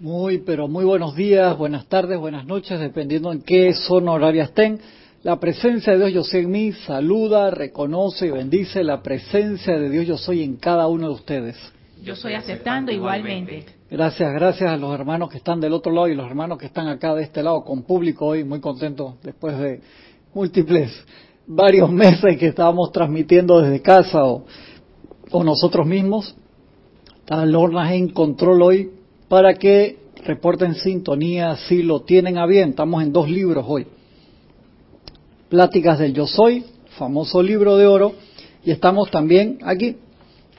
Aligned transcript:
Muy, 0.00 0.38
pero 0.38 0.68
muy 0.68 0.84
buenos 0.84 1.16
días, 1.16 1.58
buenas 1.58 1.86
tardes, 1.86 2.20
buenas 2.20 2.46
noches, 2.46 2.78
dependiendo 2.78 3.32
en 3.32 3.42
qué 3.42 3.74
zona 3.74 4.12
horaria 4.12 4.44
estén. 4.44 4.78
La 5.24 5.40
presencia 5.40 5.92
de 5.92 5.98
Dios 5.98 6.12
yo 6.12 6.22
soy 6.22 6.42
en 6.42 6.50
mí 6.52 6.70
saluda, 6.70 7.50
reconoce 7.50 8.28
y 8.28 8.30
bendice 8.30 8.84
la 8.84 9.02
presencia 9.02 9.76
de 9.76 9.90
Dios 9.90 10.06
yo 10.06 10.16
soy 10.16 10.44
en 10.44 10.54
cada 10.54 10.86
uno 10.86 11.08
de 11.08 11.14
ustedes. 11.14 11.56
Yo 12.00 12.14
soy 12.14 12.34
aceptando 12.34 12.92
igualmente. 12.92 13.64
Gracias, 13.90 14.32
gracias 14.34 14.70
a 14.70 14.76
los 14.76 14.94
hermanos 14.94 15.30
que 15.30 15.38
están 15.38 15.58
del 15.58 15.72
otro 15.72 15.90
lado 15.90 16.06
y 16.06 16.14
los 16.14 16.26
hermanos 16.26 16.58
que 16.58 16.66
están 16.66 16.86
acá 16.86 17.16
de 17.16 17.24
este 17.24 17.42
lado 17.42 17.64
con 17.64 17.82
público 17.82 18.26
hoy, 18.26 18.44
muy 18.44 18.60
contentos 18.60 19.14
después 19.24 19.58
de 19.58 19.80
múltiples, 20.32 20.92
varios 21.44 21.90
meses 21.90 22.38
que 22.38 22.46
estábamos 22.46 22.92
transmitiendo 22.92 23.60
desde 23.60 23.82
casa 23.82 24.24
o, 24.24 24.44
o 25.32 25.42
nosotros 25.42 25.88
mismos. 25.88 26.36
Está 27.18 27.44
Lorna 27.44 27.92
en 27.92 28.10
control 28.10 28.62
hoy 28.62 28.97
para 29.28 29.54
que 29.54 29.98
reporten 30.24 30.74
sintonía 30.74 31.56
si 31.56 31.82
lo 31.82 32.00
tienen 32.00 32.38
a 32.38 32.46
bien. 32.46 32.70
Estamos 32.70 33.02
en 33.02 33.12
dos 33.12 33.30
libros 33.30 33.64
hoy. 33.68 33.86
Pláticas 35.48 35.98
del 35.98 36.14
Yo 36.14 36.26
Soy, 36.26 36.64
famoso 36.98 37.42
libro 37.42 37.76
de 37.76 37.86
oro, 37.86 38.14
y 38.64 38.70
estamos 38.70 39.10
también 39.10 39.58
aquí 39.62 39.96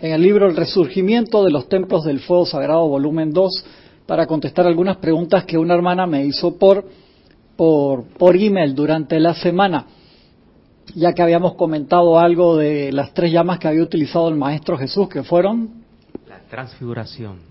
en 0.02 0.14
el 0.14 0.22
libro 0.22 0.48
El 0.48 0.56
Resurgimiento 0.56 1.44
de 1.44 1.52
los 1.52 1.68
Templos 1.68 2.06
del 2.06 2.20
Fuego 2.20 2.46
Sagrado, 2.46 2.88
volumen 2.88 3.32
2, 3.34 3.66
para 4.06 4.26
contestar 4.26 4.66
algunas 4.66 4.98
preguntas 4.98 5.46
que 5.46 5.58
una 5.58 5.76
hermana 5.76 6.08
me 6.08 6.26
hizo 6.26 6.58
por, 6.58 6.86
por, 7.56 8.06
por 8.06 8.36
email 8.36 8.74
durante 8.74 9.20
la 9.20 9.36
semana, 9.36 9.86
ya 10.96 11.14
que 11.14 11.22
habíamos 11.22 11.54
comentado 11.54 12.18
algo 12.18 12.58
de 12.58 12.92
las 12.92 13.14
tres 13.14 13.32
llamas 13.32 13.60
que 13.60 13.68
había 13.68 13.84
utilizado 13.84 14.30
el 14.30 14.36
Maestro 14.36 14.78
Jesús, 14.78 15.10
que 15.10 15.22
fueron... 15.22 15.84
La 16.28 16.40
transfiguración. 16.50 17.49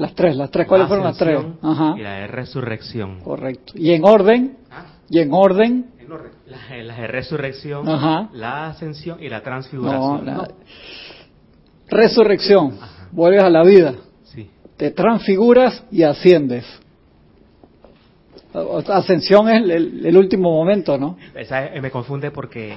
Las 0.00 0.14
tres, 0.14 0.34
las 0.34 0.50
tres, 0.50 0.66
¿cuáles 0.66 0.88
fueron 0.88 1.04
las 1.04 1.18
tres? 1.18 1.38
Ajá. 1.60 1.94
Y 1.94 2.00
la 2.00 2.14
de 2.14 2.26
resurrección. 2.26 3.20
Correcto. 3.20 3.74
¿Y 3.76 3.92
en 3.92 4.02
orden? 4.02 4.56
¿Ah? 4.70 4.86
¿Y 5.10 5.18
en 5.18 5.30
orden? 5.30 5.90
La, 6.46 6.82
la 6.82 6.96
de 6.96 7.06
resurrección, 7.06 7.86
Ajá. 7.86 8.30
la 8.32 8.68
ascensión 8.68 9.22
y 9.22 9.28
la 9.28 9.42
transfiguración. 9.42 10.24
No, 10.24 10.32
la... 10.32 10.48
Resurrección, 11.88 12.78
vuelves 13.12 13.42
a 13.42 13.50
la 13.50 13.62
vida, 13.62 13.94
te 14.78 14.90
transfiguras 14.90 15.84
y 15.92 16.02
asciendes. 16.02 16.64
Ascensión 18.88 19.50
es 19.50 19.62
el, 19.70 20.16
último 20.16 20.50
momento, 20.50 20.96
¿no? 20.96 21.18
Esa 21.34 21.68
me 21.80 21.90
confunde 21.90 22.30
porque 22.30 22.74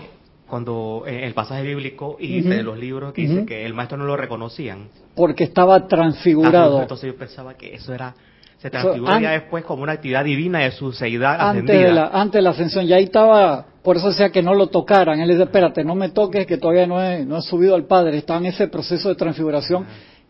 cuando 0.53 1.05
en 1.07 1.23
el 1.23 1.33
pasaje 1.33 1.63
bíblico 1.63 2.15
y 2.19 2.41
de 2.41 2.61
los 2.61 2.77
libros 2.77 3.11
que 3.11 3.23
dice 3.23 3.43
que 3.43 3.65
el 3.65 3.73
maestro 3.73 3.97
no 3.97 4.05
lo 4.05 4.15
reconocían. 4.15 4.89
Porque 5.15 5.45
estaba 5.45 5.87
transfigurado. 5.87 6.79
Entonces 6.79 7.11
yo 7.11 7.17
pensaba 7.17 7.55
que 7.55 7.73
eso 7.73 7.91
era 7.91 8.13
se 8.59 8.69
transfigura 8.69 9.19
ya 9.19 9.31
después 9.31 9.65
como 9.65 9.81
una 9.81 9.93
actividad 9.93 10.23
divina 10.23 10.59
de 10.59 10.69
su 10.69 10.91
seidad 10.91 11.41
antes 11.41 11.65
De 11.65 11.91
la, 11.91 12.05
antes 12.13 12.33
de 12.33 12.43
la 12.43 12.51
ascensión, 12.51 12.85
ya 12.85 12.97
ahí 12.97 13.05
estaba, 13.05 13.65
por 13.81 13.97
eso 13.97 14.09
decía 14.09 14.29
que 14.29 14.43
no 14.43 14.53
lo 14.53 14.67
tocaran. 14.67 15.19
Él 15.19 15.29
dice, 15.29 15.41
espérate, 15.41 15.83
no 15.83 15.95
me 15.95 16.09
toques, 16.09 16.45
que 16.45 16.59
todavía 16.59 16.85
no 16.85 17.03
he, 17.03 17.25
no 17.25 17.37
he 17.37 17.41
subido 17.41 17.73
al 17.73 17.85
Padre. 17.87 18.19
Estaba 18.19 18.39
en 18.39 18.45
ese 18.45 18.67
proceso 18.67 19.09
de 19.09 19.15
transfiguración. 19.15 19.87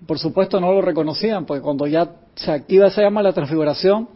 Por 0.08 0.20
supuesto 0.20 0.62
no 0.62 0.72
lo 0.72 0.82
reconocían, 0.82 1.46
porque 1.46 1.62
cuando 1.62 1.86
ya 1.86 2.10
se 2.36 2.50
activa 2.50 2.88
esa 2.88 3.02
llama 3.02 3.22
la 3.22 3.34
transfiguración, 3.34 4.08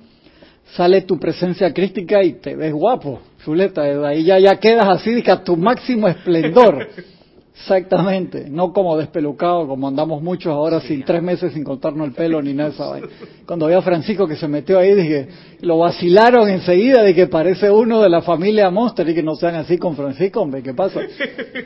sale 0.73 1.01
tu 1.01 1.19
presencia 1.19 1.73
crística 1.73 2.23
y 2.23 2.39
te 2.39 2.55
ves 2.55 2.71
guapo, 2.71 3.19
chuleta. 3.47 3.83
Ahí 3.83 4.25
ya, 4.25 4.39
ya 4.39 4.57
quedas 4.57 4.89
así, 4.89 5.23
a 5.29 5.41
tu 5.41 5.55
máximo 5.55 6.09
esplendor. 6.09 6.85
Exactamente, 7.59 8.45
no 8.51 8.71
como 8.71 8.95
despelucado, 8.97 9.67
como 9.67 9.87
andamos 9.87 10.21
muchos 10.21 10.51
ahora 10.53 10.79
sin 10.79 11.03
tres 11.03 11.23
meses 11.23 11.53
sin 11.53 11.63
cortarnos 11.63 12.07
el 12.07 12.13
pelo 12.13 12.39
ni 12.39 12.53
nada 12.53 12.69
de 12.69 12.75
esa 12.75 13.15
Cuando 13.47 13.65
vi 13.65 13.73
a 13.73 13.81
Francisco 13.81 14.27
que 14.27 14.35
se 14.35 14.47
metió 14.47 14.77
ahí, 14.77 14.93
dije, 14.93 15.27
lo 15.61 15.79
vacilaron 15.79 16.49
enseguida 16.49 17.01
de 17.01 17.15
que 17.15 17.25
parece 17.25 17.71
uno 17.71 17.99
de 17.99 18.09
la 18.09 18.21
familia 18.21 18.69
Monster 18.69 19.09
y 19.09 19.15
que 19.15 19.23
no 19.23 19.33
sean 19.35 19.55
así 19.55 19.79
con 19.79 19.95
Francisco, 19.95 20.41
hombre, 20.41 20.61
¿qué 20.61 20.75
pasa? 20.75 20.99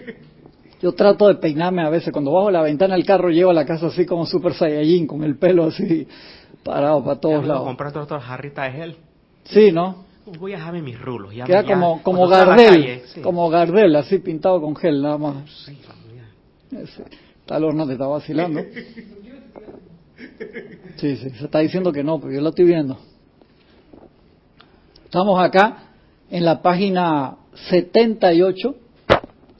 Yo 0.81 0.93
trato 0.93 1.27
de 1.27 1.35
peinarme 1.35 1.83
a 1.83 1.89
veces, 1.89 2.13
cuando 2.13 2.31
bajo 2.31 2.49
la 2.49 2.61
ventana 2.61 2.95
del 2.95 3.05
carro 3.05 3.29
llevo 3.29 3.51
a 3.51 3.53
la 3.53 3.65
casa 3.65 3.87
así 3.87 4.05
como 4.05 4.25
Super 4.25 4.53
Saiyajin, 4.53 5.07
con 5.07 5.25
el 5.25 5.37
pelo 5.37 5.65
así 5.65 6.07
parado 6.63 7.03
para 7.03 7.19
todos 7.19 7.45
lados. 7.45 7.65
¿Compraste 7.65 7.99
otra 7.99 8.21
jarrita 8.21 8.63
de 8.63 8.71
gel? 8.71 8.95
Sí, 9.43 9.73
¿no? 9.73 10.10
Voy 10.25 10.53
a 10.53 10.57
dejarme 10.57 10.81
mis 10.81 10.99
rulos. 10.99 11.33
Ya 11.33 11.45
Queda 11.45 11.63
como, 11.63 12.01
como 12.03 12.27
Gardel, 12.27 13.01
como 13.23 13.49
Gardel, 13.49 13.95
así 13.95 14.19
pintado 14.19 14.61
con 14.61 14.75
gel, 14.75 15.01
nada 15.01 15.17
más. 15.17 15.49
Sí, 15.65 15.77
Tal 17.45 17.75
no 17.75 17.85
te 17.85 17.93
está 17.93 18.07
vacilando. 18.07 18.61
Sí, 20.97 21.17
sí, 21.17 21.29
se 21.31 21.45
está 21.45 21.59
diciendo 21.59 21.91
que 21.91 22.03
no, 22.03 22.19
pero 22.19 22.33
yo 22.33 22.41
lo 22.41 22.49
estoy 22.49 22.65
viendo. 22.65 22.97
Estamos 25.05 25.41
acá 25.41 25.89
en 26.29 26.45
la 26.45 26.61
página 26.61 27.37
78. 27.69 28.75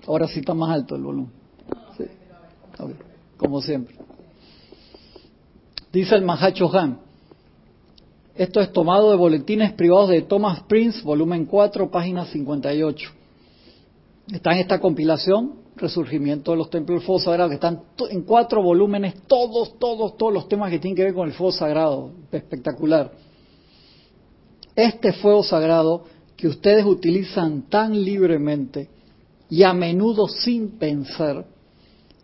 Ahora 0.08 0.28
sí 0.28 0.40
está 0.40 0.54
más 0.54 0.72
alto 0.72 0.96
el 0.96 1.02
volumen. 1.02 1.32
Sí. 1.98 2.06
Como 3.38 3.62
siempre. 3.62 3.96
Dice 5.92 6.16
el 6.16 6.22
Mahacho 6.24 6.74
Han. 6.78 7.11
Esto 8.42 8.60
es 8.60 8.74
tomado 8.74 9.12
de 9.12 9.18
boletines 9.18 9.72
privados 9.74 10.10
de 10.10 10.24
Thomas 10.24 10.64
Prince, 10.64 11.04
volumen 11.04 11.46
4, 11.46 11.92
página 11.92 12.26
58. 12.26 13.12
Está 14.34 14.54
en 14.54 14.58
esta 14.58 14.80
compilación, 14.80 15.58
Resurgimiento 15.76 16.50
de 16.50 16.58
los 16.58 16.72
Templos 16.72 17.02
del 17.02 17.06
Fuego 17.06 17.22
Sagrado, 17.22 17.50
que 17.50 17.56
están 17.58 17.84
en 18.10 18.24
cuatro 18.24 18.64
volúmenes, 18.64 19.14
todos, 19.28 19.78
todos, 19.78 20.18
todos 20.18 20.34
los 20.34 20.48
temas 20.48 20.72
que 20.72 20.80
tienen 20.80 20.96
que 20.96 21.04
ver 21.04 21.14
con 21.14 21.28
el 21.28 21.36
fuego 21.36 21.52
sagrado. 21.52 22.14
Espectacular. 22.32 23.12
Este 24.76 25.14
fuego 25.14 25.44
sagrado 25.44 26.06
que 26.36 26.48
ustedes 26.48 26.84
utilizan 26.84 27.70
tan 27.70 28.04
libremente 28.04 28.90
y 29.52 29.62
a 29.62 29.72
menudo 29.72 30.28
sin 30.28 30.80
pensar 30.80 31.46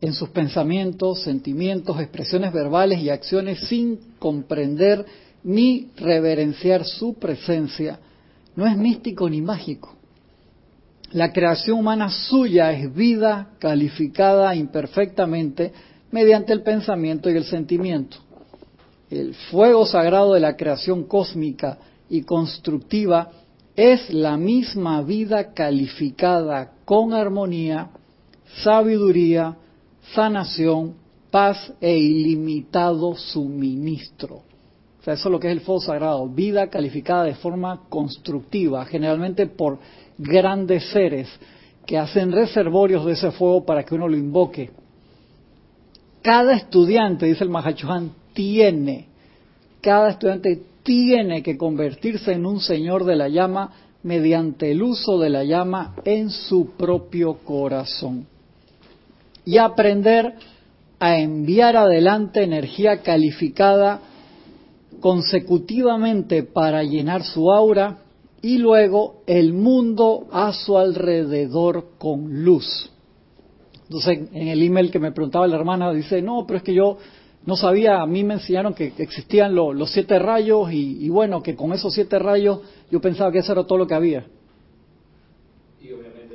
en 0.01 0.13
sus 0.13 0.29
pensamientos, 0.29 1.22
sentimientos, 1.22 2.00
expresiones 2.00 2.51
verbales 2.51 3.01
y 3.01 3.11
acciones 3.11 3.67
sin 3.67 4.00
comprender 4.17 5.06
ni 5.47 5.91
reverenciar 5.96 6.84
su 6.84 7.13
presencia, 7.13 7.97
no 8.58 8.68
es 8.68 8.75
místico 8.75 9.30
ni 9.30 9.41
mágico. 9.41 9.96
La 11.13 11.31
creación 11.31 11.80
humana 11.80 12.09
suya 12.09 12.74
es 12.74 12.94
vida 12.94 13.52
calificada 13.57 14.53
imperfectamente 14.53 15.72
mediante 16.12 16.52
el 16.52 16.63
pensamiento 16.63 17.30
y 17.30 17.38
el 17.38 17.46
sentimiento. 17.46 18.18
El 19.09 19.36
fuego 19.36 19.86
sagrado 19.86 20.34
de 20.34 20.41
la 20.41 20.57
creación 20.57 21.06
cósmica 21.06 21.78
y 22.09 22.24
constructiva 22.24 23.31
es 23.74 24.09
la 24.09 24.36
misma 24.36 25.02
vida 25.02 25.53
calificada 25.53 26.74
con 26.84 27.13
armonía, 27.13 27.91
sabiduría, 28.63 29.56
sanación, 30.13 30.96
paz 31.31 31.72
e 31.80 31.97
ilimitado 31.97 33.16
suministro 33.16 34.47
eso 35.13 35.29
es 35.29 35.31
lo 35.31 35.40
que 35.40 35.47
es 35.47 35.53
el 35.53 35.62
fuego 35.62 35.81
sagrado, 35.81 36.28
vida 36.28 36.68
calificada 36.68 37.23
de 37.23 37.35
forma 37.35 37.81
constructiva, 37.90 38.85
generalmente 38.85 39.47
por 39.47 39.79
grandes 40.18 40.90
seres 40.91 41.29
que 41.85 41.97
hacen 41.97 42.31
reservorios 42.31 43.06
de 43.06 43.13
ese 43.13 43.31
fuego 43.31 43.66
para 43.66 43.84
que 43.84 43.95
uno 43.95 44.07
lo 44.07 44.18
invoque. 44.18 44.72
Cada 46.22 46.53
estudiante, 46.56 47.25
dice 47.25 47.44
el 47.44 47.50
Mahachohan, 47.50 48.12
tiene, 48.34 49.07
cada 49.81 50.09
estudiante 50.09 50.62
tiene 50.84 51.41
que 51.41 51.57
convertirse 51.57 52.34
en 52.34 52.45
un 52.45 52.59
señor 52.59 53.06
de 53.06 53.16
la 53.16 53.29
llama 53.29 53.72
mediante 54.03 54.72
el 54.72 54.84
uso 54.84 55.19
de 55.19 55.29
la 55.29 55.44
llama 55.44 55.95
en 56.06 56.29
su 56.29 56.72
propio 56.78 57.39
corazón 57.39 58.25
y 59.44 59.57
aprender 59.57 60.34
a 61.00 61.18
enviar 61.18 61.78
adelante 61.78 62.44
energía 62.44 63.01
calificada 63.01 64.01
consecutivamente 65.00 66.44
para 66.44 66.83
llenar 66.83 67.24
su 67.24 67.51
aura 67.51 68.00
y 68.42 68.57
luego 68.57 69.24
el 69.25 69.54
mundo 69.54 70.27
a 70.31 70.54
su 70.54 70.77
alrededor 70.77 71.92
con 71.98 72.44
luz. 72.44 72.92
Entonces, 73.83 74.30
en 74.33 74.48
el 74.50 74.62
email 74.62 74.92
que 74.92 75.00
me 75.00 75.12
preguntaba 75.12 75.48
la 75.48 75.56
hermana, 75.56 75.92
dice, 75.94 76.21
no, 76.21 76.45
pero 76.45 76.57
es 76.57 76.63
que 76.63 76.74
yo 76.74 76.98
no 77.45 77.56
sabía, 77.56 78.01
a 78.01 78.06
mí 78.06 78.24
me 78.24 78.36
enseñaron 78.36 78.74
que 78.74 78.94
existían 78.98 79.56
los 79.56 79.89
siete 79.92 80.19
rayos 80.19 80.71
y, 80.71 81.07
bueno, 81.10 81.42
que 81.42 81.56
con 81.56 81.71
esos 81.71 81.94
siete 81.94 82.19
rayos 82.19 82.60
yo 82.92 83.00
pensaba 83.00 83.31
que 83.31 83.39
eso 83.39 83.54
era 83.54 83.63
todo 83.63 83.77
lo 83.77 83.88
que 83.88 83.95
había. 83.95 84.25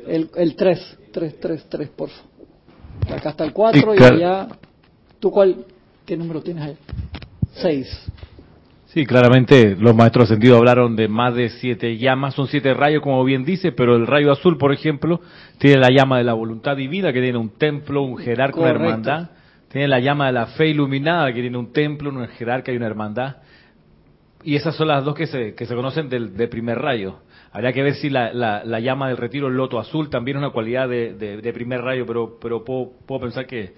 el, 0.06 0.30
el 0.34 0.56
tres, 0.56 0.98
tres, 1.12 1.38
tres, 1.38 1.64
tres, 1.68 1.88
por 1.90 2.08
favor. 2.08 2.32
Acá 3.10 3.30
está 3.30 3.44
el 3.44 3.52
cuatro 3.52 3.94
y, 3.94 4.02
allá, 4.02 4.48
¿tú 5.18 5.30
cuál, 5.30 5.66
qué 6.06 6.16
número 6.16 6.42
tienes 6.42 6.64
ahí? 6.64 6.76
Seis. 7.54 7.88
Sí, 8.92 9.06
claramente 9.06 9.74
los 9.74 9.94
maestros 9.96 10.24
ascendidos 10.24 10.58
hablaron 10.58 10.96
de 10.96 11.08
más 11.08 11.34
de 11.34 11.48
siete 11.48 11.96
llamas, 11.96 12.34
son 12.34 12.46
siete 12.46 12.74
rayos 12.74 13.00
como 13.00 13.24
bien 13.24 13.42
dice, 13.42 13.72
pero 13.72 13.96
el 13.96 14.06
rayo 14.06 14.30
azul, 14.30 14.58
por 14.58 14.70
ejemplo, 14.70 15.22
tiene 15.56 15.78
la 15.78 15.88
llama 15.88 16.18
de 16.18 16.24
la 16.24 16.34
voluntad 16.34 16.76
divina 16.76 17.10
que 17.10 17.22
tiene 17.22 17.38
un 17.38 17.56
templo, 17.56 18.02
un 18.02 18.18
jerarca, 18.18 18.60
una 18.60 18.68
hermandad, 18.68 19.30
tiene 19.68 19.88
la 19.88 19.98
llama 19.98 20.26
de 20.26 20.32
la 20.32 20.46
fe 20.48 20.68
iluminada 20.68 21.32
que 21.32 21.40
tiene 21.40 21.56
un 21.56 21.72
templo, 21.72 22.10
un 22.10 22.28
jerarca 22.28 22.70
y 22.70 22.76
una 22.76 22.84
hermandad, 22.84 23.36
y 24.44 24.56
esas 24.56 24.76
son 24.76 24.88
las 24.88 25.02
dos 25.04 25.14
que 25.14 25.26
se, 25.26 25.54
que 25.54 25.64
se 25.64 25.74
conocen 25.74 26.10
del, 26.10 26.30
primer 26.50 26.78
rayo. 26.78 27.20
Habría 27.50 27.72
que 27.72 27.82
ver 27.82 27.94
si 27.94 28.10
la, 28.10 28.34
la, 28.34 28.80
llama 28.80 29.08
del 29.08 29.16
retiro, 29.16 29.48
el 29.48 29.54
loto 29.54 29.78
azul, 29.78 30.10
también 30.10 30.36
es 30.36 30.42
una 30.42 30.50
cualidad 30.50 30.86
de, 30.86 31.14
de, 31.14 31.52
primer 31.54 31.80
rayo, 31.80 32.04
pero, 32.04 32.36
pero 32.38 32.62
puedo, 32.62 32.92
puedo, 33.06 33.22
pensar 33.22 33.46
que 33.46 33.72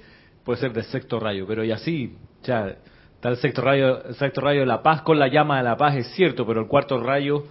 puede 0.44 0.58
ser 0.58 0.72
de 0.72 0.82
sexto 0.82 1.20
rayo. 1.20 1.46
Pero 1.46 1.62
y 1.62 1.70
así, 1.70 2.16
ya, 2.42 2.78
está 3.24 3.30
el 3.30 3.38
sexto 3.38 3.62
rayo, 3.62 4.04
el 4.04 4.14
sexto 4.16 4.42
rayo 4.42 4.60
de 4.60 4.66
la 4.66 4.82
paz 4.82 5.00
con 5.00 5.18
la 5.18 5.28
llama 5.28 5.56
de 5.56 5.64
la 5.64 5.78
paz, 5.78 5.96
es 5.96 6.08
cierto, 6.08 6.46
pero 6.46 6.60
el 6.60 6.66
cuarto 6.66 7.00
rayo 7.00 7.44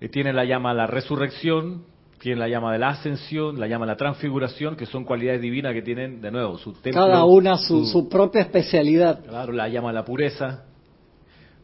eh, 0.00 0.08
tiene 0.08 0.32
la 0.32 0.44
llama 0.44 0.70
de 0.70 0.76
la 0.76 0.86
resurrección, 0.86 1.82
tiene 2.20 2.38
la 2.38 2.46
llama 2.46 2.72
de 2.72 2.78
la 2.78 2.90
ascensión, 2.90 3.58
la 3.58 3.66
llama 3.66 3.86
de 3.86 3.92
la 3.92 3.96
transfiguración, 3.96 4.76
que 4.76 4.86
son 4.86 5.04
cualidades 5.04 5.40
divinas 5.40 5.72
que 5.72 5.82
tienen, 5.82 6.20
de 6.20 6.30
nuevo, 6.30 6.58
su 6.58 6.74
templo. 6.74 7.00
Cada 7.04 7.24
una 7.24 7.56
su, 7.56 7.86
su, 7.86 8.08
propia 8.08 8.42
especialidad. 8.42 9.24
Claro, 9.24 9.52
la 9.52 9.68
llama 9.68 9.88
de 9.88 9.94
la 9.94 10.04
pureza. 10.04 10.66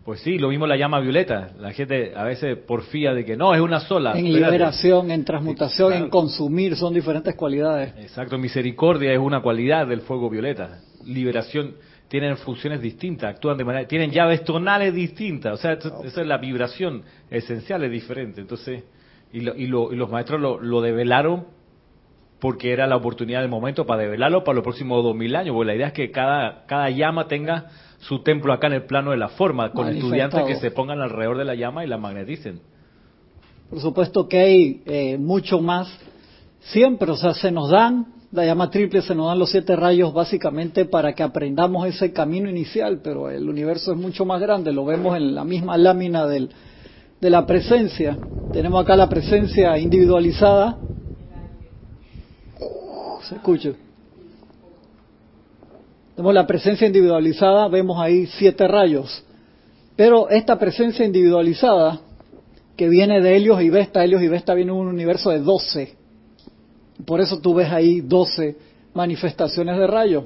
Pues 0.04 0.20
sí, 0.20 0.38
lo 0.38 0.49
mismo 0.49 0.66
la 0.66 0.76
llama 0.76 0.99
violeta. 0.99 1.50
La 1.60 1.72
gente 1.72 2.14
a 2.16 2.25
veces 2.25 2.58
porfía 2.58 3.14
de 3.14 3.25
que 3.25 3.37
no, 3.37 3.54
es 3.54 3.60
una 3.60 3.78
sola. 3.78 4.19
En 4.19 4.32
liberación, 4.32 5.12
en 5.12 5.25
transmutación, 5.25 5.92
en 5.92 6.10
consumir, 6.10 6.75
son 6.75 6.94
diferentes 6.94 7.37
cualidades. 7.37 7.94
Exacto, 7.96 8.38
misericordia 8.38 9.12
es 9.12 9.20
una 9.20 9.40
cualidad 9.40 9.87
del 9.87 10.00
fuego 10.00 10.28
violeta. 10.28 10.81
Liberación, 11.04 11.76
tienen 12.08 12.36
funciones 12.36 12.80
distintas, 12.80 13.34
actúan 13.34 13.56
de 13.56 13.64
manera, 13.64 13.88
tienen 13.88 14.10
llaves 14.10 14.44
tonales 14.44 14.94
distintas. 14.94 15.54
O 15.54 15.56
sea, 15.56 15.72
esa 15.72 16.20
es 16.20 16.26
la 16.26 16.38
vibración 16.38 17.02
esencial, 17.30 17.82
es 17.84 17.90
diferente. 17.90 18.40
Entonces, 18.40 18.84
y, 19.32 19.38
y, 19.38 19.66
los 19.66 20.10
maestros 20.10 20.40
lo, 20.40 20.80
develaron 20.80 21.46
porque 22.38 22.72
era 22.72 22.86
la 22.86 22.96
oportunidad 22.96 23.40
del 23.40 23.50
momento 23.50 23.86
para 23.86 24.02
develarlo 24.02 24.44
para 24.44 24.56
los 24.56 24.62
próximos 24.62 25.02
dos 25.02 25.16
mil 25.16 25.34
años, 25.34 25.54
porque 25.54 25.66
la 25.66 25.74
idea 25.74 25.86
es 25.88 25.92
que 25.94 26.10
cada, 26.10 26.64
cada 26.66 26.90
llama 26.90 27.26
tenga 27.26 27.70
su 27.98 28.22
templo 28.22 28.52
acá 28.52 28.68
en 28.68 28.74
el 28.74 28.84
plano 28.84 29.10
de 29.10 29.16
la 29.16 29.28
forma, 29.30 29.72
con 29.72 29.88
estudiantes 29.88 30.44
que 30.44 30.56
se 30.56 30.70
pongan 30.70 31.00
alrededor 31.00 31.38
de 31.38 31.44
la 31.44 31.54
llama 31.54 31.84
y 31.84 31.88
la 31.88 31.96
magneticen. 31.96 32.60
Por 33.70 33.80
supuesto 33.80 34.28
que 34.28 34.38
hay 34.38 34.82
eh, 34.86 35.18
mucho 35.18 35.60
más 35.60 35.88
siempre, 36.60 37.10
o 37.10 37.16
sea, 37.16 37.34
se 37.34 37.50
nos 37.50 37.70
dan 37.70 38.06
la 38.36 38.44
llama 38.44 38.70
triple, 38.70 39.00
se 39.00 39.14
nos 39.14 39.28
dan 39.28 39.38
los 39.38 39.50
siete 39.50 39.74
rayos 39.74 40.12
básicamente 40.12 40.84
para 40.84 41.14
que 41.14 41.22
aprendamos 41.22 41.88
ese 41.88 42.12
camino 42.12 42.50
inicial, 42.50 43.00
pero 43.02 43.30
el 43.30 43.48
universo 43.48 43.92
es 43.92 43.98
mucho 43.98 44.26
más 44.26 44.40
grande, 44.40 44.72
lo 44.72 44.84
vemos 44.84 45.16
en 45.16 45.34
la 45.34 45.42
misma 45.42 45.78
lámina 45.78 46.26
del, 46.26 46.50
de 47.20 47.30
la 47.30 47.46
presencia. 47.46 48.18
Tenemos 48.52 48.82
acá 48.82 48.94
la 48.94 49.08
presencia 49.08 49.78
individualizada. 49.78 50.78
Se 53.22 53.36
escucha. 53.36 53.70
Tenemos 56.14 56.34
la 56.34 56.46
presencia 56.46 56.86
individualizada, 56.86 57.68
vemos 57.68 57.98
ahí 57.98 58.26
siete 58.26 58.68
rayos. 58.68 59.24
Pero 59.96 60.28
esta 60.28 60.58
presencia 60.58 61.06
individualizada, 61.06 62.00
que 62.76 62.88
viene 62.88 63.22
de 63.22 63.34
Helios 63.34 63.62
y 63.62 63.70
Vesta, 63.70 64.04
Helios 64.04 64.22
y 64.22 64.28
Vesta 64.28 64.52
viene 64.52 64.72
en 64.72 64.78
un 64.78 64.88
universo 64.88 65.30
de 65.30 65.40
doce. 65.40 65.96
Por 67.04 67.20
eso 67.20 67.40
tú 67.40 67.54
ves 67.54 67.70
ahí 67.70 68.00
doce 68.00 68.56
manifestaciones 68.94 69.78
de 69.78 69.87
rayos. 69.87 70.25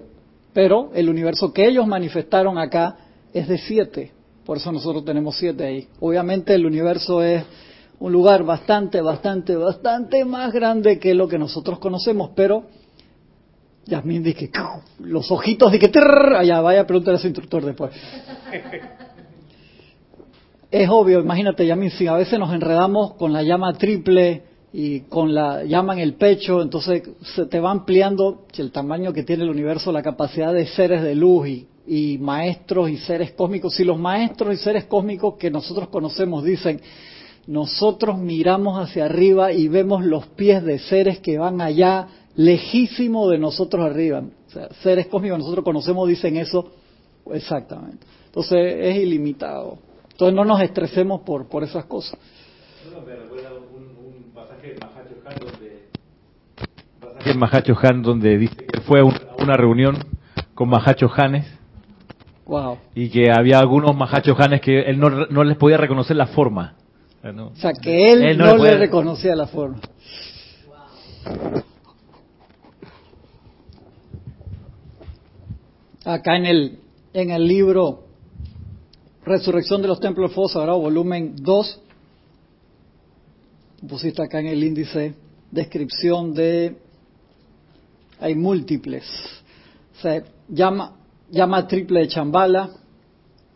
Pero 0.53 0.91
el 0.95 1.09
universo 1.09 1.53
que 1.53 1.67
ellos 1.67 1.87
manifestaron 1.87 2.59
acá 2.59 2.97
es 3.33 3.49
de 3.49 3.59
siete. 3.59 4.13
Por 4.45 4.57
eso 4.57 4.73
nosotros 4.73 5.05
tenemos 5.05 5.37
siete 5.37 5.65
ahí. 5.65 5.89
Obviamente 6.01 6.55
el 6.55 6.67
universo 6.67 7.23
es 7.23 7.45
un 8.01 8.13
lugar 8.13 8.45
bastante, 8.45 9.01
bastante, 9.01 9.57
bastante 9.57 10.25
más 10.25 10.53
grande 10.53 10.99
que 10.99 11.15
lo 11.15 11.29
que 11.29 11.39
nosotros 11.39 11.79
conocemos, 11.79 12.31
pero 12.35 12.65
Yasmin 13.85 14.23
dice 14.23 14.51
que 14.51 14.61
los 15.01 15.31
ojitos 15.31 15.71
de 15.71 15.79
que 15.79 15.91
allá 16.37 16.61
vaya 16.61 16.81
a 16.81 16.87
preguntar 16.87 17.15
a 17.15 17.19
su 17.19 17.27
instructor 17.27 17.65
después. 17.65 17.93
es 20.71 20.89
obvio, 20.89 21.21
imagínate 21.21 21.67
Yasmin, 21.67 21.91
si 21.91 22.07
a 22.07 22.15
veces 22.15 22.39
nos 22.39 22.53
enredamos 22.55 23.15
con 23.15 23.33
la 23.33 23.43
llama 23.43 23.73
triple 23.75 24.45
y 24.73 25.01
con 25.03 25.35
la 25.35 25.65
llama 25.65 25.95
en 25.95 25.99
el 26.01 26.15
pecho, 26.15 26.63
entonces 26.63 27.03
se 27.35 27.47
te 27.47 27.59
va 27.59 27.71
ampliando 27.71 28.47
el 28.57 28.71
tamaño 28.71 29.13
que 29.13 29.25
tiene 29.25 29.43
el 29.43 29.51
universo, 29.51 29.91
la 29.91 30.03
capacidad 30.03 30.53
de 30.53 30.67
seres 30.67 31.03
de 31.03 31.15
luz 31.15 31.49
y 31.87 32.19
maestros 32.19 32.91
y 32.91 32.97
seres 32.99 33.33
cósmicos, 33.33 33.75
si 33.75 33.85
los 33.85 33.99
maestros 33.99 34.55
y 34.55 34.57
seres 34.59 34.85
cósmicos 34.85 35.35
que 35.37 35.51
nosotros 35.51 35.89
conocemos 35.89 36.45
dicen, 36.45 36.81
nosotros 37.47 38.19
miramos 38.19 38.79
hacia 38.79 39.07
arriba 39.07 39.53
y 39.53 39.67
vemos 39.67 40.05
los 40.05 40.27
pies 40.29 40.63
de 40.63 40.79
seres 40.79 41.19
que 41.19 41.37
van 41.37 41.61
allá, 41.61 42.07
lejísimo 42.37 43.29
de 43.29 43.39
nosotros 43.39 43.85
arriba. 43.85 44.23
O 44.47 44.51
sea, 44.51 44.69
seres 44.83 45.09
cósmicos 45.09 45.37
que 45.37 45.43
nosotros 45.43 45.65
conocemos 45.65 46.09
dicen 46.09 46.37
eso 46.37 46.71
exactamente. 47.33 48.07
Entonces 48.27 48.77
es 48.79 48.97
ilimitado. 48.99 49.79
Entonces 50.13 50.37
no 50.37 50.45
nos 50.45 50.61
estresemos 50.63 51.23
por, 51.23 51.49
por 51.49 51.65
esas 51.65 51.87
cosas 51.87 52.19
un, 53.75 54.33
pasaje 54.35 54.75
de 57.25 57.35
Mahacho 57.35 57.77
Han 57.83 58.03
donde, 58.03 58.39
dice 58.39 58.57
que 58.57 58.81
fue 58.81 59.01
a 59.01 59.05
una 59.05 59.57
reunión 59.57 59.97
con 60.55 60.69
Mahacho 60.69 61.11
Hanes 61.17 61.61
y 62.95 63.11
que 63.11 63.31
había 63.31 63.61
algunos 63.61 63.97
mahachohanes 63.97 64.61
que 64.61 64.83
él 64.83 64.99
no, 64.99 65.45
les 65.45 65.57
podía 65.57 65.77
reconocer 65.77 66.17
la 66.17 66.27
forma. 66.27 66.75
O 67.23 67.55
sea, 67.55 67.73
que 67.73 68.13
él, 68.13 68.37
no, 68.37 68.57
le, 68.57 68.77
reconocía 68.77 69.37
la 69.37 69.47
forma. 69.47 69.79
Acá 76.05 76.37
en 76.37 76.47
el, 76.47 76.79
en 77.13 77.31
el 77.31 77.47
libro 77.47 78.05
Resurrección 79.25 79.83
de 79.83 79.89
los 79.89 80.01
Templos 80.01 80.33
ahora 80.57 80.73
volumen 80.73 81.37
2, 81.37 81.81
pusiste 83.89 84.23
acá 84.23 84.41
en 84.41 84.47
el 84.49 84.65
índice 84.65 85.15
descripción 85.51 86.33
de 86.35 86.77
hay 88.21 88.35
múltiples. 88.35 89.05
Se 90.01 90.25
llama 90.49 90.97
llama 91.31 91.67
triple 91.67 92.01
de 92.01 92.09
chambala, 92.09 92.71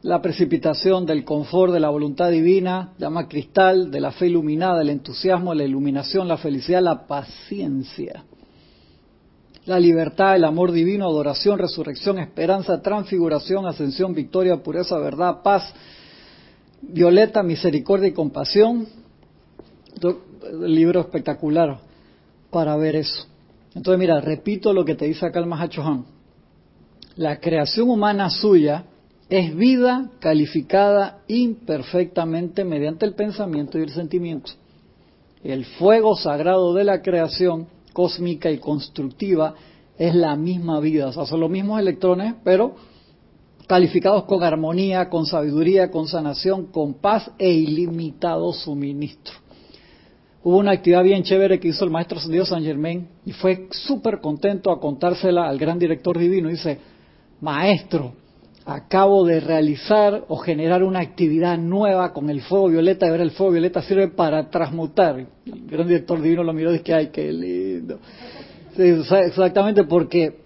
la 0.02 0.20
precipitación 0.20 1.06
del 1.06 1.25
confort 1.25 1.72
de 1.72 1.81
la 1.81 1.88
voluntad 1.88 2.31
divina, 2.31 2.93
llama 2.99 3.26
cristal 3.26 3.90
de 3.90 4.00
la 4.00 4.12
fe 4.12 4.26
iluminada, 4.26 4.82
el 4.82 4.90
entusiasmo, 4.90 5.55
la 5.55 5.64
iluminación, 5.64 6.28
la 6.28 6.37
felicidad, 6.37 6.82
la 6.82 7.06
paciencia, 7.06 8.25
la 9.64 9.81
libertad, 9.81 10.37
el 10.37 10.44
amor 10.44 10.72
divino, 10.72 11.06
adoración, 11.06 11.58
resurrección, 11.58 12.19
esperanza, 12.19 12.82
transfiguración, 12.82 13.67
ascensión, 13.67 14.14
victoria, 14.14 14.62
pureza, 14.62 14.99
verdad, 14.99 15.43
paz, 15.43 15.72
violeta, 16.82 17.43
misericordia 17.43 18.08
y 18.08 18.12
compasión. 18.12 18.86
Libro 20.60 21.00
espectacular 21.00 21.79
para 22.50 22.77
ver 22.77 22.96
eso. 22.96 23.27
Entonces, 23.74 23.98
mira, 23.98 24.20
repito 24.20 24.72
lo 24.72 24.84
que 24.84 24.94
te 24.94 25.06
dice 25.06 25.26
acá 25.26 25.40
el 25.40 25.46
Mahachohan 25.46 26.04
la 27.16 27.38
creación 27.38 27.90
humana 27.90 28.28
suya 28.31 28.84
es 29.28 29.54
vida 29.56 30.10
calificada 30.19 31.22
imperfectamente 31.28 32.64
mediante 32.64 33.06
el 33.06 33.14
pensamiento 33.14 33.78
y 33.78 33.82
el 33.82 33.90
sentimiento. 33.90 34.52
El 35.43 35.64
fuego 35.64 36.16
sagrado 36.16 36.74
de 36.74 36.84
la 36.84 37.02
creación 37.02 37.69
cósmica 37.93 38.50
y 38.50 38.58
constructiva 38.58 39.54
es 39.96 40.14
la 40.14 40.34
misma 40.34 40.81
vida, 40.81 41.06
o 41.06 41.12
sea, 41.12 41.24
son 41.24 41.40
los 41.40 41.50
mismos 41.50 41.78
electrones, 41.78 42.34
pero 42.43 42.74
calificados 43.69 44.24
con 44.24 44.43
armonía, 44.43 45.08
con 45.08 45.24
sabiduría, 45.24 45.90
con 45.90 46.08
sanación, 46.08 46.66
con 46.66 46.94
paz 46.94 47.31
e 47.38 47.50
ilimitado 47.50 48.52
suministro. 48.52 49.44
Hubo 50.44 50.58
una 50.58 50.72
actividad 50.72 51.03
bien 51.03 51.22
chévere 51.22 51.58
que 51.58 51.69
hizo 51.69 51.86
el 51.86 51.91
maestro 51.91 52.20
Dios 52.29 52.51
San 52.51 52.63
Germain 52.63 53.08
y 53.24 53.32
fue 53.32 53.67
súper 53.70 54.20
contento 54.20 54.70
a 54.70 54.79
contársela 54.79 55.48
al 55.48 55.58
gran 55.58 55.79
director 55.79 56.19
divino. 56.19 56.51
Dice, 56.51 56.79
maestro, 57.41 58.13
acabo 58.67 59.24
de 59.24 59.41
realizar 59.41 60.27
o 60.29 60.36
generar 60.36 60.82
una 60.82 61.01
actividad 61.01 61.56
nueva 61.56 62.13
con 62.13 62.29
el 62.29 62.43
fuego 62.43 62.69
violeta, 62.69 63.06
y 63.06 63.08
ahora 63.08 63.22
el 63.22 63.31
fuego 63.31 63.53
violeta 63.53 63.81
sirve 63.81 64.08
para 64.08 64.51
transmutar. 64.51 65.19
El 65.19 65.67
gran 65.67 65.89
director 65.89 66.20
divino 66.20 66.44
lo 66.44 66.53
miró 66.53 66.74
y 66.74 66.79
dice, 66.79 66.93
ay, 66.93 67.06
qué 67.06 67.32
lindo. 67.32 67.98
exactamente 68.77 69.84
porque, 69.84 70.41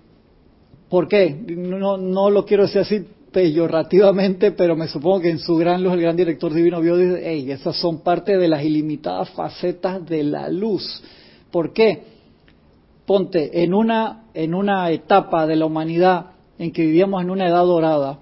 ¿por 0.89 1.09
qué? 1.09 1.37
No, 1.57 1.97
no 1.97 2.31
lo 2.31 2.45
quiero 2.45 2.63
decir 2.63 2.83
así 2.83 3.05
peyorativamente, 3.39 4.51
pero 4.51 4.75
me 4.75 4.89
supongo 4.89 5.21
que 5.21 5.31
en 5.31 5.39
su 5.39 5.55
gran 5.55 5.81
luz 5.81 5.93
el 5.93 6.01
gran 6.01 6.17
director 6.17 6.53
divino 6.53 6.81
vio 6.81 6.97
dice, 6.97 7.23
hey, 7.23 7.53
esas 7.53 7.77
son 7.77 8.01
parte 8.01 8.37
de 8.37 8.49
las 8.49 8.65
ilimitadas 8.65 9.31
facetas 9.31 10.05
de 10.05 10.25
la 10.25 10.49
luz. 10.49 11.01
¿Por 11.53 11.73
qué? 11.73 12.03
Ponte, 13.07 13.63
en 13.63 13.75
una, 13.75 14.25
en 14.35 14.55
una 14.55 14.91
etapa 14.91 15.47
de 15.47 15.55
la 15.55 15.67
humanidad 15.67 16.33
en 16.59 16.73
que 16.73 16.83
vivíamos 16.83 17.23
en 17.23 17.31
una 17.31 17.47
edad 17.47 17.65
dorada 17.65 18.19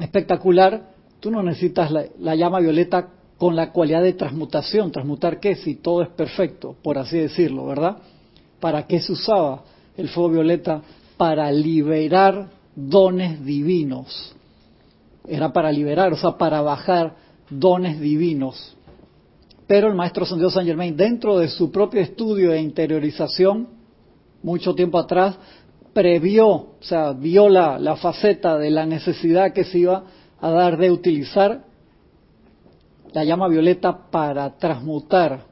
espectacular, 0.00 0.94
tú 1.20 1.30
no 1.30 1.44
necesitas 1.44 1.92
la, 2.18 2.34
llama 2.34 2.58
violeta 2.58 3.10
con 3.38 3.54
la 3.54 3.70
cualidad 3.70 4.02
de 4.02 4.14
transmutación. 4.14 4.90
¿Transmutar 4.90 5.38
qué? 5.38 5.54
Si 5.54 5.76
todo 5.76 6.02
es 6.02 6.08
perfecto, 6.08 6.74
por 6.82 6.98
así 6.98 7.18
decirlo, 7.18 7.66
¿verdad? 7.66 7.98
¿Para 8.58 8.88
qué 8.88 8.98
se 8.98 9.12
usaba 9.12 9.62
el 9.96 10.08
fuego 10.08 10.30
violeta? 10.30 10.82
Para 11.16 11.52
liberar 11.52 12.48
dones 12.74 13.44
divinos. 13.44 14.34
Era 15.26 15.52
para 15.52 15.70
liberar, 15.70 16.12
o 16.12 16.16
sea, 16.16 16.32
para 16.32 16.60
bajar 16.62 17.14
dones 17.48 18.00
divinos. 18.00 18.76
Pero 19.66 19.88
el 19.88 19.94
maestro 19.94 20.24
Santiago 20.24 20.50
San 20.50 20.66
Germain, 20.66 20.96
dentro 20.96 21.38
de 21.38 21.48
su 21.48 21.70
propio 21.70 22.00
estudio 22.00 22.52
e 22.52 22.60
interiorización, 22.60 23.68
mucho 24.42 24.74
tiempo 24.74 24.98
atrás, 24.98 25.36
previó, 25.92 26.48
o 26.48 26.76
sea, 26.80 27.12
vio 27.12 27.48
la, 27.48 27.78
la 27.78 27.96
faceta 27.96 28.58
de 28.58 28.70
la 28.70 28.86
necesidad 28.86 29.52
que 29.52 29.64
se 29.64 29.78
iba 29.80 30.04
a 30.40 30.50
dar 30.50 30.76
de 30.76 30.90
utilizar 30.90 31.64
la 33.12 33.24
llama 33.24 33.48
violeta 33.48 34.10
para 34.10 34.56
transmutar 34.56 35.44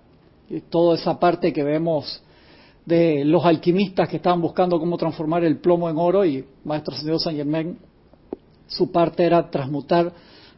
toda 0.70 0.96
esa 0.96 1.18
parte 1.18 1.52
que 1.52 1.62
vemos 1.62 2.22
de 2.86 3.24
los 3.24 3.44
alquimistas 3.44 4.08
que 4.08 4.16
estaban 4.16 4.40
buscando 4.40 4.78
cómo 4.78 4.96
transformar 4.96 5.44
el 5.44 5.58
plomo 5.58 5.90
en 5.90 5.98
oro 5.98 6.24
y 6.24 6.44
Maestro 6.64 6.96
Señor 6.96 7.20
San 7.20 7.36
Germain, 7.36 7.78
su 8.68 8.92
parte 8.92 9.24
era 9.24 9.50
transmutar 9.50 10.12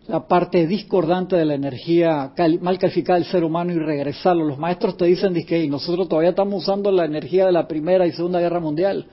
la 0.07 0.26
parte 0.26 0.67
discordante 0.67 1.37
de 1.37 1.45
la 1.45 1.55
energía 1.55 2.33
mal 2.61 2.79
calificada 2.79 3.19
del 3.19 3.29
ser 3.29 3.45
humano 3.45 3.73
y 3.73 3.79
regresarlo. 3.79 4.45
Los 4.45 4.59
maestros 4.59 4.97
te 4.97 5.05
dicen 5.05 5.35
que 5.47 5.69
nosotros 5.69 6.09
todavía 6.09 6.31
estamos 6.31 6.62
usando 6.62 6.90
la 6.90 7.05
energía 7.05 7.47
de 7.47 7.52
la 7.52 7.69
Primera 7.69 8.07
y 8.07 8.12
Segunda 8.12 8.40
Guerra 8.40 8.59
Mundial, 8.59 9.07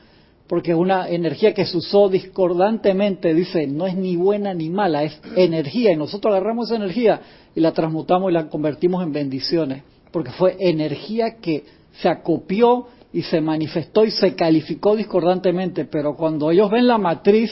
porque 0.48 0.72
es 0.72 0.78
una 0.78 1.08
energía 1.08 1.54
que 1.54 1.66
se 1.66 1.78
usó 1.78 2.10
discordantemente, 2.10 3.34
dice, 3.34 3.68
no 3.68 3.86
es 3.86 3.96
ni 3.96 4.16
buena 4.16 4.54
ni 4.54 4.70
mala, 4.70 5.04
es 5.04 5.20
energía, 5.36 5.92
y 5.92 5.98
nosotros 5.98 6.34
agarramos 6.34 6.68
esa 6.68 6.78
energía 6.78 7.22
y 7.54 7.60
la 7.60 7.74
transmutamos 7.74 8.32
y 8.32 8.34
la 8.34 8.48
convertimos 8.48 9.04
en 9.04 9.12
bendiciones, 9.12 9.84
porque 10.12 10.32
fue 10.32 10.56
energía 10.60 11.36
que 11.42 11.64
se 12.02 12.10
acopió 12.10 12.88
y 13.14 13.22
se 13.22 13.40
manifestó 13.40 14.04
y 14.04 14.12
se 14.12 14.36
calificó 14.36 14.96
discordantemente, 14.96 15.86
pero 15.86 16.16
cuando 16.16 16.50
ellos 16.50 16.72
ven 16.72 16.88
la 16.88 16.98
matriz, 16.98 17.52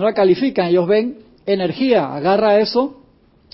no 0.00 0.06
la 0.06 0.14
califican, 0.14 0.68
ellos 0.68 0.88
ven 0.88 1.18
energía, 1.46 2.14
agarra 2.14 2.58
eso 2.58 3.00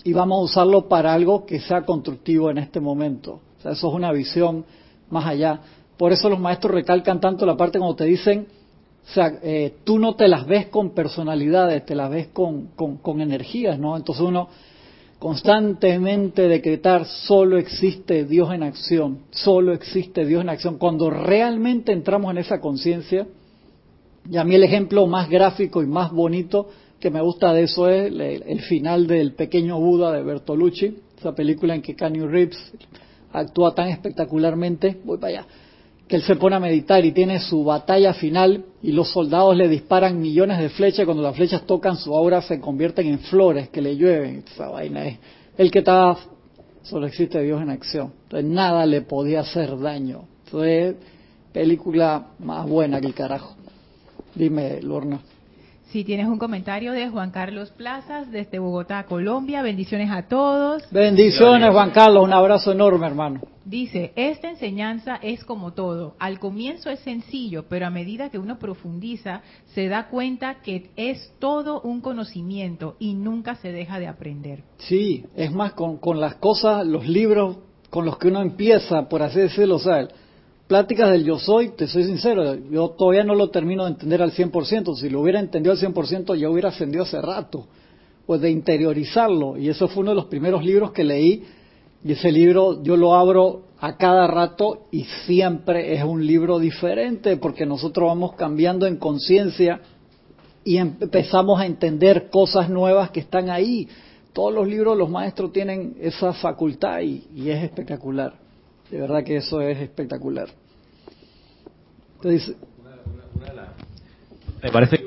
y 0.04 0.12
vamos 0.12 0.38
a 0.38 0.44
usarlo 0.44 0.88
para 0.88 1.12
algo 1.12 1.44
que 1.44 1.60
sea 1.60 1.82
constructivo 1.82 2.50
en 2.50 2.58
este 2.58 2.80
momento. 2.80 3.40
O 3.58 3.62
sea, 3.62 3.72
eso 3.72 3.88
es 3.88 3.94
una 3.94 4.12
visión 4.12 4.64
más 5.10 5.26
allá. 5.26 5.60
Por 5.96 6.12
eso 6.12 6.28
los 6.28 6.38
maestros 6.38 6.74
recalcan 6.74 7.20
tanto 7.20 7.46
la 7.46 7.56
parte 7.56 7.78
cuando 7.78 7.96
te 7.96 8.04
dicen, 8.04 8.46
o 9.04 9.12
sea, 9.12 9.38
eh, 9.42 9.76
tú 9.84 9.98
no 9.98 10.14
te 10.14 10.28
las 10.28 10.46
ves 10.46 10.66
con 10.66 10.90
personalidades, 10.90 11.84
te 11.86 11.94
las 11.94 12.10
ves 12.10 12.28
con, 12.28 12.68
con, 12.76 12.98
con 12.98 13.20
energías, 13.20 13.78
¿no? 13.78 13.96
Entonces 13.96 14.24
uno 14.24 14.48
constantemente 15.18 16.48
decretar 16.48 17.06
solo 17.06 17.56
existe 17.56 18.24
Dios 18.24 18.52
en 18.52 18.62
acción, 18.62 19.20
solo 19.30 19.72
existe 19.72 20.26
Dios 20.26 20.42
en 20.42 20.50
acción. 20.50 20.78
Cuando 20.78 21.08
realmente 21.08 21.92
entramos 21.92 22.30
en 22.30 22.38
esa 22.38 22.60
conciencia, 22.60 23.26
y 24.30 24.36
a 24.36 24.44
mí 24.44 24.54
el 24.54 24.64
ejemplo 24.64 25.06
más 25.06 25.28
gráfico 25.28 25.82
y 25.82 25.86
más 25.86 26.12
bonito 26.12 26.68
que 27.00 27.10
me 27.10 27.20
gusta 27.20 27.52
de 27.52 27.64
eso 27.64 27.88
es 27.88 28.12
el, 28.12 28.60
final 28.62 29.06
del 29.06 29.34
pequeño 29.34 29.78
Buda 29.78 30.12
de 30.12 30.22
Bertolucci, 30.22 30.96
esa 31.18 31.34
película 31.34 31.74
en 31.74 31.82
que 31.82 31.94
Keanu 31.94 32.26
Reeves 32.26 32.58
actúa 33.32 33.74
tan 33.74 33.88
espectacularmente, 33.88 34.98
voy 35.04 35.18
para 35.18 35.38
allá, 35.38 35.46
que 36.08 36.16
él 36.16 36.22
se 36.22 36.36
pone 36.36 36.56
a 36.56 36.60
meditar 36.60 37.04
y 37.04 37.12
tiene 37.12 37.40
su 37.40 37.64
batalla 37.64 38.14
final 38.14 38.64
y 38.82 38.92
los 38.92 39.10
soldados 39.10 39.56
le 39.56 39.68
disparan 39.68 40.20
millones 40.20 40.58
de 40.58 40.68
flechas, 40.70 41.04
cuando 41.04 41.22
las 41.22 41.36
flechas 41.36 41.66
tocan 41.66 41.96
su 41.96 42.16
aura 42.16 42.40
se 42.42 42.60
convierten 42.60 43.08
en 43.08 43.18
flores 43.18 43.68
que 43.68 43.82
le 43.82 43.96
llueven. 43.96 44.44
Esa 44.46 44.68
vaina 44.68 45.06
es 45.06 45.18
el 45.58 45.70
que 45.70 45.80
estaba, 45.80 46.16
solo 46.82 47.06
existe 47.06 47.42
Dios 47.42 47.60
en 47.60 47.70
acción. 47.70 48.12
Entonces 48.24 48.48
nada 48.48 48.86
le 48.86 49.02
podía 49.02 49.40
hacer 49.40 49.78
daño. 49.78 50.26
Entonces, 50.44 50.94
película 51.52 52.28
más 52.38 52.68
buena 52.68 53.00
que 53.00 53.08
el 53.08 53.14
carajo. 53.14 53.56
Dime, 54.36 54.82
Lorna. 54.82 55.20
Si 55.86 56.04
tienes 56.04 56.26
un 56.26 56.38
comentario 56.38 56.92
de 56.92 57.08
Juan 57.08 57.30
Carlos 57.30 57.70
Plazas 57.70 58.30
desde 58.30 58.58
Bogotá, 58.58 59.04
Colombia. 59.04 59.62
Bendiciones 59.62 60.10
a 60.10 60.28
todos. 60.28 60.82
Bendiciones, 60.90 61.70
Juan 61.70 61.90
Carlos. 61.90 62.22
Un 62.22 62.34
abrazo 62.34 62.72
enorme, 62.72 63.06
hermano. 63.06 63.40
Dice, 63.64 64.12
esta 64.14 64.50
enseñanza 64.50 65.16
es 65.22 65.42
como 65.44 65.72
todo. 65.72 66.14
Al 66.18 66.38
comienzo 66.38 66.90
es 66.90 66.98
sencillo, 67.00 67.64
pero 67.68 67.86
a 67.86 67.90
medida 67.90 68.28
que 68.28 68.38
uno 68.38 68.58
profundiza, 68.58 69.40
se 69.74 69.88
da 69.88 70.08
cuenta 70.08 70.56
que 70.56 70.90
es 70.96 71.32
todo 71.38 71.80
un 71.80 72.00
conocimiento 72.02 72.96
y 72.98 73.14
nunca 73.14 73.54
se 73.54 73.72
deja 73.72 73.98
de 73.98 74.08
aprender. 74.08 74.64
Sí, 74.78 75.24
es 75.34 75.50
más, 75.52 75.72
con, 75.72 75.96
con 75.96 76.20
las 76.20 76.34
cosas, 76.34 76.86
los 76.86 77.08
libros 77.08 77.56
con 77.88 78.04
los 78.04 78.18
que 78.18 78.28
uno 78.28 78.42
empieza, 78.42 79.08
por 79.08 79.22
así 79.22 79.40
decirlo, 79.40 79.76
o 79.76 79.78
pláticas 80.66 81.10
del 81.10 81.24
yo 81.24 81.38
soy, 81.38 81.70
te 81.70 81.86
soy 81.86 82.04
sincero, 82.04 82.54
yo 82.70 82.90
todavía 82.90 83.24
no 83.24 83.34
lo 83.34 83.50
termino 83.50 83.84
de 83.84 83.90
entender 83.90 84.22
al 84.22 84.32
100%, 84.32 84.96
si 84.96 85.08
lo 85.08 85.20
hubiera 85.20 85.40
entendido 85.40 85.72
al 85.72 85.78
100% 85.78 86.36
ya 86.36 86.50
hubiera 86.50 86.70
ascendido 86.70 87.04
hace 87.04 87.20
rato, 87.20 87.66
pues 88.26 88.40
de 88.40 88.50
interiorizarlo, 88.50 89.56
y 89.56 89.68
eso 89.68 89.88
fue 89.88 90.02
uno 90.02 90.10
de 90.10 90.16
los 90.16 90.26
primeros 90.26 90.64
libros 90.64 90.92
que 90.92 91.04
leí, 91.04 91.44
y 92.04 92.12
ese 92.12 92.30
libro 92.30 92.82
yo 92.82 92.96
lo 92.96 93.14
abro 93.14 93.62
a 93.80 93.96
cada 93.96 94.26
rato 94.26 94.86
y 94.90 95.04
siempre 95.26 95.94
es 95.94 96.04
un 96.04 96.24
libro 96.26 96.58
diferente, 96.58 97.36
porque 97.36 97.66
nosotros 97.66 98.08
vamos 98.08 98.34
cambiando 98.34 98.86
en 98.86 98.96
conciencia 98.96 99.80
y 100.64 100.78
empezamos 100.78 101.60
a 101.60 101.66
entender 101.66 102.28
cosas 102.30 102.68
nuevas 102.68 103.10
que 103.10 103.20
están 103.20 103.50
ahí. 103.50 103.88
Todos 104.32 104.52
los 104.52 104.66
libros, 104.66 104.96
los 104.96 105.10
maestros 105.10 105.52
tienen 105.52 105.96
esa 106.00 106.32
facultad 106.32 107.00
y, 107.00 107.24
y 107.34 107.50
es 107.50 107.64
espectacular. 107.64 108.45
De 108.90 109.00
verdad 109.00 109.24
que 109.24 109.36
eso 109.36 109.60
es 109.60 109.78
espectacular. 109.78 110.48
Me 114.62 114.70
parece 114.70 115.04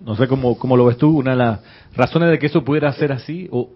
no 0.00 0.16
sé 0.16 0.26
cómo, 0.26 0.58
cómo 0.58 0.76
lo 0.76 0.86
ves 0.86 0.96
tú, 0.96 1.18
una 1.18 1.32
de 1.32 1.36
las 1.36 1.60
razones 1.94 2.30
de 2.30 2.38
que 2.38 2.46
eso 2.46 2.64
pudiera 2.64 2.92
ser 2.92 3.12
así, 3.12 3.48
o 3.50 3.70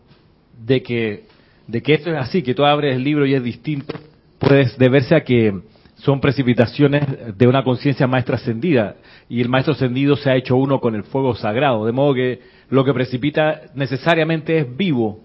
de 0.59 0.83
que, 0.83 1.25
de 1.67 1.83
que 1.83 1.95
esto 1.95 2.11
es 2.11 2.17
así, 2.17 2.43
que 2.43 2.55
tú 2.55 2.65
abres 2.65 2.97
el 2.97 3.05
libro 3.05 3.27
y 3.27 3.35
es 3.35 3.43
distinto, 3.43 3.95
puede 4.39 4.71
deberse 4.79 5.15
a 5.15 5.23
que 5.23 5.61
son 5.97 6.21
precipitaciones 6.21 7.37
de 7.37 7.47
una 7.47 7.63
conciencia 7.63 8.07
maestra 8.07 8.37
ascendida, 8.37 8.97
y 9.29 9.41
el 9.41 9.49
maestro 9.49 9.75
ascendido 9.75 10.17
se 10.17 10.31
ha 10.31 10.37
hecho 10.37 10.57
uno 10.57 10.81
con 10.81 10.95
el 10.95 11.05
fuego 11.05 11.35
sagrado, 11.35 11.87
de 11.87 11.93
modo 11.93 12.15
que 12.15 12.41
lo 12.71 12.85
que 12.85 12.93
precipita 12.93 13.63
necesariamente 13.75 14.59
es 14.59 14.77
vivo, 14.77 15.21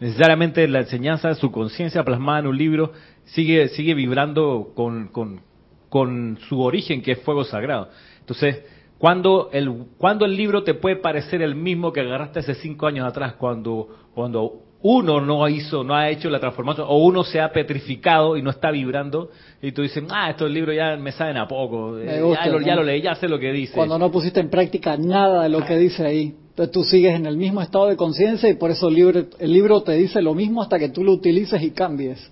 necesariamente 0.00 0.66
la 0.68 0.80
enseñanza 0.80 1.28
de 1.28 1.34
su 1.36 1.50
conciencia 1.50 2.04
plasmada 2.04 2.40
en 2.40 2.46
un 2.48 2.58
libro 2.58 2.92
sigue, 3.24 3.68
sigue 3.68 3.94
vibrando 3.94 4.72
con, 4.74 5.08
con, 5.08 5.40
con, 5.88 6.38
su 6.48 6.60
origen, 6.60 7.02
que 7.02 7.12
es 7.12 7.20
fuego 7.20 7.44
sagrado. 7.44 7.88
Entonces, 8.20 8.62
cuando 8.98 9.50
el, 9.52 9.86
cuando 9.98 10.24
el 10.24 10.36
libro 10.36 10.62
te 10.62 10.74
puede 10.74 10.96
parecer 10.96 11.42
el 11.42 11.54
mismo 11.54 11.92
que 11.92 12.00
agarraste 12.00 12.40
hace 12.40 12.54
cinco 12.54 12.86
años 12.86 13.06
atrás, 13.06 13.34
cuando, 13.34 13.88
cuando 14.14 14.62
uno 14.82 15.20
no 15.20 15.48
hizo, 15.48 15.82
no 15.82 15.94
ha 15.94 16.10
hecho 16.10 16.30
la 16.30 16.38
transformación, 16.38 16.86
o 16.88 16.98
uno 16.98 17.24
se 17.24 17.40
ha 17.40 17.50
petrificado 17.50 18.36
y 18.36 18.42
no 18.42 18.50
está 18.50 18.70
vibrando, 18.70 19.30
y 19.60 19.72
tú 19.72 19.82
dices, 19.82 20.04
ah, 20.10 20.30
estos 20.30 20.50
libros 20.50 20.76
ya 20.76 20.96
me 20.96 21.12
saben 21.12 21.36
a 21.36 21.48
poco, 21.48 21.98
eh, 21.98 22.22
ya, 22.34 22.46
lo, 22.46 22.60
ya 22.60 22.74
lo 22.74 22.82
leí, 22.82 23.02
ya 23.02 23.14
sé 23.14 23.28
lo 23.28 23.38
que 23.38 23.52
dice. 23.52 23.74
Cuando 23.74 23.98
no 23.98 24.10
pusiste 24.10 24.40
en 24.40 24.50
práctica 24.50 24.96
nada 24.96 25.42
de 25.44 25.48
lo 25.48 25.64
que 25.64 25.76
dice 25.76 26.06
ahí. 26.06 26.34
Entonces 26.56 26.72
tú 26.72 26.84
sigues 26.84 27.14
en 27.14 27.26
el 27.26 27.36
mismo 27.36 27.60
estado 27.60 27.88
de 27.88 27.96
conciencia 27.96 28.48
y 28.48 28.54
por 28.54 28.70
eso 28.70 28.88
el 28.88 28.94
libro, 28.94 29.26
el 29.38 29.52
libro 29.52 29.82
te 29.82 29.92
dice 29.92 30.22
lo 30.22 30.32
mismo 30.32 30.62
hasta 30.62 30.78
que 30.78 30.88
tú 30.88 31.04
lo 31.04 31.12
utilices 31.12 31.60
y 31.60 31.70
cambies. 31.72 32.30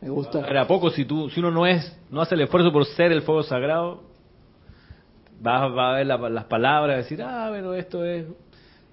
Me 0.00 0.10
gusta. 0.10 0.42
Pero 0.44 0.60
a 0.62 0.66
poco, 0.66 0.90
si, 0.90 1.04
tú, 1.04 1.30
si 1.30 1.38
uno 1.38 1.52
no 1.52 1.64
es, 1.64 1.96
no 2.10 2.20
hace 2.20 2.34
el 2.34 2.40
esfuerzo 2.40 2.72
por 2.72 2.84
ser 2.86 3.12
el 3.12 3.22
fuego 3.22 3.44
sagrado, 3.44 4.02
va, 5.46 5.92
a 5.92 5.92
ver 5.92 6.06
las 6.08 6.44
palabras, 6.46 6.96
decir, 6.96 7.22
ah, 7.22 7.50
pero 7.52 7.74
esto 7.74 8.04
es... 8.04 8.26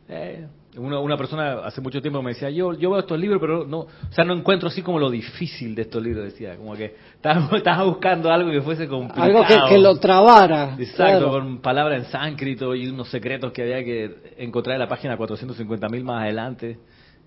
Eh. 0.08 0.46
Una, 0.78 1.00
una, 1.00 1.18
persona 1.18 1.66
hace 1.66 1.82
mucho 1.82 2.00
tiempo 2.00 2.22
me 2.22 2.34
decía, 2.34 2.50
yo, 2.52 2.74
yo 2.74 2.92
veo 2.92 3.00
estos 3.00 3.20
libros, 3.20 3.42
pero 3.42 3.66
no, 3.66 3.80
o 3.80 3.88
sea, 4.12 4.24
no 4.24 4.34
encuentro 4.34 4.70
así 4.70 4.84
como 4.84 5.00
lo 5.00 5.10
difícil 5.10 5.74
de 5.74 5.82
estos 5.82 6.02
libros, 6.02 6.26
decía, 6.26 6.56
como 6.58 6.76
que 6.76 6.94
estaba, 7.16 7.84
buscando 7.86 8.32
algo 8.32 8.52
que 8.52 8.62
fuese 8.62 8.88
complicado. 8.88 9.26
Algo 9.26 9.46
que, 9.48 9.74
que 9.74 9.80
lo 9.80 9.96
trabara. 9.98 10.76
Exacto, 10.78 11.32
con 11.32 11.60
palabras 11.60 12.06
en 12.06 12.12
sánscrito 12.12 12.76
y 12.76 12.88
unos 12.88 13.10
secretos 13.10 13.52
que 13.52 13.64
había 13.64 13.84
que 13.84 14.36
encontrar 14.38 14.76
en 14.76 14.82
la 14.82 14.88
página 14.88 15.18
450.000 15.18 16.04
más 16.04 16.24
adelante. 16.24 16.78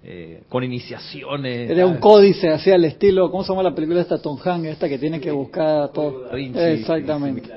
Eh, 0.05 0.43
con 0.49 0.65
iniciaciones. 0.65 1.71
Era 1.71 1.87
un 1.87 1.99
códice 1.99 2.49
así 2.49 2.73
al 2.73 2.85
estilo, 2.85 3.31
¿cómo 3.31 3.45
se 3.45 3.51
llama 3.51 3.63
la 3.63 3.73
película 3.73 4.01
esta 4.01 4.21
Tom 4.21 4.37
Hanks, 4.37 4.67
esta 4.67 4.89
que 4.89 4.99
tiene 4.99 5.21
que 5.21 5.31
buscar 5.31 5.93
todo? 5.93 6.29
Exactamente. 6.37 7.49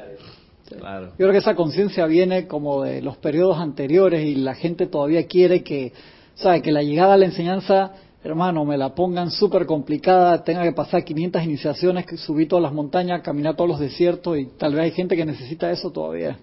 Yo 0.72 1.16
creo 1.18 1.32
que 1.32 1.38
esa 1.38 1.56
conciencia 1.56 2.06
viene 2.08 2.48
como 2.48 2.84
de 2.84 3.02
los 3.02 3.18
periodos 3.18 3.60
anteriores 3.60 4.26
y 4.26 4.36
la 4.36 4.56
gente 4.56 4.88
todavía 4.88 5.28
quiere 5.28 5.64
que, 5.64 5.94
sabe, 6.34 6.62
que 6.62 6.72
la 6.72 6.82
llegada 6.82 7.14
a 7.14 7.18
la 7.18 7.26
enseñanza, 7.26 7.94
hermano, 8.24 8.66
me 8.66 8.76
la 8.76 8.96
pongan 8.96 9.30
súper 9.30 9.68
complicada, 9.68 10.44
tenga 10.44 10.64
que 10.64 10.72
pasar 10.72 11.04
500 11.04 11.44
iniciaciones, 11.44 12.06
que 12.08 12.18
subir 12.18 12.48
todas 12.48 12.64
las 12.64 12.74
montañas, 12.74 13.22
caminar 13.22 13.56
todos 13.56 13.70
los 13.70 13.80
desiertos 13.80 14.40
y 14.40 14.46
tal 14.58 14.74
vez 14.74 14.86
hay 14.86 14.92
gente 14.92 15.16
que 15.16 15.26
necesita 15.26 15.70
eso 15.70 15.92
todavía. 15.92 16.40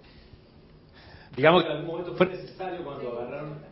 Digamos 1.37 1.65
que 1.65 1.71
en 1.71 1.77
algún 1.79 1.91
momento 1.91 2.15
fue 2.15 2.27
necesario 2.27 2.85
cuando 2.85 3.19
agarraron 3.19 3.72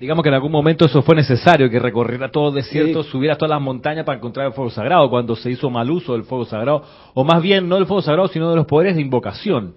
digamos 0.00 0.22
que 0.22 0.28
en 0.28 0.34
algún 0.34 0.52
momento 0.52 0.84
eso 0.84 1.02
fue 1.02 1.14
necesario, 1.14 1.70
que 1.70 1.78
recorriera 1.78 2.30
todo 2.30 2.48
el 2.48 2.54
desierto, 2.56 3.02
subiera 3.02 3.36
todas 3.36 3.50
las 3.50 3.60
montañas 3.60 4.04
para 4.04 4.18
encontrar 4.18 4.46
el 4.46 4.52
fuego 4.52 4.70
sagrado, 4.70 5.08
cuando 5.08 5.36
se 5.36 5.50
hizo 5.50 5.70
mal 5.70 5.90
uso 5.90 6.14
del 6.14 6.24
fuego 6.24 6.44
sagrado, 6.44 6.82
o 7.14 7.24
más 7.24 7.42
bien 7.42 7.68
no 7.68 7.76
del 7.76 7.86
fuego 7.86 8.02
sagrado, 8.02 8.28
sino 8.28 8.50
de 8.50 8.56
los 8.56 8.66
poderes 8.66 8.96
de 8.96 9.02
invocación. 9.02 9.74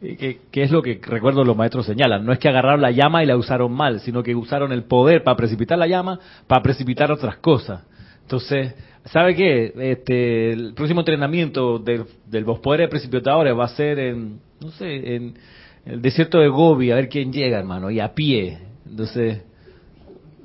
que, 0.00 0.40
que 0.50 0.62
es 0.62 0.70
lo 0.70 0.82
que 0.82 1.00
recuerdo 1.00 1.44
los 1.44 1.56
maestros 1.56 1.86
señalan. 1.86 2.24
No 2.26 2.32
es 2.32 2.38
que 2.38 2.48
agarraron 2.48 2.80
la 2.80 2.90
llama 2.90 3.22
y 3.22 3.26
la 3.26 3.36
usaron 3.36 3.72
mal, 3.72 4.00
sino 4.00 4.22
que 4.22 4.34
usaron 4.34 4.72
el 4.72 4.84
poder 4.84 5.22
para 5.22 5.36
precipitar 5.36 5.78
la 5.78 5.86
llama, 5.86 6.18
para 6.48 6.62
precipitar 6.62 7.12
otras 7.12 7.36
cosas. 7.36 7.84
Entonces, 8.22 8.74
¿sabe 9.06 9.34
qué? 9.34 9.72
Este, 9.76 10.52
el 10.52 10.74
próximo 10.74 11.00
entrenamiento 11.00 11.78
del, 11.78 12.04
del 12.26 12.44
los 12.44 12.58
poderes 12.58 12.88
precipitadores 12.88 13.56
va 13.56 13.64
a 13.64 13.68
ser 13.68 13.98
en, 13.98 14.40
no 14.60 14.70
sé, 14.70 15.14
en 15.14 15.34
el 15.84 16.02
desierto 16.02 16.38
de 16.38 16.48
Gobi, 16.48 16.90
a 16.90 16.96
ver 16.96 17.08
quién 17.08 17.32
llega, 17.32 17.58
hermano, 17.58 17.90
y 17.90 18.00
a 18.00 18.14
pie. 18.14 18.58
Entonces, 18.88 19.42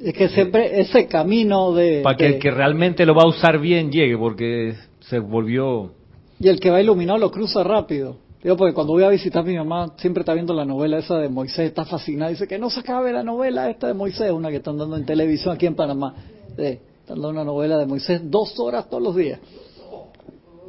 Es 0.01 0.13
que 0.13 0.29
siempre 0.29 0.79
ese 0.79 1.07
camino 1.07 1.73
de... 1.73 2.01
para 2.03 2.15
que 2.17 2.25
de- 2.25 2.29
el 2.35 2.39
que 2.39 2.51
realmente 2.51 3.05
lo 3.05 3.15
va 3.15 3.23
a 3.23 3.27
usar 3.27 3.59
bien 3.59 3.91
llegue, 3.91 4.17
porque 4.17 4.75
se 4.99 5.19
volvió... 5.19 5.91
Y 6.39 6.47
el 6.49 6.59
que 6.59 6.69
va 6.69 6.79
iluminado 6.81 7.17
lo 7.17 7.31
cruza 7.31 7.63
rápido. 7.63 8.17
Digo, 8.43 8.55
porque 8.55 8.73
cuando 8.75 8.93
voy 8.93 9.03
a 9.03 9.09
visitar 9.09 9.41
a 9.41 9.45
mi 9.45 9.55
mamá, 9.57 9.93
siempre 9.97 10.21
está 10.21 10.33
viendo 10.35 10.53
la 10.53 10.63
novela 10.65 10.99
esa 10.99 11.17
de 11.17 11.29
Moisés, 11.29 11.67
está 11.69 11.83
fascinada. 11.83 12.29
Dice 12.29 12.47
que 12.47 12.59
no 12.59 12.69
se 12.69 12.81
acabe 12.81 13.11
la 13.11 13.23
novela 13.23 13.69
esta 13.71 13.87
de 13.87 13.95
Moisés, 13.95 14.31
una 14.31 14.49
que 14.51 14.57
están 14.57 14.77
dando 14.77 14.95
en 14.97 15.05
televisión 15.05 15.55
aquí 15.55 15.65
en 15.65 15.73
Panamá. 15.75 16.13
Sí, 16.55 16.61
están 16.63 16.79
dando 17.07 17.29
una 17.29 17.43
novela 17.43 17.77
de 17.79 17.87
Moisés 17.87 18.21
dos 18.29 18.59
horas 18.59 18.87
todos 18.87 19.01
los 19.01 19.15
días. 19.15 19.39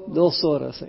Dos 0.07 0.43
horas, 0.43 0.77
sí. 0.77 0.87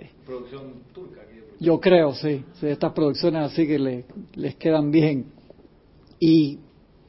Yo 1.60 1.78
creo, 1.78 2.14
sí. 2.14 2.42
sí 2.58 2.66
estas 2.66 2.92
producciones 2.94 3.42
así 3.52 3.66
que 3.66 3.78
le- 3.78 4.04
les 4.34 4.56
quedan 4.56 4.90
bien. 4.90 5.26
Y 6.18 6.58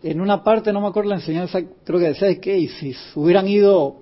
en 0.03 0.21
una 0.21 0.43
parte, 0.43 0.73
no 0.73 0.81
me 0.81 0.87
acuerdo 0.87 1.09
la 1.09 1.15
enseñanza, 1.17 1.59
creo 1.83 1.99
que 1.99 2.07
decía 2.07 2.39
que 2.39 2.57
y 2.57 2.67
si 2.67 2.95
hubieran 3.15 3.47
ido 3.47 4.01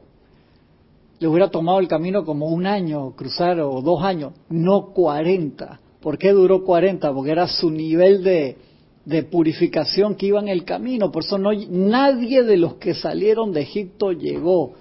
le 1.19 1.27
hubiera 1.27 1.49
tomado 1.49 1.79
el 1.79 1.87
camino 1.87 2.23
como 2.23 2.47
un 2.47 2.65
año 2.65 3.11
cruzar 3.15 3.59
o 3.59 3.81
dos 3.81 4.01
años, 4.03 4.33
no 4.49 4.93
40. 4.93 5.79
¿Por 5.99 6.17
qué 6.17 6.31
duró 6.31 6.63
40? 6.63 7.13
Porque 7.13 7.31
era 7.31 7.47
su 7.47 7.69
nivel 7.69 8.23
de, 8.23 8.57
de 9.03 9.23
purificación 9.23 10.15
que 10.15 10.27
iba 10.27 10.39
en 10.39 10.47
el 10.47 10.63
camino. 10.63 11.11
Por 11.11 11.23
eso 11.23 11.37
no, 11.37 11.51
nadie 11.53 12.43
de 12.43 12.55
los 12.55 12.75
que 12.75 12.93
salieron 12.93 13.51
de 13.51 13.61
Egipto 13.61 14.13
llegó. 14.13 14.73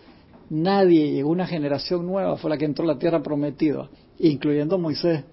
Nadie 0.49 1.11
llegó. 1.11 1.31
Una 1.31 1.47
generación 1.47 2.07
nueva 2.07 2.37
fue 2.37 2.51
la 2.51 2.57
que 2.57 2.67
entró 2.67 2.85
a 2.85 2.95
la 2.95 2.99
tierra 3.01 3.21
prometida, 3.21 3.89
incluyendo 4.21 4.79
Moisés, 4.79 5.25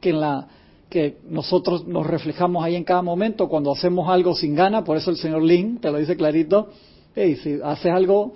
que 0.00 0.10
en 0.10 0.20
la 0.20 0.48
que 0.90 1.18
nosotros 1.28 1.86
nos 1.86 2.06
reflejamos 2.06 2.64
ahí 2.64 2.74
en 2.74 2.84
cada 2.84 3.00
momento 3.00 3.48
cuando 3.48 3.72
hacemos 3.72 4.08
algo 4.08 4.34
sin 4.34 4.54
gana. 4.54 4.84
Por 4.84 4.96
eso 4.96 5.10
el 5.10 5.16
señor 5.16 5.42
Lin 5.42 5.78
te 5.78 5.90
lo 5.90 5.98
dice 5.98 6.16
clarito. 6.16 6.68
Hey, 7.14 7.36
si 7.36 7.58
haces 7.62 7.92
algo 7.92 8.32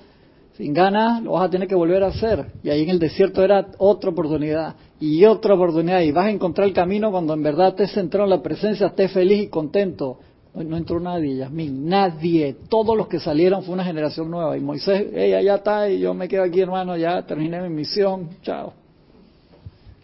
sin 0.56 0.72
ganas, 0.72 1.22
lo 1.22 1.32
vas 1.32 1.48
a 1.48 1.50
tener 1.50 1.66
que 1.66 1.74
volver 1.74 2.04
a 2.04 2.08
hacer. 2.08 2.46
Y 2.62 2.70
ahí 2.70 2.82
en 2.82 2.90
el 2.90 2.98
desierto 3.00 3.42
era 3.42 3.66
otra 3.78 4.10
oportunidad 4.10 4.76
y 5.00 5.24
otra 5.24 5.54
oportunidad. 5.54 6.00
Y 6.00 6.12
vas 6.12 6.26
a 6.26 6.30
encontrar 6.30 6.68
el 6.68 6.72
camino 6.72 7.10
cuando 7.10 7.34
en 7.34 7.42
verdad 7.42 7.68
estés 7.70 7.92
centrado 7.92 8.24
en 8.24 8.30
la 8.30 8.42
presencia, 8.42 8.86
estés 8.86 9.12
feliz 9.12 9.42
y 9.42 9.48
contento. 9.48 10.18
No, 10.54 10.62
no 10.62 10.76
entró 10.76 11.00
nadie, 11.00 11.36
Yasmín, 11.36 11.88
nadie. 11.88 12.56
Todos 12.68 12.96
los 12.96 13.08
que 13.08 13.18
salieron 13.18 13.64
fue 13.64 13.74
una 13.74 13.84
generación 13.84 14.30
nueva. 14.30 14.56
Y 14.56 14.60
Moisés, 14.60 15.08
ella 15.12 15.42
ya 15.42 15.56
está 15.56 15.90
y 15.90 15.98
yo 15.98 16.14
me 16.14 16.28
quedo 16.28 16.44
aquí, 16.44 16.60
hermano, 16.60 16.96
ya 16.96 17.22
terminé 17.26 17.60
mi 17.60 17.70
misión. 17.70 18.28
Chao. 18.42 18.83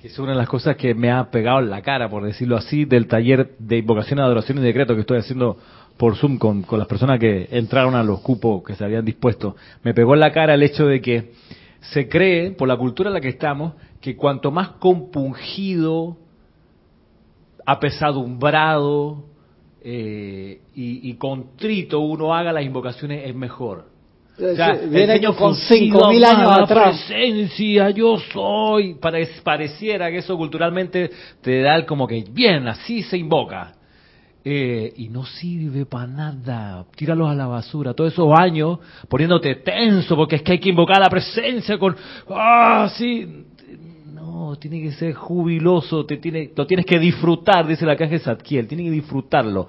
Que 0.01 0.09
Es 0.09 0.19
una 0.19 0.33
de 0.33 0.39
las 0.39 0.49
cosas 0.49 0.77
que 0.77 0.95
me 0.95 1.11
ha 1.11 1.31
pegado 1.31 1.59
en 1.59 1.69
la 1.69 1.83
cara, 1.83 2.09
por 2.09 2.25
decirlo 2.25 2.57
así, 2.57 2.87
del 2.87 3.07
taller 3.07 3.57
de 3.59 3.79
invocación, 3.79 4.19
adoración 4.19 4.59
y 4.59 4.63
decreto 4.63 4.95
que 4.95 5.03
estoy 5.03 5.19
haciendo 5.19 5.59
por 5.99 6.17
Zoom 6.17 6.39
con, 6.39 6.63
con 6.63 6.79
las 6.79 6.89
personas 6.89 7.19
que 7.19 7.49
entraron 7.51 7.95
a 7.95 8.03
los 8.03 8.21
cupos 8.21 8.63
que 8.65 8.75
se 8.75 8.85
habían 8.85 9.05
dispuesto. 9.05 9.57
Me 9.83 9.93
pegó 9.93 10.15
en 10.15 10.21
la 10.21 10.33
cara 10.33 10.55
el 10.55 10.63
hecho 10.63 10.87
de 10.87 11.03
que 11.03 11.33
se 11.81 12.09
cree, 12.09 12.53
por 12.53 12.67
la 12.67 12.79
cultura 12.79 13.11
en 13.11 13.15
la 13.15 13.21
que 13.21 13.29
estamos, 13.29 13.75
que 14.01 14.17
cuanto 14.17 14.51
más 14.51 14.71
compungido, 14.79 16.17
apesadumbrado 17.67 19.25
eh, 19.83 20.63
y, 20.75 21.11
y 21.11 21.15
contrito 21.15 22.01
uno 22.01 22.35
haga 22.35 22.53
las 22.53 22.65
invocaciones 22.65 23.29
es 23.29 23.35
mejor. 23.35 23.87
O 24.43 24.57
sea, 24.57 24.71
el 24.73 25.07
Señor 25.07 25.37
con 25.37 25.55
cinco 25.55 26.09
mil 26.11 26.25
años 26.25 26.51
atrás. 26.51 27.05
presencia, 27.07 27.91
yo 27.91 28.19
soy. 28.33 28.95
Pare- 28.95 29.29
pareciera 29.43 30.11
que 30.11 30.19
eso 30.19 30.37
culturalmente 30.37 31.11
te 31.43 31.61
da 31.63 31.77
el 31.77 31.85
como 31.87 32.07
que, 32.07 32.25
bien, 32.31 32.67
así 32.69 33.03
se 33.03 33.19
invoca. 33.19 33.75
Eh, 34.43 34.95
y 34.97 35.09
no 35.11 35.27
sirve 35.27 35.85
para 35.85 36.07
nada. 36.07 36.87
Tíralos 36.97 37.29
a 37.29 37.35
la 37.35 37.47
basura. 37.47 37.93
Todos 37.93 38.15
esos 38.15 38.33
años 38.39 38.79
poniéndote 39.09 39.57
tenso 39.57 40.17
porque 40.17 40.37
es 40.37 40.43
que 40.43 40.53
hay 40.53 40.59
que 40.59 40.71
invocar 40.71 40.99
la 40.99 41.11
presencia 41.11 41.77
con. 41.79 41.95
¡Ah, 42.31 42.91
sí! 42.97 43.45
No, 44.15 44.57
tiene 44.57 44.81
que 44.81 44.93
ser 44.93 45.13
jubiloso. 45.13 46.07
Te 46.07 46.17
tiene, 46.17 46.51
lo 46.57 46.67
tienes 46.67 46.87
que 46.87 46.99
disfrutar, 46.99 47.67
dice 47.67 47.85
la 47.85 47.97
caja 47.97 48.13
de 48.13 48.19
Zadkiel. 48.21 48.67
Tiene 48.67 48.85
que 48.85 48.91
disfrutarlo. 48.91 49.69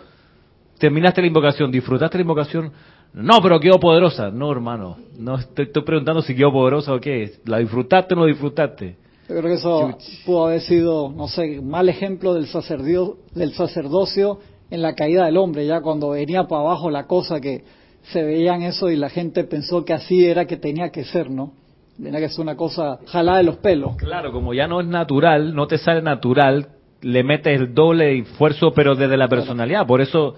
Terminaste 0.80 1.20
la 1.22 1.28
invocación, 1.28 1.70
disfrutaste 1.70 2.18
la 2.18 2.22
invocación. 2.22 2.72
No, 3.13 3.41
pero 3.41 3.60
quedó 3.60 3.80
poderosa. 3.80 4.32
No, 4.32 4.52
hermano. 4.52 4.97
No 5.17 5.36
estoy, 5.38 5.65
estoy 5.65 5.84
preguntando 5.84 6.21
si 6.21 6.36
quedó 6.36 6.52
poderosa 6.52 6.93
o 6.93 7.00
qué. 7.00 7.34
¿La 7.45 7.58
disfrutaste 7.60 8.13
o 8.13 8.17
no 8.17 8.26
disfrutaste? 8.26 8.95
Yo 9.28 9.36
creo 9.38 9.43
que 9.43 9.54
eso 9.54 9.97
pudo 10.26 10.47
haber 10.47 10.62
sido, 10.62 11.10
no 11.15 11.28
sé, 11.28 11.62
mal 11.62 11.88
ejemplo 11.89 12.34
del, 12.34 12.47
sacerdio- 12.47 13.17
del 13.34 13.54
sacerdocio 13.54 14.39
en 14.69 14.82
la 14.82 14.93
caída 14.95 15.26
del 15.26 15.38
hombre, 15.38 15.65
ya 15.65 15.82
cuando 15.82 16.10
venía 16.12 16.43
para 16.47 16.62
abajo 16.62 16.89
la 16.89 17.06
cosa 17.08 17.39
que 17.39 17.63
se 18.12 18.24
veían 18.24 18.62
eso 18.63 18.89
y 18.89 18.95
la 18.95 19.10
gente 19.10 19.43
pensó 19.43 19.86
que 19.86 19.93
así 19.93 20.26
era 20.26 20.45
que 20.45 20.58
tenía 20.58 20.89
que 20.89 21.04
ser, 21.06 21.30
¿no? 21.30 21.54
Tenía 22.02 22.19
que 22.19 22.30
ser 22.30 22.41
una 22.41 22.56
cosa 22.56 23.00
jalada 23.08 23.38
de 23.38 23.43
los 23.43 23.58
pelos. 23.58 23.95
Claro, 23.97 24.32
como 24.32 24.54
ya 24.54 24.67
no 24.67 24.82
es 24.82 24.88
natural, 24.88 25.54
no 25.54 25.67
te 25.67 25.78
sale 25.78 26.02
natural, 26.02 26.69
le 27.02 27.24
metes 27.24 27.60
el 27.60 27.74
doble 27.74 28.06
de 28.06 28.19
esfuerzo, 28.19 28.71
pero 28.74 28.95
desde 28.95 29.17
la 29.17 29.28
personalidad. 29.28 29.86
Por 29.86 30.02
eso 30.02 30.36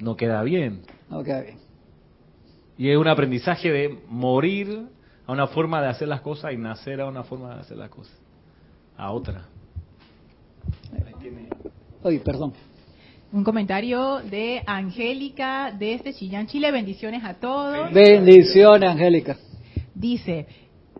no 0.00 0.16
queda 0.16 0.42
bien. 0.42 0.82
Ok. 1.10 1.28
Y 2.82 2.90
es 2.90 2.96
un 2.96 3.06
aprendizaje 3.06 3.70
de 3.70 3.96
morir 4.08 4.88
a 5.24 5.30
una 5.30 5.46
forma 5.46 5.80
de 5.80 5.86
hacer 5.86 6.08
las 6.08 6.20
cosas 6.20 6.52
y 6.52 6.56
nacer 6.56 7.00
a 7.00 7.06
una 7.06 7.22
forma 7.22 7.54
de 7.54 7.60
hacer 7.60 7.76
las 7.76 7.88
cosas. 7.88 8.12
A 8.96 9.12
otra. 9.12 9.44
Ay, 12.02 12.18
perdón. 12.18 12.54
Un 13.30 13.44
comentario 13.44 14.18
de 14.28 14.64
Angélica 14.66 15.70
desde 15.70 16.12
Chillán, 16.12 16.48
Chile. 16.48 16.72
Bendiciones 16.72 17.22
a 17.22 17.34
todos. 17.34 17.92
Bendiciones, 17.92 18.90
Angélica. 18.90 19.36
Dice, 19.94 20.48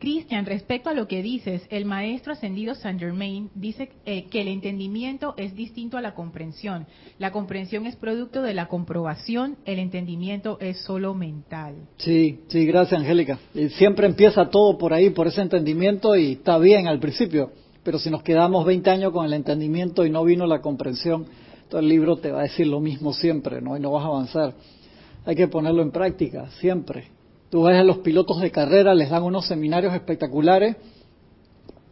Cristian, 0.02 0.46
respecto 0.46 0.90
a 0.90 0.94
lo 0.94 1.06
que 1.06 1.22
dices, 1.22 1.62
el 1.70 1.84
maestro 1.84 2.32
ascendido 2.32 2.74
Saint 2.74 2.98
Germain 2.98 3.50
dice 3.54 3.88
eh, 4.04 4.24
que 4.24 4.40
el 4.40 4.48
entendimiento 4.48 5.34
es 5.36 5.54
distinto 5.54 5.96
a 5.96 6.00
la 6.00 6.12
comprensión. 6.12 6.88
La 7.20 7.30
comprensión 7.30 7.86
es 7.86 7.94
producto 7.94 8.42
de 8.42 8.52
la 8.52 8.66
comprobación, 8.66 9.58
el 9.64 9.78
entendimiento 9.78 10.58
es 10.58 10.78
solo 10.78 11.14
mental. 11.14 11.76
Sí, 11.98 12.40
sí, 12.48 12.66
gracias, 12.66 13.00
Angélica. 13.00 13.38
Y 13.54 13.68
siempre 13.68 14.08
empieza 14.08 14.50
todo 14.50 14.76
por 14.76 14.92
ahí, 14.92 15.10
por 15.10 15.28
ese 15.28 15.40
entendimiento 15.40 16.16
y 16.16 16.32
está 16.32 16.58
bien 16.58 16.88
al 16.88 16.98
principio, 16.98 17.52
pero 17.84 18.00
si 18.00 18.10
nos 18.10 18.24
quedamos 18.24 18.66
20 18.66 18.90
años 18.90 19.12
con 19.12 19.24
el 19.24 19.34
entendimiento 19.34 20.04
y 20.04 20.10
no 20.10 20.24
vino 20.24 20.48
la 20.48 20.60
comprensión, 20.60 21.26
todo 21.68 21.80
el 21.80 21.86
libro 21.86 22.16
te 22.16 22.32
va 22.32 22.40
a 22.40 22.42
decir 22.42 22.66
lo 22.66 22.80
mismo 22.80 23.12
siempre, 23.12 23.62
¿no? 23.62 23.76
Y 23.76 23.80
no 23.80 23.92
vas 23.92 24.02
a 24.02 24.08
avanzar. 24.08 24.54
Hay 25.24 25.36
que 25.36 25.46
ponerlo 25.46 25.80
en 25.80 25.92
práctica, 25.92 26.50
siempre. 26.58 27.21
Tú 27.52 27.64
ves 27.64 27.78
a 27.78 27.84
los 27.84 27.98
pilotos 27.98 28.40
de 28.40 28.50
carrera, 28.50 28.94
les 28.94 29.10
dan 29.10 29.24
unos 29.24 29.46
seminarios 29.46 29.92
espectaculares, 29.92 30.74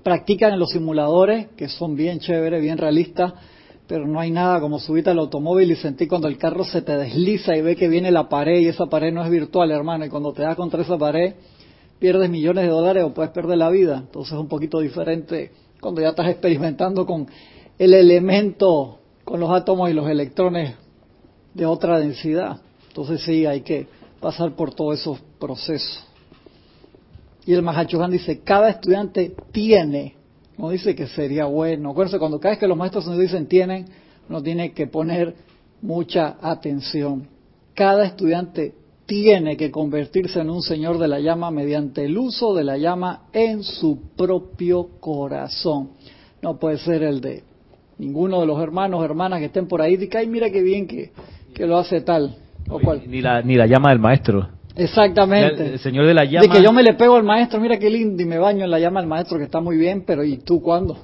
practican 0.03 0.55
en 0.55 0.59
los 0.59 0.71
simuladores, 0.71 1.49
que 1.49 1.69
son 1.69 1.97
bien 1.97 2.19
chéveres, 2.19 2.63
bien 2.63 2.79
realistas, 2.79 3.35
pero 3.87 4.07
no 4.07 4.21
hay 4.21 4.31
nada 4.31 4.59
como 4.59 4.79
subirte 4.79 5.11
al 5.11 5.19
automóvil 5.19 5.71
y 5.71 5.77
sentir 5.77 6.09
cuando 6.09 6.29
el 6.29 6.39
carro 6.39 6.65
se 6.65 6.81
te 6.81 6.97
desliza 6.97 7.55
y 7.55 7.61
ve 7.61 7.77
que 7.77 7.89
viene 7.89 8.11
la 8.11 8.27
pared 8.27 8.59
y 8.59 8.69
esa 8.69 8.87
pared 8.87 9.13
no 9.13 9.23
es 9.23 9.31
virtual, 9.31 9.71
hermano, 9.71 10.07
y 10.07 10.09
cuando 10.09 10.33
te 10.33 10.41
das 10.41 10.57
contra 10.57 10.81
esa 10.81 10.97
pared 10.97 11.35
pierdes 11.99 12.31
millones 12.31 12.65
de 12.65 12.71
dólares 12.71 13.05
o 13.05 13.13
puedes 13.13 13.31
perder 13.31 13.59
la 13.59 13.69
vida. 13.69 13.99
Entonces 13.99 14.33
es 14.33 14.39
un 14.39 14.49
poquito 14.49 14.81
diferente 14.81 15.51
cuando 15.79 16.01
ya 16.01 16.09
estás 16.09 16.29
experimentando 16.29 17.05
con 17.05 17.27
el 17.79 17.93
elemento, 17.93 18.99
con 19.25 19.41
los 19.41 19.51
átomos 19.51 19.91
y 19.91 19.93
los 19.93 20.09
electrones 20.09 20.75
de 21.53 21.67
otra 21.67 21.99
densidad. 21.99 22.63
Entonces 22.89 23.21
sí, 23.21 23.45
hay 23.45 23.61
que 23.61 24.00
pasar 24.21 24.55
por 24.55 24.75
todos 24.75 25.01
esos 25.01 25.19
procesos. 25.39 26.05
Y 27.47 27.55
el 27.55 27.63
Mahachohan 27.63 28.11
dice, 28.11 28.41
cada 28.41 28.69
estudiante 28.69 29.35
tiene, 29.51 30.15
no 30.59 30.71
dice 30.71 30.95
que 30.95 31.07
sería 31.07 31.47
bueno. 31.47 31.91
Acuérdense, 31.91 32.19
cuando 32.19 32.39
cada 32.39 32.53
vez 32.53 32.59
que 32.61 32.69
los 32.69 32.77
maestros 32.77 33.07
nos 33.07 33.19
dicen 33.19 33.47
tienen, 33.47 33.87
uno 34.29 34.43
tiene 34.43 34.73
que 34.73 34.87
poner 34.87 35.35
mucha 35.81 36.37
atención. 36.41 37.27
Cada 37.75 38.05
estudiante 38.05 38.75
tiene 39.07 39.57
que 39.57 39.71
convertirse 39.71 40.39
en 40.41 40.51
un 40.51 40.63
señor 40.63 40.99
de 40.99 41.09
la 41.09 41.19
llama 41.19 41.51
mediante 41.51 42.05
el 42.05 42.17
uso 42.17 42.55
de 42.55 42.63
la 42.63 42.77
llama 42.77 43.23
en 43.33 43.65
su 43.65 43.99
propio 44.17 44.91
corazón. 45.01 45.93
No 46.43 46.59
puede 46.59 46.79
ser 46.79 47.03
el 47.03 47.21
de 47.21 47.43
ninguno 47.99 48.41
de 48.41 48.47
los 48.47 48.61
hermanos, 48.63 49.03
hermanas 49.03 49.41
que 49.41 49.47
estén 49.47 49.67
por 49.67 49.83
ahí, 49.83 49.97
diga, 49.97 50.21
ay, 50.21 50.27
mira 50.27 50.51
qué 50.51 50.63
bien 50.63 50.87
que, 50.87 51.11
que 51.55 51.67
lo 51.67 51.79
hace 51.79 52.03
tal 52.03 52.37
o. 52.71 52.81
Ni 53.07 53.21
la, 53.21 53.43
ni 53.43 53.57
la 53.57 53.67
llama 53.67 53.91
del 53.91 53.99
maestro. 53.99 54.49
Exactamente. 54.77 55.67
El, 55.67 55.73
el 55.73 55.79
señor 55.81 56.07
de 56.07 56.15
la 56.15 56.25
llama. 56.25 56.43
De 56.43 56.49
que 56.49 56.63
yo 56.63 56.73
me 56.73 56.83
le 56.83 56.95
pego 56.95 57.17
al 57.17 57.25
maestro, 57.25 57.61
mira 57.61 57.79
qué 57.79 57.91
lindo, 57.91 58.23
y 58.23 58.27
me 58.27 58.39
baño 58.39 58.65
en 58.65 58.71
la 58.71 58.79
llama 58.79 59.01
del 59.01 59.09
maestro, 59.09 59.39
que 59.39 59.45
está 59.45 59.61
muy 59.61 59.77
bien, 59.77 60.05
pero 60.07 60.25
¿y 60.25 60.39
tú 60.39 60.63
cuándo? 60.63 60.99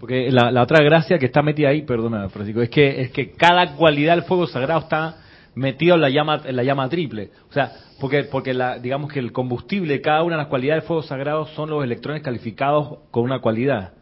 Porque 0.00 0.30
la, 0.30 0.50
la 0.50 0.62
otra 0.62 0.82
gracia 0.84 1.18
que 1.18 1.26
está 1.26 1.42
metida 1.42 1.68
ahí, 1.68 1.82
perdona, 1.82 2.28
Francisco, 2.28 2.60
es 2.60 2.70
que 2.70 3.00
es 3.02 3.10
que 3.10 3.32
cada 3.32 3.74
cualidad 3.76 4.14
del 4.16 4.24
fuego 4.24 4.46
sagrado 4.46 4.80
está 4.80 5.16
metido 5.54 5.94
en 5.94 6.00
la 6.00 6.10
llama 6.10 6.42
en 6.44 6.56
la 6.56 6.62
llama 6.62 6.88
triple. 6.88 7.30
O 7.48 7.52
sea, 7.52 7.72
porque 8.00 8.24
porque 8.24 8.52
la, 8.52 8.78
digamos 8.78 9.12
que 9.12 9.20
el 9.20 9.32
combustible, 9.32 10.00
cada 10.00 10.22
una 10.22 10.36
de 10.36 10.42
las 10.42 10.48
cualidades 10.48 10.82
del 10.82 10.88
fuego 10.88 11.02
sagrado 11.02 11.46
son 11.48 11.70
los 11.70 11.84
electrones 11.84 12.22
calificados 12.22 12.98
con 13.10 13.24
una 13.24 13.40
cualidad. 13.40 13.92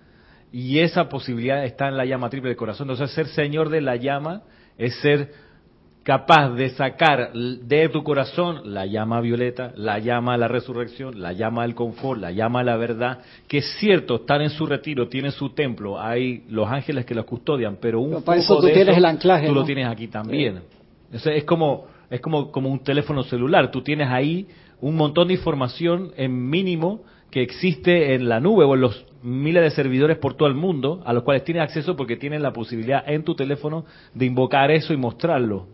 Y 0.51 0.81
esa 0.81 1.09
posibilidad 1.09 1.65
está 1.65 1.89
en 1.89 1.97
la 1.97 2.05
llama 2.05 2.29
triple 2.29 2.51
del 2.51 2.57
corazón. 2.57 2.91
Entonces, 2.91 3.15
ser 3.15 3.27
señor 3.29 3.71
de 3.71 3.81
la 3.81 3.97
llama 3.97 4.43
es 4.77 4.95
ser 5.01 5.31
capaz 6.03 6.51
de 6.51 6.71
sacar 6.71 7.33
de 7.33 7.89
tu 7.89 8.03
corazón 8.03 8.73
la 8.73 8.87
llama 8.87 9.21
violeta, 9.21 9.73
la 9.77 9.99
llama 9.99 10.35
a 10.35 10.37
la 10.37 10.49
resurrección, 10.49 11.21
la 11.21 11.33
llama 11.33 11.63
del 11.63 11.75
confort, 11.75 12.21
la 12.21 12.33
llama 12.33 12.61
a 12.61 12.65
la 12.65 12.77
verdad, 12.77 13.21
que 13.47 13.59
es 13.59 13.77
cierto, 13.79 14.17
están 14.17 14.43
en 14.43 14.51
su 14.51 14.67
retiro, 14.67 15.09
tienen 15.09 15.31
su 15.31 15.51
templo, 15.51 16.01
hay 16.01 16.45
los 16.49 16.69
ángeles 16.69 17.05
que 17.05 17.15
los 17.15 17.25
custodian, 17.25 17.77
pero 17.81 18.01
un 18.01 18.23
para 18.23 18.41
eso 18.41 18.61
tú 18.61 18.67
tienes 18.67 18.97
el 18.97 19.05
anclaje, 19.05 19.47
tú 19.47 19.55
lo 19.55 19.65
tienes 19.65 19.87
aquí 19.87 20.09
también. 20.09 20.61
es 21.13 21.45
como 21.45 21.87
es 22.11 22.21
como 22.21 22.51
como 22.51 22.69
un 22.69 22.81
teléfono 22.81 23.23
celular, 23.23 23.71
tú 23.71 23.83
tienes 23.83 24.09
ahí 24.09 24.47
un 24.81 24.97
montón 24.97 25.29
de 25.29 25.35
información 25.35 26.13
en 26.17 26.51
mínimo 26.51 27.03
que 27.31 27.43
existe 27.43 28.15
en 28.15 28.29
la 28.29 28.41
nube 28.41 28.65
o 28.65 28.75
en 28.75 28.81
los 28.81 29.07
miles 29.23 29.63
de 29.63 29.71
servidores 29.71 30.19
por 30.19 30.35
todo 30.35 30.49
el 30.49 30.55
mundo 30.55 31.01
a 31.07 31.13
los 31.13 31.23
cuales 31.23 31.45
tienes 31.45 31.63
acceso 31.63 31.97
porque 31.97 32.17
tienes 32.17 32.43
la 32.43 32.53
posibilidad 32.53 33.09
en 33.09 33.23
tu 33.23 33.37
teléfono 33.37 33.85
de 34.13 34.27
invocar 34.27 34.73
eso 34.73 34.93
y 34.93 34.97
mostrarlo 34.97 35.69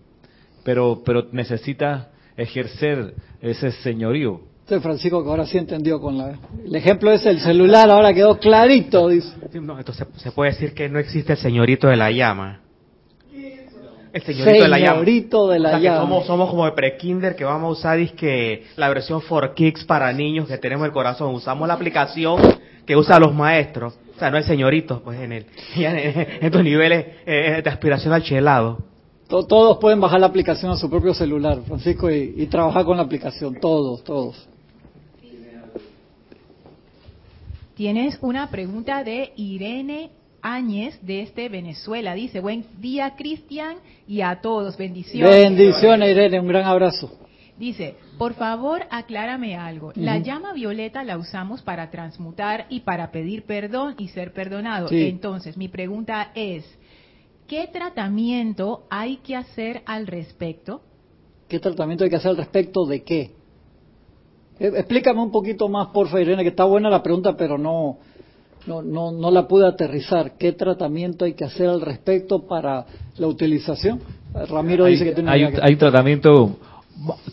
pero, 0.68 1.00
pero 1.02 1.28
necesita 1.32 2.10
ejercer 2.36 3.14
ese 3.40 3.72
señorío. 3.72 4.42
Este 4.64 4.78
Francisco 4.80 5.24
que 5.24 5.30
ahora 5.30 5.46
sí 5.46 5.56
entendió 5.56 5.98
con 5.98 6.18
la... 6.18 6.38
El 6.62 6.76
ejemplo 6.76 7.10
es 7.10 7.24
el 7.24 7.40
celular, 7.40 7.88
ahora 7.88 8.12
quedó 8.12 8.38
clarito, 8.38 9.08
dice. 9.08 9.34
No, 9.62 9.78
entonces 9.78 10.06
se 10.18 10.30
puede 10.30 10.50
decir 10.50 10.74
que 10.74 10.90
no 10.90 10.98
existe 10.98 11.32
el 11.32 11.38
señorito 11.38 11.88
de 11.88 11.96
la 11.96 12.10
llama. 12.10 12.60
El 14.12 14.20
señorito, 14.20 14.62
de 14.62 14.68
la 14.68 14.78
llama. 14.78 15.00
De 15.00 15.58
la 15.58 15.78
llama. 15.78 16.00
somos, 16.02 16.26
somos 16.26 16.50
como 16.50 16.66
de 16.66 16.72
pre-kinder 16.72 17.34
que 17.34 17.44
vamos 17.44 17.68
a 17.68 17.80
usar 17.80 18.14
que 18.14 18.64
la 18.76 18.90
versión 18.90 19.22
for 19.22 19.54
kicks 19.54 19.86
para 19.86 20.12
niños 20.12 20.48
que 20.48 20.58
tenemos 20.58 20.84
el 20.84 20.92
corazón. 20.92 21.34
Usamos 21.34 21.66
la 21.66 21.72
aplicación 21.72 22.42
que 22.84 22.94
usan 22.94 23.22
los 23.22 23.32
maestros. 23.32 23.98
O 24.14 24.18
sea, 24.18 24.30
no 24.30 24.36
el 24.36 24.44
señorito, 24.44 25.00
pues 25.02 25.18
en, 25.18 25.32
el, 25.32 25.46
en 25.76 26.44
estos 26.44 26.62
niveles 26.62 27.06
eh, 27.24 27.62
de 27.64 27.70
aspiración 27.70 28.12
al 28.12 28.22
chelado. 28.22 28.97
Todos 29.28 29.76
pueden 29.78 30.00
bajar 30.00 30.20
la 30.20 30.26
aplicación 30.26 30.72
a 30.72 30.76
su 30.76 30.88
propio 30.88 31.12
celular, 31.12 31.60
Francisco, 31.66 32.10
y, 32.10 32.46
trabajar 32.46 32.84
con 32.86 32.96
la 32.96 33.02
aplicación. 33.02 33.56
Todos, 33.60 34.02
todos. 34.02 34.48
Tienes 37.74 38.18
una 38.22 38.48
pregunta 38.50 39.04
de 39.04 39.32
Irene 39.36 40.10
Áñez 40.40 40.98
desde 41.02 41.50
Venezuela. 41.50 42.14
Dice, 42.14 42.40
buen 42.40 42.64
día 42.80 43.16
Cristian 43.16 43.76
y 44.08 44.22
a 44.22 44.40
todos. 44.40 44.78
Bendiciones. 44.78 45.30
Bendiciones 45.30 46.10
Irene, 46.10 46.40
un 46.40 46.48
gran 46.48 46.64
abrazo. 46.64 47.12
Dice, 47.58 47.96
por 48.16 48.34
favor 48.34 48.84
aclárame 48.90 49.56
algo. 49.56 49.92
La 49.94 50.18
llama 50.18 50.54
violeta 50.54 51.04
la 51.04 51.18
usamos 51.18 51.60
para 51.60 51.90
transmutar 51.90 52.66
y 52.70 52.80
para 52.80 53.10
pedir 53.10 53.42
perdón 53.44 53.94
y 53.98 54.08
ser 54.08 54.32
perdonado. 54.32 54.88
Entonces, 54.90 55.56
mi 55.56 55.68
pregunta 55.68 56.30
es, 56.34 56.64
¿Qué 57.48 57.66
tratamiento 57.72 58.82
hay 58.90 59.16
que 59.16 59.34
hacer 59.34 59.80
al 59.86 60.06
respecto? 60.06 60.82
¿Qué 61.48 61.58
tratamiento 61.58 62.04
hay 62.04 62.10
que 62.10 62.16
hacer 62.16 62.32
al 62.32 62.36
respecto 62.36 62.84
de 62.84 63.02
qué? 63.02 63.20
Eh, 64.60 64.70
explícame 64.76 65.22
un 65.22 65.30
poquito 65.30 65.66
más, 65.66 65.88
por 65.88 66.08
favor, 66.08 66.20
Irene, 66.20 66.42
que 66.42 66.50
está 66.50 66.64
buena 66.64 66.90
la 66.90 67.02
pregunta, 67.02 67.34
pero 67.38 67.56
no, 67.56 68.00
no, 68.66 68.82
no, 68.82 69.12
no 69.12 69.30
la 69.30 69.48
pude 69.48 69.66
aterrizar. 69.66 70.36
¿Qué 70.36 70.52
tratamiento 70.52 71.24
hay 71.24 71.32
que 71.32 71.44
hacer 71.44 71.70
al 71.70 71.80
respecto 71.80 72.46
para 72.46 72.84
la 73.16 73.26
utilización? 73.26 73.98
Ramiro 74.50 74.84
dice 74.84 75.04
que 75.04 75.12
tiene 75.12 75.30
hay, 75.30 75.44
un, 75.44 75.54
hay 75.62 75.72
un 75.72 75.78
tratamiento 75.78 76.58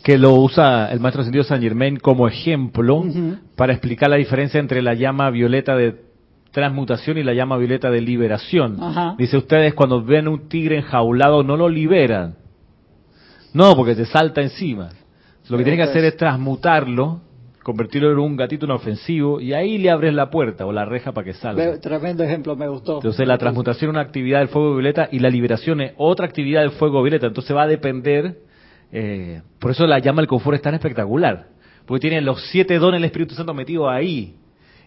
que 0.02 0.16
lo 0.16 0.32
usa 0.34 0.90
el 0.92 1.00
maestro 1.00 1.24
sentido 1.24 1.44
San 1.44 1.60
Germain 1.60 1.98
como 1.98 2.26
ejemplo 2.26 3.04
para 3.54 3.74
explicar 3.74 4.08
la 4.08 4.16
diferencia 4.16 4.60
entre 4.60 4.80
la 4.80 4.94
llama 4.94 5.28
violeta 5.28 5.76
de 5.76 6.06
transmutación 6.56 7.18
y 7.18 7.22
la 7.22 7.34
llama 7.34 7.58
violeta 7.58 7.90
de 7.90 8.00
liberación. 8.00 8.78
Dice 9.18 9.36
ustedes 9.36 9.74
cuando 9.74 10.02
ven 10.02 10.26
un 10.26 10.48
tigre 10.48 10.78
enjaulado 10.78 11.42
no 11.42 11.54
lo 11.54 11.68
liberan. 11.68 12.36
No, 13.52 13.76
porque 13.76 13.94
te 13.94 14.06
salta 14.06 14.40
encima. 14.40 14.88
Lo 15.50 15.58
que 15.58 15.64
tienen 15.64 15.84
que 15.84 15.90
hacer 15.90 16.02
es 16.04 16.16
transmutarlo, 16.16 17.20
convertirlo 17.62 18.10
en 18.10 18.18
un 18.20 18.36
gatito 18.36 18.64
inofensivo 18.64 19.38
y 19.38 19.52
ahí 19.52 19.76
le 19.76 19.90
abres 19.90 20.14
la 20.14 20.30
puerta 20.30 20.64
o 20.64 20.72
la 20.72 20.86
reja 20.86 21.12
para 21.12 21.26
que 21.26 21.34
salga. 21.34 21.78
Tremendo 21.78 22.24
ejemplo, 22.24 22.56
me 22.56 22.68
gustó. 22.68 22.96
Entonces 22.96 23.28
la 23.28 23.36
transmutación 23.36 23.90
es 23.90 23.92
una 23.92 24.00
actividad 24.00 24.38
del 24.38 24.48
fuego 24.48 24.72
violeta 24.72 25.10
y 25.12 25.18
la 25.18 25.28
liberación 25.28 25.82
es 25.82 25.92
otra 25.98 26.24
actividad 26.24 26.62
del 26.62 26.70
fuego 26.70 27.02
violeta. 27.02 27.26
Entonces 27.26 27.54
va 27.54 27.64
a 27.64 27.68
depender, 27.68 28.38
eh, 28.92 29.42
por 29.58 29.72
eso 29.72 29.86
la 29.86 29.98
llama 29.98 30.22
del 30.22 30.28
confort 30.28 30.56
es 30.56 30.62
tan 30.62 30.72
espectacular, 30.72 31.48
porque 31.84 32.00
tiene 32.00 32.22
los 32.22 32.40
siete 32.50 32.78
dones 32.78 33.02
del 33.02 33.04
Espíritu 33.04 33.34
Santo 33.34 33.52
metidos 33.52 33.90
ahí. 33.90 34.36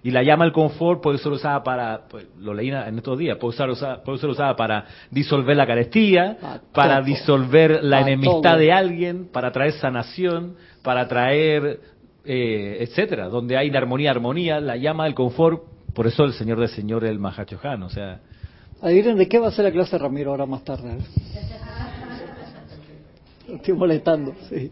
Y 0.03 0.11
la 0.11 0.23
llama 0.23 0.45
al 0.45 0.51
confort 0.51 1.01
puede 1.01 1.17
ser 1.17 1.31
usada 1.31 1.63
para, 1.63 2.07
pues, 2.09 2.27
lo 2.39 2.53
leí 2.53 2.69
en 2.69 2.97
estos 2.97 3.17
días, 3.17 3.37
puede, 3.37 3.71
usar, 3.71 4.03
puede 4.03 4.17
ser 4.17 4.29
usada 4.29 4.55
para 4.55 4.85
disolver 5.11 5.57
la 5.57 5.67
carestía, 5.67 6.37
para 6.73 7.01
disolver 7.01 7.83
la 7.83 8.01
enemistad 8.01 8.57
de 8.57 8.71
alguien, 8.71 9.27
para 9.31 9.51
traer 9.51 9.73
sanación, 9.73 10.55
para 10.83 11.07
traer, 11.07 11.79
eh, 12.25 12.77
etcétera. 12.81 13.27
Donde 13.27 13.57
hay 13.57 13.69
armonía, 13.75 14.11
armonía, 14.11 14.59
la 14.59 14.77
llama 14.77 15.05
del 15.05 15.15
confort, 15.15 15.63
por 15.93 16.07
eso 16.07 16.23
el 16.23 16.33
Señor 16.33 16.59
del 16.59 16.69
Señor 16.69 17.03
el 17.03 17.19
Mahachohan, 17.19 17.83
o 17.83 17.89
sea. 17.89 18.21
Adivinen 18.81 19.17
de 19.17 19.27
qué 19.27 19.39
va 19.39 19.49
a 19.49 19.51
ser 19.51 19.65
la 19.65 19.71
clase 19.71 19.97
Ramiro 19.97 20.31
ahora 20.31 20.45
más 20.45 20.63
tarde. 20.63 20.97
Estoy 23.47 23.73
molestando, 23.73 24.33
sí. 24.47 24.71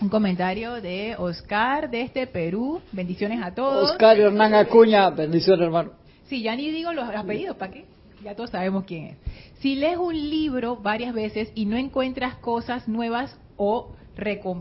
Un 0.00 0.08
comentario 0.08 0.80
de 0.80 1.14
Oscar 1.18 1.90
desde 1.90 2.26
Perú. 2.26 2.80
Bendiciones 2.90 3.42
a 3.42 3.54
todos. 3.54 3.90
Oscar 3.90 4.18
Hernán 4.18 4.54
Acuña. 4.54 5.10
Bendiciones, 5.10 5.66
hermano. 5.66 5.90
Sí, 6.24 6.40
ya 6.40 6.56
ni 6.56 6.70
digo 6.70 6.94
los 6.94 7.06
apellidos, 7.14 7.58
¿para 7.58 7.72
qué? 7.72 7.84
Ya 8.24 8.34
todos 8.34 8.48
sabemos 8.48 8.84
quién 8.84 9.08
es. 9.08 9.16
Si 9.58 9.74
lees 9.74 9.98
un 9.98 10.14
libro 10.14 10.76
varias 10.76 11.12
veces 11.12 11.52
y 11.54 11.66
no 11.66 11.76
encuentras 11.76 12.36
cosas 12.36 12.88
nuevas 12.88 13.38
o, 13.58 13.94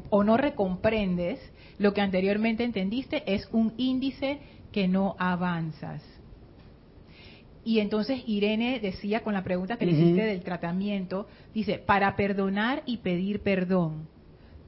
o 0.10 0.23
no 0.25 0.36
recomprendes 0.36 1.39
lo 1.78 1.93
que 1.93 2.02
anteriormente 2.02 2.65
entendiste, 2.65 3.23
es 3.25 3.47
un 3.54 3.73
índice 3.78 4.39
que 4.73 4.89
no 4.89 5.15
avanzas. 5.19 6.04
Y 7.63 7.80
entonces 7.80 8.23
Irene 8.25 8.82
decía 8.82 9.21
con 9.21 9.34
la 9.34 9.43
pregunta 9.43 9.78
que 9.78 9.86
le 9.86 9.93
hiciste 9.93 10.25
del 10.25 10.41
tratamiento, 10.41 11.28
dice, 11.54 11.78
para 11.78 12.17
perdonar 12.17 12.84
y 12.86 12.97
pedir 12.97 13.41
perdón 13.41 14.18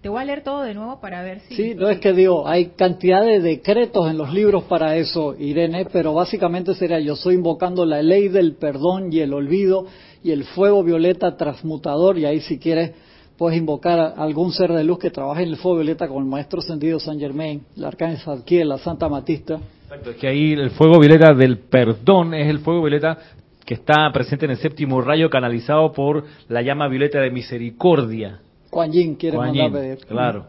te 0.02 0.10
voy 0.10 0.20
a 0.20 0.26
leer 0.26 0.44
todo 0.44 0.64
de 0.64 0.74
nuevo 0.74 1.00
para 1.00 1.22
ver 1.22 1.42
si... 1.42 1.56
Sí, 1.56 1.76
no 1.76 1.88
es 1.88 2.00
que 2.00 2.12
digo, 2.12 2.48
hay 2.48 2.70
cantidad 2.70 3.24
de 3.24 3.40
decretos 3.40 4.10
en 4.10 4.18
los 4.18 4.34
libros 4.34 4.64
para 4.64 4.96
eso, 4.96 5.36
Irene, 5.38 5.86
pero 5.92 6.16
básicamente 6.16 6.74
sería 6.74 7.00
yo 7.00 7.14
estoy 7.14 7.36
invocando 7.36 7.86
la 7.86 8.02
ley 8.02 8.28
del 8.28 8.56
perdón 8.56 9.14
y 9.14 9.20
el 9.20 9.32
olvido 9.32 9.86
y 10.24 10.32
el 10.32 10.44
fuego 10.44 10.84
violeta 10.84 11.38
transmutador 11.38 12.18
y 12.18 12.26
ahí 12.26 12.40
si 12.42 12.58
quieres 12.58 12.94
puedes 13.38 13.58
invocar 13.58 14.00
a 14.00 14.08
algún 14.24 14.52
ser 14.52 14.72
de 14.72 14.84
luz 14.84 14.98
que 14.98 15.12
trabaje 15.12 15.44
en 15.44 15.50
el 15.50 15.58
fuego 15.58 15.78
violeta 15.78 16.08
con 16.08 16.24
el 16.24 16.30
maestro 16.30 16.62
sentido 16.62 17.00
San 17.00 17.20
Germain, 17.20 17.62
el 17.78 17.86
arcángel 17.86 18.20
Zadkiel, 18.20 18.70
la 18.70 18.80
Santa 18.80 19.08
Matista. 19.08 19.60
Exacto, 19.84 20.12
es 20.12 20.16
que 20.18 20.28
ahí 20.28 20.54
el 20.54 20.72
fuego 20.72 21.00
violeta 21.00 21.34
del 21.34 21.60
perdón 21.60 22.34
es 22.34 22.48
el 22.48 22.60
fuego 22.60 22.82
violeta 22.82 23.20
que 23.66 23.76
está 23.76 24.12
presente 24.12 24.46
en 24.46 24.52
el 24.52 24.58
séptimo 24.58 25.00
rayo 25.02 25.30
canalizado 25.30 25.92
por 25.92 26.24
la 26.50 26.64
llama 26.64 26.88
violeta 26.88 27.20
de 27.20 27.30
misericordia 27.30 28.40
Kuan 28.72 28.92
Yin 28.92 29.16
quiere 29.16 29.38
mandar 29.38 29.72
pedir. 29.72 29.98
Claro. 30.08 30.48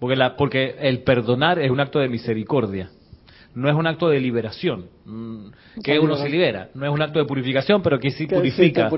Porque, 0.00 0.16
la, 0.16 0.36
porque 0.36 0.74
el 0.80 1.02
perdonar 1.02 1.60
es 1.60 1.70
un 1.70 1.78
acto 1.78 1.98
de 2.00 2.08
misericordia. 2.08 2.90
No 3.54 3.68
es 3.68 3.74
un 3.74 3.86
acto 3.86 4.08
de 4.08 4.20
liberación, 4.20 4.86
mm, 5.04 5.46
que 5.82 5.98
uno 5.98 6.16
se 6.16 6.28
libera. 6.28 6.68
No 6.74 6.86
es 6.86 6.92
un 6.92 7.02
acto 7.02 7.18
de 7.18 7.24
purificación, 7.24 7.82
pero 7.82 7.98
que 7.98 8.10
sí 8.10 8.26
purifica. 8.26 8.88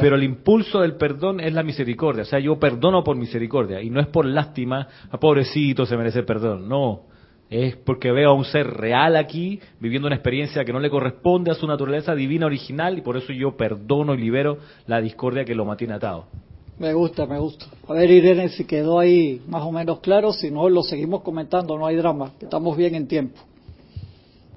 Pero 0.00 0.16
el 0.16 0.22
impulso 0.22 0.80
del 0.80 0.96
perdón 0.96 1.40
es 1.40 1.54
la 1.54 1.62
misericordia. 1.62 2.22
O 2.22 2.26
sea, 2.26 2.38
yo 2.38 2.58
perdono 2.58 3.02
por 3.02 3.16
misericordia. 3.16 3.80
Y 3.80 3.88
no 3.88 4.00
es 4.00 4.08
por 4.08 4.26
lástima, 4.26 4.80
a 4.80 4.88
ah, 5.12 5.20
pobrecito 5.20 5.86
se 5.86 5.96
merece 5.96 6.22
perdón. 6.22 6.68
No. 6.68 7.04
Es 7.48 7.76
porque 7.76 8.12
veo 8.12 8.30
a 8.30 8.34
un 8.34 8.44
ser 8.44 8.66
real 8.66 9.16
aquí, 9.16 9.58
viviendo 9.80 10.06
una 10.06 10.16
experiencia 10.16 10.64
que 10.64 10.72
no 10.72 10.80
le 10.80 10.90
corresponde 10.90 11.50
a 11.50 11.54
su 11.54 11.66
naturaleza 11.66 12.14
divina 12.14 12.46
original, 12.46 12.98
y 12.98 13.00
por 13.00 13.16
eso 13.16 13.32
yo 13.32 13.56
perdono 13.56 14.14
y 14.14 14.18
libero 14.18 14.58
la 14.86 15.00
discordia 15.00 15.44
que 15.44 15.54
lo 15.54 15.64
mantiene 15.64 15.94
atado. 15.94 16.26
Me 16.80 16.94
gusta, 16.94 17.26
me 17.26 17.38
gusta. 17.38 17.66
A 17.88 17.92
ver, 17.92 18.10
Irene, 18.10 18.48
si 18.48 18.64
quedó 18.64 18.98
ahí 18.98 19.42
más 19.46 19.62
o 19.64 19.70
menos 19.70 20.00
claro, 20.00 20.32
si 20.32 20.50
no, 20.50 20.66
lo 20.70 20.82
seguimos 20.82 21.20
comentando, 21.20 21.76
no 21.76 21.84
hay 21.84 21.96
drama, 21.96 22.32
estamos 22.40 22.74
bien 22.74 22.94
en 22.94 23.06
tiempo. 23.06 23.38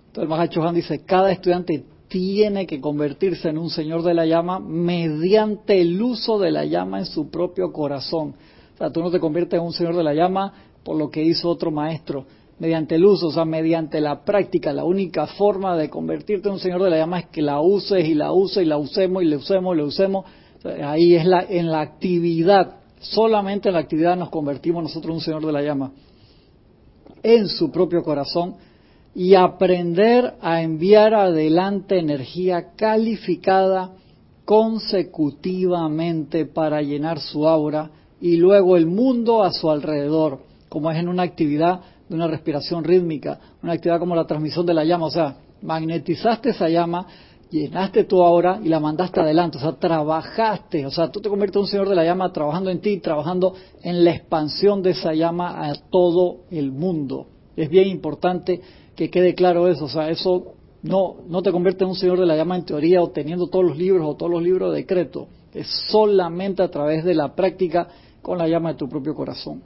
Entonces, 0.08 0.30
Mahacho 0.30 0.64
Han 0.64 0.74
dice, 0.74 1.04
cada 1.04 1.34
estudiante 1.34 1.84
tiene 2.08 2.66
que 2.66 2.80
convertirse 2.80 3.50
en 3.50 3.58
un 3.58 3.70
señor 3.70 4.04
de 4.04 4.14
la 4.14 4.26
llama 4.26 4.62
mediante 4.62 5.82
el 5.82 6.02
uso 6.02 6.40
de 6.40 6.52
la 6.52 6.64
llama 6.64 7.00
en 7.00 7.08
su 7.08 7.30
propio 7.30 7.74
corazón. 7.74 8.36
O 8.76 8.78
sea, 8.78 8.90
tú 8.90 9.02
no 9.02 9.12
te 9.12 9.20
conviertes 9.20 9.60
en 9.60 9.66
un 9.66 9.74
señor 9.74 9.98
de 9.98 10.04
la 10.04 10.14
llama 10.14 10.54
por 10.82 10.96
lo 10.96 11.10
que 11.10 11.22
hizo 11.22 11.50
otro 11.50 11.72
maestro, 11.72 12.26
mediante 12.58 12.96
el 12.96 13.04
uso, 13.04 13.28
o 13.28 13.32
sea, 13.34 13.44
mediante 13.44 14.00
la 14.00 14.24
práctica. 14.24 14.72
La 14.72 14.86
única 14.86 15.28
forma 15.28 15.76
de 15.76 15.90
convertirte 15.90 16.48
en 16.48 16.54
un 16.54 16.62
señor 16.62 16.84
de 16.84 16.90
la 16.90 17.00
llama 17.00 17.20
es 17.20 17.26
que 17.26 17.42
la 17.42 17.60
uses 17.60 18.08
y 18.08 18.14
la 18.14 18.32
uses 18.32 18.64
y 18.64 18.66
la 18.66 18.78
usemos 18.78 19.24
y 19.24 19.26
la 19.26 19.36
usemos 19.36 19.76
y 19.76 19.78
la 19.78 19.84
usemos. 19.84 20.26
Ahí 20.63 21.15
es 21.15 21.26
la, 21.26 21.45
en 21.47 21.71
la 21.71 21.82
actividad, 21.82 22.76
solamente 22.99 23.69
en 23.69 23.73
la 23.73 23.82
actividad 23.82 24.15
nos 24.15 24.30
convertimos 24.30 24.84
nosotros 24.84 25.10
en 25.10 25.15
un 25.15 25.21
señor 25.21 25.45
de 25.45 25.52
la 25.52 25.62
llama. 25.62 25.91
En 27.21 27.47
su 27.47 27.71
propio 27.71 28.04
corazón 28.04 28.56
y 29.15 29.36
aprender 29.36 30.36
a 30.41 30.62
enviar 30.62 31.13
adelante 31.13 31.99
energía 31.99 32.73
calificada 32.76 33.91
consecutivamente 34.45 36.45
para 36.45 36.82
llenar 36.82 37.19
su 37.19 37.47
aura 37.47 37.91
y 38.19 38.38
luego 38.38 38.78
el 38.78 38.88
mundo 38.88 39.43
a 39.43 39.52
su 39.52 39.69
alrededor, 39.69 40.39
como 40.69 40.89
es 40.91 40.97
en 40.97 41.10
una 41.10 41.23
actividad 41.23 41.82
de 42.10 42.15
una 42.15 42.28
respiración 42.28 42.84
rítmica, 42.84 43.39
una 43.62 43.73
actividad 43.73 43.99
como 43.99 44.15
la 44.15 44.26
transmisión 44.26 44.65
de 44.65 44.73
la 44.73 44.84
llama, 44.84 45.06
o 45.08 45.12
sea, 45.12 45.38
magnetizaste 45.62 46.49
esa 46.49 46.69
llama, 46.69 47.06
llenaste 47.54 48.06
tu 48.06 48.24
aura 48.24 48.60
y 48.63 48.68
la 48.68 48.80
mandaste 48.80 49.22
adelante, 49.22 49.60
o 49.60 49.62
sea, 49.62 49.74
trabajaste, 49.74 50.88
o 50.88 50.92
sea, 50.92 51.12
tú 51.12 51.22
te 51.22 51.30
conviertes 51.30 51.56
en 51.58 51.62
un 51.62 51.68
señor 51.68 51.88
de 51.88 51.96
la 51.96 52.04
llama 52.04 52.34
trabajando 52.34 52.72
en 52.72 52.82
ti, 52.82 52.98
trabajando 52.98 53.54
en 53.84 54.04
la 54.04 54.12
expansión 54.12 54.82
de 54.82 54.89
esa 54.89 55.13
llama 55.13 55.70
a 55.70 55.76
todo 55.92 56.46
el 56.50 56.72
mundo. 56.72 57.28
Es 57.56 57.70
bien 57.70 57.88
importante 57.88 58.60
que 58.96 59.12
quede 59.12 59.36
claro 59.36 59.68
eso, 59.68 59.86
o 59.86 59.88
sea, 59.88 60.10
eso 60.10 60.54
no, 60.82 61.18
no 61.28 61.44
te 61.44 61.52
convierte 61.52 61.84
en 61.84 61.92
un 61.92 61.96
señor 61.96 62.20
de 62.20 62.26
la 62.26 62.36
llama 62.36 62.56
en 62.56 62.66
teoría 62.66 63.04
o 63.04 63.12
teniendo 63.12 63.48
todos 63.48 63.66
los 63.66 63.78
libros 63.78 64.08
o 64.08 64.16
todos 64.16 64.32
los 64.32 64.42
libros 64.42 64.72
de 64.72 64.78
decreto, 64.78 65.28
es 65.54 65.68
solamente 65.89 66.63
a 66.63 66.72
través 66.72 67.06
de 67.06 67.13
la 67.13 67.36
práctica 67.36 67.88
con 68.24 68.39
la 68.39 68.48
llama 68.48 68.72
de 68.72 68.80
tu 68.80 68.89
propio 68.89 69.13
corazón. 69.13 69.62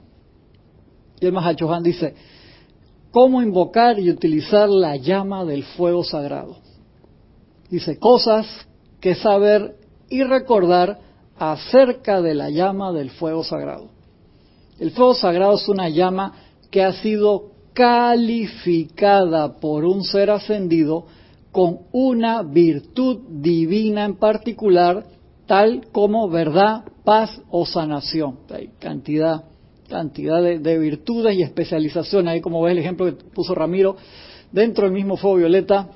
Y 1.18 1.24
el 1.24 1.32
Mahachohan 1.32 1.82
dice, 1.82 2.14
¿cómo 3.10 3.40
invocar 3.40 3.98
y 3.98 4.10
utilizar 4.10 4.68
la 4.68 4.96
llama 4.96 5.46
del 5.46 5.64
fuego 5.64 6.04
sagrado? 6.04 6.67
Dice, 7.70 7.98
cosas 7.98 8.46
que 9.00 9.14
saber 9.14 9.76
y 10.08 10.22
recordar 10.22 10.98
acerca 11.38 12.20
de 12.20 12.34
la 12.34 12.50
llama 12.50 12.92
del 12.92 13.10
fuego 13.10 13.44
sagrado. 13.44 13.88
El 14.78 14.90
fuego 14.92 15.14
sagrado 15.14 15.54
es 15.54 15.68
una 15.68 15.88
llama 15.88 16.32
que 16.70 16.82
ha 16.82 16.92
sido 16.92 17.50
calificada 17.74 19.60
por 19.60 19.84
un 19.84 20.02
ser 20.02 20.30
ascendido 20.30 21.06
con 21.52 21.80
una 21.92 22.42
virtud 22.42 23.18
divina 23.28 24.04
en 24.04 24.16
particular, 24.16 25.04
tal 25.46 25.86
como 25.92 26.28
verdad, 26.28 26.84
paz 27.04 27.40
o 27.50 27.66
sanación. 27.66 28.38
Hay 28.50 28.70
cantidad, 28.78 29.44
cantidad 29.88 30.42
de, 30.42 30.78
virtudes 30.78 31.36
y 31.36 31.42
especializaciones. 31.42 32.32
Ahí 32.32 32.40
como 32.40 32.62
ves 32.62 32.72
el 32.72 32.78
ejemplo 32.78 33.06
que 33.06 33.12
puso 33.12 33.54
Ramiro, 33.54 33.96
dentro 34.52 34.84
del 34.84 34.92
mismo 34.92 35.16
fuego 35.16 35.36
violeta 35.36 35.88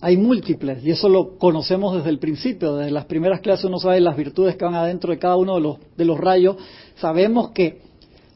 hay 0.00 0.16
múltiples, 0.16 0.84
y 0.84 0.90
eso 0.90 1.08
lo 1.08 1.38
conocemos 1.38 1.96
desde 1.96 2.10
el 2.10 2.18
principio, 2.18 2.76
desde 2.76 2.92
las 2.92 3.06
primeras 3.06 3.40
clases 3.40 3.64
uno 3.64 3.78
sabe 3.78 4.00
las 4.00 4.16
virtudes 4.16 4.56
que 4.56 4.64
van 4.64 4.74
adentro 4.74 5.10
de 5.12 5.18
cada 5.18 5.36
uno 5.36 5.56
de 5.56 5.60
los, 5.60 5.78
de 5.96 6.04
los 6.04 6.18
rayos. 6.18 6.56
Sabemos 6.96 7.50
que 7.50 7.80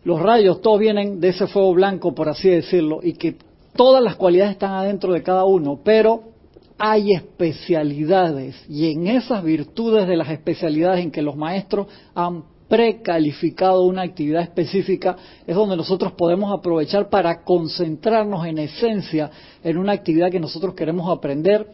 los 0.05 0.21
rayos 0.21 0.61
todos 0.61 0.81
vienen 0.81 1.21
de 1.21 1.29
ese 1.29 1.47
fuego 1.47 1.73
blanco, 1.75 2.15
por 2.15 2.29
así 2.29 2.49
decirlo, 2.49 3.01
y 3.03 3.13
que 3.13 3.37
todas 3.77 4.03
las 4.03 4.17
cualidades 4.17 4.53
están 4.53 4.73
adentro 4.73 5.13
de 5.13 5.23
cada 5.23 5.45
uno, 5.45 5.81
pero 5.85 6.33
hay 6.79 7.13
especialidades 7.13 8.57
y 8.69 8.91
en 8.91 9.07
esas 9.07 9.45
virtudes 9.45 10.09
de 10.09 10.17
las 10.17 10.31
especialidades 10.31 11.05
en 11.05 11.13
que 11.13 11.23
los 11.23 11.37
maestros 11.37 11.87
han 12.15 12.43
precalificado 12.73 13.83
una 13.83 14.01
actividad 14.01 14.41
específica 14.41 15.15
es 15.47 15.55
donde 15.55 15.77
nosotros 15.77 16.13
podemos 16.13 16.59
aprovechar 16.59 17.11
para 17.11 17.45
concentrarnos 17.45 18.47
en 18.47 18.57
esencia 18.61 19.31
en 19.63 19.77
una 19.77 19.93
actividad 19.93 20.31
que 20.31 20.41
nosotros 20.41 20.75
queremos 20.75 21.15
aprender, 21.15 21.67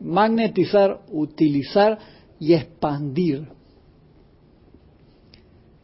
magnetizar, 0.00 1.00
utilizar 1.10 1.98
y 2.38 2.54
expandir. 2.54 3.48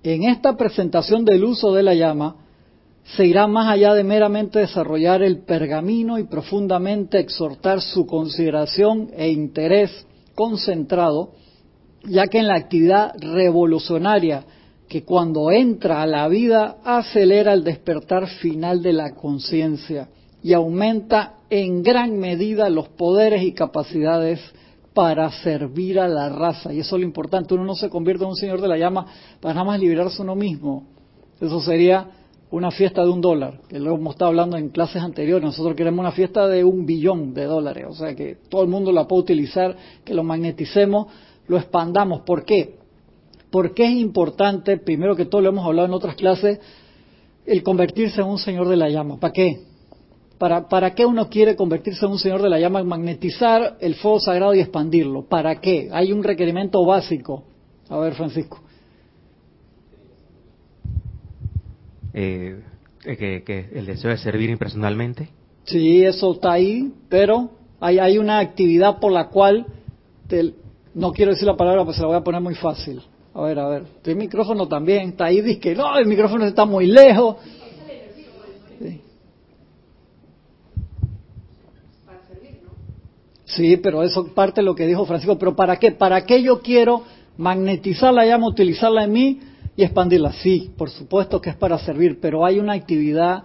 En 0.04 0.22
esta 0.22 0.56
presentación 0.56 1.24
del 1.24 1.42
uso 1.42 1.72
de 1.72 1.83
la 1.83 1.94
llama, 1.94 2.37
se 3.16 3.26
irá 3.26 3.48
más 3.48 3.66
allá 3.72 3.92
de 3.94 4.04
meramente 4.04 4.61
desarrollar 4.61 5.20
el 5.24 5.38
pergamino 5.40 6.16
y 6.16 6.28
profundamente 6.28 7.18
exhortar 7.18 7.80
su 7.80 8.06
consideración 8.06 9.11
e 9.16 9.30
interés 9.30 10.06
concentrado, 10.37 11.33
ya 12.04 12.28
que 12.28 12.38
en 12.38 12.46
la 12.46 12.54
actividad 12.54 13.14
revolucionaria 13.18 14.44
que 14.90 15.05
cuando 15.05 15.53
entra 15.53 16.03
a 16.03 16.07
la 16.07 16.26
vida 16.26 16.79
acelera 16.85 17.53
el 17.53 17.62
despertar 17.62 18.26
final 18.26 18.83
de 18.83 18.92
la 18.92 19.14
conciencia 19.14 20.09
y 20.42 20.53
aumenta 20.53 21.37
en 21.48 21.85
gran 21.85 22.18
medida 22.18 22.68
los 22.68 22.88
poderes 22.88 23.44
y 23.44 23.53
capacidades 23.53 24.40
para 24.92 25.31
servir 25.31 26.00
a 26.00 26.09
la 26.09 26.29
raza. 26.29 26.72
Y 26.72 26.81
eso 26.81 26.96
es 26.96 27.03
lo 27.03 27.07
importante. 27.07 27.55
Uno 27.55 27.64
no 27.64 27.76
se 27.76 27.88
convierte 27.88 28.24
en 28.24 28.31
un 28.31 28.37
señor 28.37 28.61
de 28.61 28.66
la 28.66 28.76
llama 28.76 29.07
para 29.40 29.55
nada 29.55 29.64
más 29.64 29.79
liberarse 29.79 30.22
uno 30.22 30.35
mismo. 30.35 30.88
Eso 31.40 31.61
sería 31.61 32.09
una 32.50 32.72
fiesta 32.72 33.05
de 33.05 33.11
un 33.11 33.20
dólar, 33.20 33.61
que 33.68 33.79
lo 33.79 33.94
hemos 33.94 34.14
estado 34.14 34.31
hablando 34.31 34.57
en 34.57 34.70
clases 34.70 35.00
anteriores. 35.00 35.44
Nosotros 35.44 35.76
queremos 35.76 36.00
una 36.00 36.11
fiesta 36.11 36.48
de 36.48 36.64
un 36.64 36.85
billón 36.85 37.33
de 37.33 37.44
dólares. 37.44 37.87
O 37.88 37.94
sea, 37.94 38.16
que 38.16 38.38
todo 38.48 38.64
el 38.64 38.68
mundo 38.68 38.90
la 38.90 39.07
pueda 39.07 39.22
utilizar, 39.22 39.76
que 40.05 40.14
lo 40.14 40.24
magneticemos, 40.24 41.07
lo 41.46 41.59
expandamos. 41.59 42.22
¿Por 42.22 42.44
qué? 42.44 42.80
Porque 43.50 43.84
es 43.84 43.92
importante, 43.92 44.78
primero 44.78 45.16
que 45.16 45.24
todo 45.24 45.40
lo 45.40 45.48
hemos 45.48 45.66
hablado 45.66 45.88
en 45.88 45.94
otras 45.94 46.14
clases, 46.14 46.60
el 47.46 47.62
convertirse 47.62 48.20
en 48.20 48.28
un 48.28 48.38
señor 48.38 48.68
de 48.68 48.76
la 48.76 48.88
llama. 48.88 49.18
¿Para 49.18 49.32
qué? 49.32 49.60
¿Para, 50.38 50.68
¿Para 50.68 50.94
qué 50.94 51.04
uno 51.04 51.28
quiere 51.28 51.56
convertirse 51.56 52.04
en 52.06 52.12
un 52.12 52.18
señor 52.18 52.40
de 52.42 52.48
la 52.48 52.58
llama? 52.58 52.82
Magnetizar 52.82 53.76
el 53.80 53.94
fuego 53.96 54.20
sagrado 54.20 54.54
y 54.54 54.60
expandirlo. 54.60 55.26
¿Para 55.28 55.60
qué? 55.60 55.88
Hay 55.92 56.12
un 56.12 56.22
requerimiento 56.22 56.84
básico. 56.84 57.44
A 57.88 57.98
ver, 57.98 58.14
Francisco. 58.14 58.62
Eh, 62.14 62.60
que, 63.02 63.70
el 63.72 63.86
deseo 63.86 64.10
de 64.10 64.18
servir 64.18 64.50
impersonalmente. 64.50 65.28
Sí, 65.64 66.04
eso 66.04 66.32
está 66.32 66.52
ahí, 66.52 66.92
pero 67.08 67.50
hay, 67.80 67.98
hay 67.98 68.18
una 68.18 68.38
actividad 68.38 68.98
por 68.98 69.12
la 69.12 69.28
cual, 69.28 69.66
no 70.94 71.12
quiero 71.12 71.32
decir 71.32 71.46
la 71.46 71.56
palabra, 71.56 71.84
pues 71.84 71.96
se 71.96 72.02
la 72.02 72.08
voy 72.08 72.16
a 72.16 72.24
poner 72.24 72.40
muy 72.40 72.54
fácil. 72.54 73.02
A 73.33 73.43
ver, 73.43 73.59
a 73.59 73.69
ver, 73.69 73.85
el 74.05 74.16
micrófono 74.16 74.66
también 74.66 75.11
está 75.11 75.27
ahí, 75.27 75.40
dice 75.40 75.61
que 75.61 75.75
no, 75.75 75.97
el 75.97 76.07
micrófono 76.07 76.45
está 76.45 76.64
muy 76.64 76.87
lejos. 76.87 77.37
Sí, 83.45 83.77
pero 83.79 84.03
eso 84.03 84.33
parte 84.33 84.61
de 84.61 84.64
lo 84.64 84.75
que 84.75 84.87
dijo 84.87 85.05
Francisco. 85.05 85.37
¿Pero 85.37 85.57
para 85.57 85.77
qué? 85.77 85.93
¿Para 85.93 86.25
qué 86.25 86.43
yo 86.43 86.61
quiero 86.61 87.03
magnetizar 87.37 88.14
la 88.14 88.25
llama, 88.25 88.47
utilizarla 88.47 89.05
en 89.05 89.12
mí 89.12 89.40
y 89.77 89.83
expandirla? 89.83 90.33
Sí, 90.33 90.73
por 90.77 90.88
supuesto 90.90 91.40
que 91.40 91.51
es 91.51 91.57
para 91.57 91.79
servir, 91.79 92.21
pero 92.21 92.45
hay 92.45 92.59
una 92.61 92.75
actividad 92.75 93.43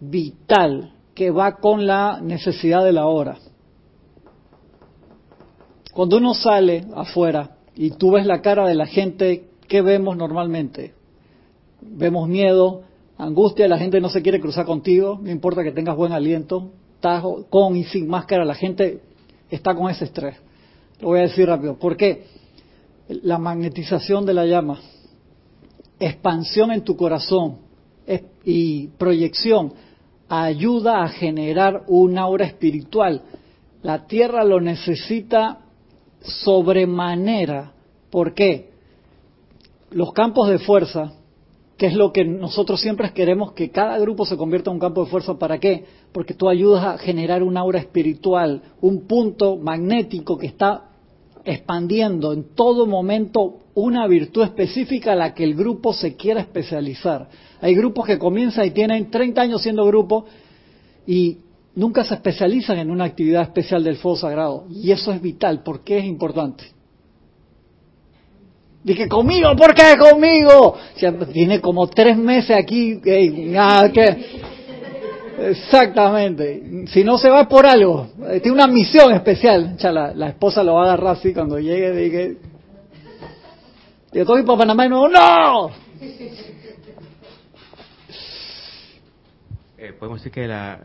vital 0.00 0.92
que 1.14 1.30
va 1.30 1.56
con 1.56 1.86
la 1.86 2.20
necesidad 2.20 2.84
de 2.84 2.92
la 2.92 3.06
hora. 3.06 3.38
Cuando 5.92 6.16
uno 6.18 6.34
sale 6.34 6.84
afuera 6.94 7.57
y 7.78 7.92
tú 7.92 8.10
ves 8.10 8.26
la 8.26 8.42
cara 8.42 8.66
de 8.66 8.74
la 8.74 8.86
gente, 8.86 9.44
¿qué 9.68 9.82
vemos 9.82 10.16
normalmente? 10.16 10.94
Vemos 11.80 12.28
miedo, 12.28 12.82
angustia, 13.16 13.68
la 13.68 13.78
gente 13.78 14.00
no 14.00 14.08
se 14.08 14.20
quiere 14.20 14.40
cruzar 14.40 14.66
contigo, 14.66 15.20
no 15.22 15.30
importa 15.30 15.62
que 15.62 15.70
tengas 15.70 15.96
buen 15.96 16.10
aliento, 16.10 16.72
con 17.50 17.76
y 17.76 17.84
sin 17.84 18.08
máscara, 18.08 18.44
la 18.44 18.56
gente 18.56 19.00
está 19.48 19.76
con 19.76 19.88
ese 19.88 20.06
estrés. 20.06 20.34
Lo 21.00 21.08
voy 21.08 21.20
a 21.20 21.22
decir 21.22 21.46
rápido. 21.46 21.78
¿Por 21.78 21.96
qué? 21.96 22.24
La 23.08 23.38
magnetización 23.38 24.26
de 24.26 24.34
la 24.34 24.44
llama, 24.44 24.80
expansión 26.00 26.72
en 26.72 26.82
tu 26.82 26.96
corazón 26.96 27.58
y 28.44 28.88
proyección 28.88 29.72
ayuda 30.28 31.04
a 31.04 31.08
generar 31.10 31.84
una 31.86 32.22
aura 32.22 32.44
espiritual. 32.44 33.22
La 33.82 34.08
tierra 34.08 34.42
lo 34.42 34.60
necesita 34.60 35.60
sobremanera. 36.28 37.72
¿Por 38.10 38.34
qué? 38.34 38.70
Los 39.90 40.12
campos 40.12 40.48
de 40.48 40.58
fuerza 40.58 41.18
que 41.78 41.86
es 41.86 41.94
lo 41.94 42.12
que 42.12 42.24
nosotros 42.24 42.80
siempre 42.80 43.12
queremos 43.12 43.52
que 43.52 43.70
cada 43.70 43.96
grupo 44.00 44.26
se 44.26 44.36
convierta 44.36 44.68
en 44.68 44.74
un 44.74 44.80
campo 44.80 45.04
de 45.04 45.10
fuerza. 45.10 45.38
¿Para 45.38 45.58
qué? 45.58 45.84
Porque 46.12 46.34
tú 46.34 46.48
ayudas 46.48 46.84
a 46.84 46.98
generar 46.98 47.44
una 47.44 47.60
aura 47.60 47.78
espiritual, 47.78 48.62
un 48.80 49.06
punto 49.06 49.56
magnético 49.56 50.36
que 50.36 50.48
está 50.48 50.88
expandiendo 51.44 52.32
en 52.32 52.52
todo 52.54 52.84
momento 52.86 53.60
una 53.74 54.08
virtud 54.08 54.42
específica 54.42 55.12
a 55.12 55.16
la 55.16 55.34
que 55.34 55.44
el 55.44 55.54
grupo 55.54 55.92
se 55.92 56.16
quiera 56.16 56.40
especializar. 56.40 57.28
Hay 57.60 57.76
grupos 57.76 58.06
que 58.06 58.18
comienzan 58.18 58.66
y 58.66 58.72
tienen 58.72 59.08
30 59.08 59.40
años 59.40 59.62
siendo 59.62 59.86
grupo 59.86 60.26
y 61.06 61.38
nunca 61.78 62.02
se 62.02 62.14
especializan 62.14 62.78
en 62.78 62.90
una 62.90 63.04
actividad 63.04 63.42
especial 63.42 63.84
del 63.84 63.96
fuego 63.96 64.18
sagrado. 64.18 64.66
Y 64.68 64.90
eso 64.90 65.12
es 65.12 65.22
vital. 65.22 65.62
¿Por 65.62 65.84
qué 65.84 65.98
es 65.98 66.04
importante? 66.04 66.64
Dije, 68.82 69.08
conmigo, 69.08 69.54
¿por 69.56 69.74
qué 69.74 69.94
conmigo? 69.96 70.76
tiene 71.32 71.60
como 71.60 71.86
tres 71.86 72.16
meses 72.16 72.50
aquí. 72.50 73.00
Exactamente. 75.38 76.86
Si 76.88 77.04
no 77.04 77.16
se 77.16 77.30
va 77.30 77.48
por 77.48 77.64
algo. 77.64 78.08
Eh, 78.28 78.40
Tiene 78.40 78.56
una 78.56 78.66
misión 78.66 79.12
especial. 79.12 79.76
La, 80.16 80.28
esposa 80.28 80.64
lo 80.64 80.74
va 80.74 80.82
a 80.82 80.84
agarrar 80.86 81.16
así 81.16 81.32
cuando 81.32 81.60
llegue. 81.60 81.92
Dije, 81.92 82.36
y 84.12 84.18
estoy 84.18 84.42
para 84.42 84.58
Panamá 84.58 84.86
y 84.86 84.88
no, 84.88 85.08
¡no! 85.08 85.70
Eh, 89.80 89.92
podemos 89.96 90.18
decir 90.18 90.32
que 90.32 90.48
la, 90.48 90.80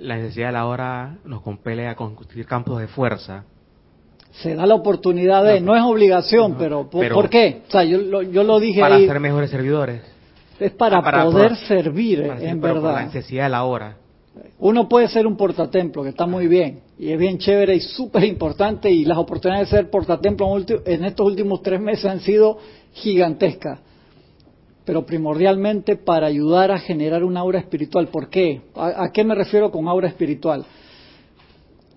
la 0.00 0.16
necesidad 0.16 0.48
de 0.48 0.52
la 0.52 0.66
hora 0.66 1.16
nos 1.24 1.42
compele 1.42 1.86
a 1.88 1.94
construir 1.96 2.46
campos 2.46 2.80
de 2.80 2.86
fuerza. 2.88 3.44
Se 4.32 4.54
da 4.54 4.66
la 4.66 4.74
oportunidad 4.74 5.42
de, 5.44 5.60
no 5.60 5.74
es 5.74 5.82
obligación, 5.82 6.56
pero, 6.58 6.88
¿por, 6.88 7.00
pero- 7.00 7.14
por 7.14 7.28
qué? 7.30 7.62
O 7.66 7.70
sea, 7.70 7.84
yo, 7.84 7.98
lo- 7.98 8.22
yo 8.22 8.44
lo 8.44 8.60
dije 8.60 8.80
para 8.80 8.96
ahí, 8.96 9.06
ser 9.06 9.18
mejores 9.20 9.50
servidores. 9.50 10.02
es 10.60 10.70
para, 10.72 11.02
para- 11.02 11.24
poder 11.24 11.48
por- 11.50 11.56
servir, 11.58 12.26
Para 12.26 12.40
en 12.42 12.60
por 12.60 12.70
La 12.70 12.80
verdad. 12.80 13.04
necesidad 13.06 13.44
de 13.44 13.50
la 13.50 13.64
hora. 13.64 13.96
Uno 14.60 14.88
puede 14.88 15.08
ser 15.08 15.26
un 15.26 15.36
portatemplo, 15.36 16.02
que 16.04 16.10
está 16.10 16.26
muy 16.26 16.46
bien, 16.46 16.80
y 16.98 17.10
es 17.10 17.18
bien 17.18 17.38
chévere 17.38 17.74
y 17.74 17.80
súper 17.80 18.22
importante, 18.24 18.90
y 18.90 19.04
las 19.04 19.18
oportunidades 19.18 19.70
de 19.70 19.76
ser 19.78 19.90
portatemplo 19.90 20.46
en 20.84 21.04
estos 21.04 21.26
últimos 21.26 21.60
tres 21.62 21.80
meses 21.80 22.04
han 22.04 22.20
sido 22.20 22.58
gigantescas. 22.92 23.80
Pero 24.88 25.04
primordialmente 25.04 25.96
para 25.96 26.28
ayudar 26.28 26.72
a 26.72 26.78
generar 26.78 27.22
una 27.22 27.40
aura 27.40 27.58
espiritual. 27.58 28.08
¿Por 28.08 28.30
qué? 28.30 28.62
¿A, 28.74 29.10
qué 29.12 29.22
me 29.22 29.34
refiero 29.34 29.70
con 29.70 29.86
aura 29.86 30.08
espiritual? 30.08 30.64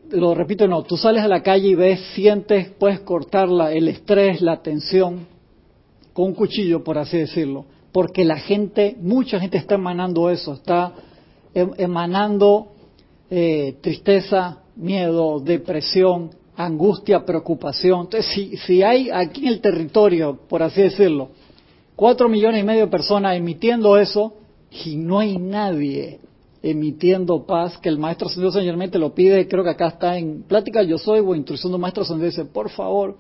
Lo 0.10 0.36
repito, 0.36 0.68
no, 0.68 0.84
tú 0.84 0.98
sales 0.98 1.24
a 1.24 1.30
la 1.30 1.42
calle 1.42 1.70
y 1.70 1.76
ves, 1.76 2.02
sientes, 2.14 2.70
puedes 2.78 3.00
cortarla, 3.00 3.72
el 3.72 3.88
estrés, 3.88 4.42
la 4.42 4.62
tensión, 4.62 5.26
con 6.12 6.26
un 6.26 6.34
cuchillo, 6.34 6.84
por 6.84 6.98
así 6.98 7.18
decirlo. 7.18 7.64
Porque 7.94 8.26
la 8.26 8.40
gente, 8.40 8.98
mucha 9.00 9.40
gente 9.40 9.58
está 9.58 9.76
emanando 9.76 10.30
eso, 10.30 10.56
está 10.56 10.92
em- 11.54 11.72
emanando 11.78 12.74
eh, 13.30 13.78
tristeza, 13.80 14.64
miedo, 14.76 15.40
depresión, 15.40 16.32
angustia, 16.58 17.24
preocupación. 17.24 18.02
Entonces, 18.02 18.30
si, 18.34 18.58
si 18.58 18.84
hay 18.84 19.10
aquí 19.10 19.44
en 19.44 19.54
el 19.54 19.62
territorio, 19.62 20.38
por 20.50 20.62
así 20.62 20.82
decirlo, 20.82 21.30
cuatro 22.02 22.28
millones 22.28 22.64
y 22.64 22.66
medio 22.66 22.86
de 22.86 22.88
personas 22.88 23.38
emitiendo 23.38 23.96
eso 23.96 24.34
y 24.84 24.96
no 24.96 25.20
hay 25.20 25.38
nadie 25.38 26.20
emitiendo 26.64 27.46
paz, 27.46 27.78
que 27.78 27.90
el 27.90 28.00
maestro 28.00 28.28
Ascendido 28.28 28.52
San 28.52 28.64
Germán 28.64 28.90
te 28.90 28.98
lo 28.98 29.14
pide, 29.14 29.48
creo 29.48 29.64
que 29.64 29.70
acá 29.70 29.90
está 29.90 30.18
en 30.18 30.42
Plática 30.42 30.82
Yo 30.82 30.98
Soy 30.98 31.20
o 31.20 31.36
Instrucción 31.36 31.72
de 31.72 31.76
un 31.76 31.82
Maestro 31.82 32.02
Ascendido, 32.02 32.26
dice, 32.26 32.46
por 32.46 32.72
favor, 32.72 33.20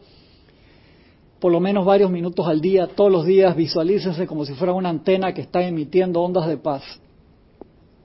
por 1.39 1.51
lo 1.51 1.59
menos 1.59 1.85
varios 1.85 2.09
minutos 2.09 2.47
al 2.47 2.59
día, 2.59 2.87
todos 2.87 3.11
los 3.11 3.23
días, 3.23 3.55
visualícese 3.55 4.25
como 4.25 4.45
si 4.45 4.55
fuera 4.55 4.73
una 4.73 4.89
antena 4.89 5.31
que 5.31 5.41
está 5.41 5.61
emitiendo 5.61 6.19
ondas 6.19 6.47
de 6.47 6.57
paz. 6.57 6.81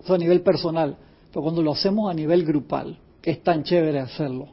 Eso 0.04 0.12
a 0.12 0.18
nivel 0.18 0.42
personal. 0.42 0.98
Pero 1.30 1.40
cuando 1.40 1.62
lo 1.62 1.72
hacemos 1.72 2.10
a 2.10 2.12
nivel 2.12 2.44
grupal, 2.44 2.98
que 3.22 3.30
es 3.30 3.42
tan 3.42 3.62
chévere 3.62 4.00
hacerlo, 4.00 4.48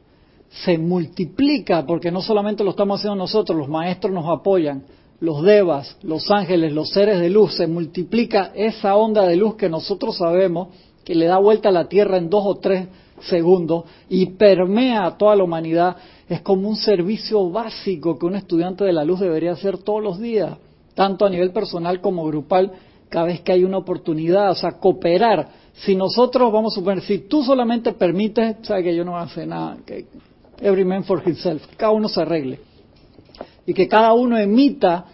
se 0.48 0.78
multiplica 0.78 1.84
porque 1.84 2.10
no 2.10 2.22
solamente 2.22 2.64
lo 2.64 2.70
estamos 2.70 3.00
haciendo 3.00 3.16
nosotros, 3.16 3.58
los 3.58 3.68
maestros 3.68 4.14
nos 4.14 4.26
apoyan, 4.26 4.84
los 5.20 5.42
devas, 5.42 5.96
los 6.02 6.30
ángeles, 6.30 6.72
los 6.72 6.90
seres 6.90 7.20
de 7.20 7.30
luz, 7.30 7.54
se 7.56 7.66
multiplica 7.66 8.52
esa 8.54 8.96
onda 8.96 9.26
de 9.26 9.36
luz 9.36 9.54
que 9.56 9.68
nosotros 9.68 10.16
sabemos 10.16 10.68
que 11.04 11.14
le 11.14 11.26
da 11.26 11.38
vuelta 11.38 11.68
a 11.68 11.72
la 11.72 11.88
Tierra 11.88 12.16
en 12.16 12.30
dos 12.30 12.44
o 12.46 12.56
tres 12.56 12.88
segundos 13.20 13.84
y 14.08 14.26
permea 14.26 15.06
a 15.06 15.16
toda 15.16 15.36
la 15.36 15.44
humanidad. 15.44 15.96
Es 16.28 16.40
como 16.40 16.68
un 16.68 16.76
servicio 16.76 17.50
básico 17.50 18.18
que 18.18 18.26
un 18.26 18.34
estudiante 18.34 18.84
de 18.84 18.92
la 18.92 19.04
luz 19.04 19.20
debería 19.20 19.52
hacer 19.52 19.78
todos 19.78 20.02
los 20.02 20.18
días, 20.18 20.56
tanto 20.94 21.26
a 21.26 21.30
nivel 21.30 21.52
personal 21.52 22.00
como 22.00 22.24
grupal, 22.24 22.72
cada 23.08 23.26
vez 23.26 23.40
que 23.42 23.52
hay 23.52 23.64
una 23.64 23.78
oportunidad, 23.78 24.50
o 24.50 24.54
sea, 24.54 24.72
cooperar. 24.72 25.48
Si 25.74 25.94
nosotros, 25.94 26.52
vamos 26.52 26.72
a 26.72 26.76
suponer, 26.76 27.02
si 27.02 27.18
tú 27.18 27.42
solamente 27.42 27.92
permites, 27.92 28.56
sabes 28.62 28.84
que 28.84 28.96
yo 28.96 29.04
no 29.04 29.16
hacer 29.16 29.46
nada, 29.46 29.76
que 29.86 30.06
every 30.60 30.84
man 30.84 31.04
for 31.04 31.22
himself, 31.24 31.62
cada 31.76 31.92
uno 31.92 32.08
se 32.08 32.22
arregle 32.22 32.73
y 33.66 33.74
que 33.74 33.88
cada 33.88 34.12
uno 34.12 34.38
emita 34.38 35.06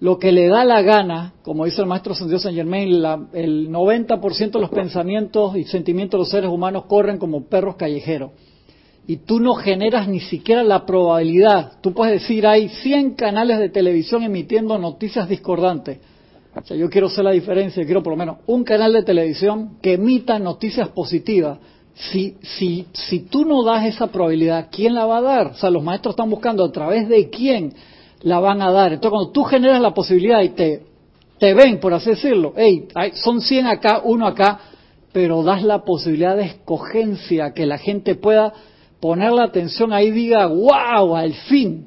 lo 0.00 0.18
que 0.18 0.30
le 0.30 0.48
da 0.48 0.64
la 0.64 0.82
gana, 0.82 1.34
como 1.42 1.64
dice 1.64 1.80
el 1.80 1.86
maestro 1.86 2.14
San 2.14 2.28
Dios 2.28 2.42
Germain, 2.42 3.00
la- 3.00 3.28
el 3.32 3.70
90% 3.70 4.58
de 4.58 4.60
los 4.62 4.70
pensamientos 4.70 5.56
y 5.56 5.64
sentimientos 5.64 6.18
de 6.18 6.22
los 6.22 6.30
seres 6.30 6.50
humanos 6.50 6.84
corren 6.86 7.18
como 7.18 7.44
perros 7.46 7.76
callejeros. 7.76 8.32
Y 9.08 9.18
tú 9.18 9.38
no 9.40 9.54
generas 9.54 10.08
ni 10.08 10.20
siquiera 10.20 10.62
la 10.64 10.84
probabilidad. 10.84 11.74
Tú 11.80 11.94
puedes 11.94 12.20
decir, 12.20 12.46
hay 12.46 12.68
100 12.68 13.14
canales 13.14 13.58
de 13.58 13.68
televisión 13.70 14.22
emitiendo 14.24 14.76
noticias 14.78 15.28
discordantes. 15.28 15.98
O 16.54 16.66
sea, 16.66 16.76
yo 16.76 16.90
quiero 16.90 17.06
hacer 17.06 17.22
la 17.24 17.30
diferencia, 17.30 17.84
quiero 17.84 18.02
por 18.02 18.12
lo 18.14 18.16
menos 18.16 18.38
un 18.46 18.64
canal 18.64 18.92
de 18.92 19.02
televisión 19.02 19.78
que 19.80 19.94
emita 19.94 20.38
noticias 20.38 20.88
positivas. 20.88 21.58
Si, 21.98 22.36
si, 22.42 22.86
si 22.92 23.20
tú 23.20 23.44
no 23.46 23.62
das 23.64 23.86
esa 23.86 24.08
probabilidad, 24.08 24.68
¿quién 24.70 24.94
la 24.94 25.06
va 25.06 25.18
a 25.18 25.22
dar? 25.22 25.46
O 25.48 25.54
sea, 25.54 25.70
los 25.70 25.82
maestros 25.82 26.12
están 26.12 26.28
buscando 26.28 26.62
a 26.64 26.70
través 26.70 27.08
de 27.08 27.30
quién 27.30 27.72
la 28.20 28.38
van 28.38 28.60
a 28.60 28.70
dar. 28.70 28.92
Entonces, 28.92 29.10
cuando 29.10 29.30
tú 29.32 29.44
generas 29.44 29.80
la 29.80 29.94
posibilidad 29.94 30.42
y 30.42 30.50
te, 30.50 30.82
ven, 31.54 31.80
por 31.80 31.94
así 31.94 32.10
decirlo, 32.10 32.52
hey, 32.56 32.86
hay- 32.94 33.12
son 33.14 33.40
100 33.40 33.66
acá, 33.66 34.02
uno 34.04 34.26
acá, 34.26 34.60
pero 35.12 35.42
das 35.42 35.62
la 35.62 35.84
posibilidad 35.84 36.36
de 36.36 36.44
escogencia, 36.44 37.54
que 37.54 37.64
la 37.64 37.78
gente 37.78 38.14
pueda 38.14 38.52
poner 39.00 39.32
la 39.32 39.44
atención 39.44 39.92
ahí 39.94 40.08
y 40.08 40.10
diga, 40.10 40.46
wow, 40.48 41.16
al 41.16 41.32
fin 41.32 41.86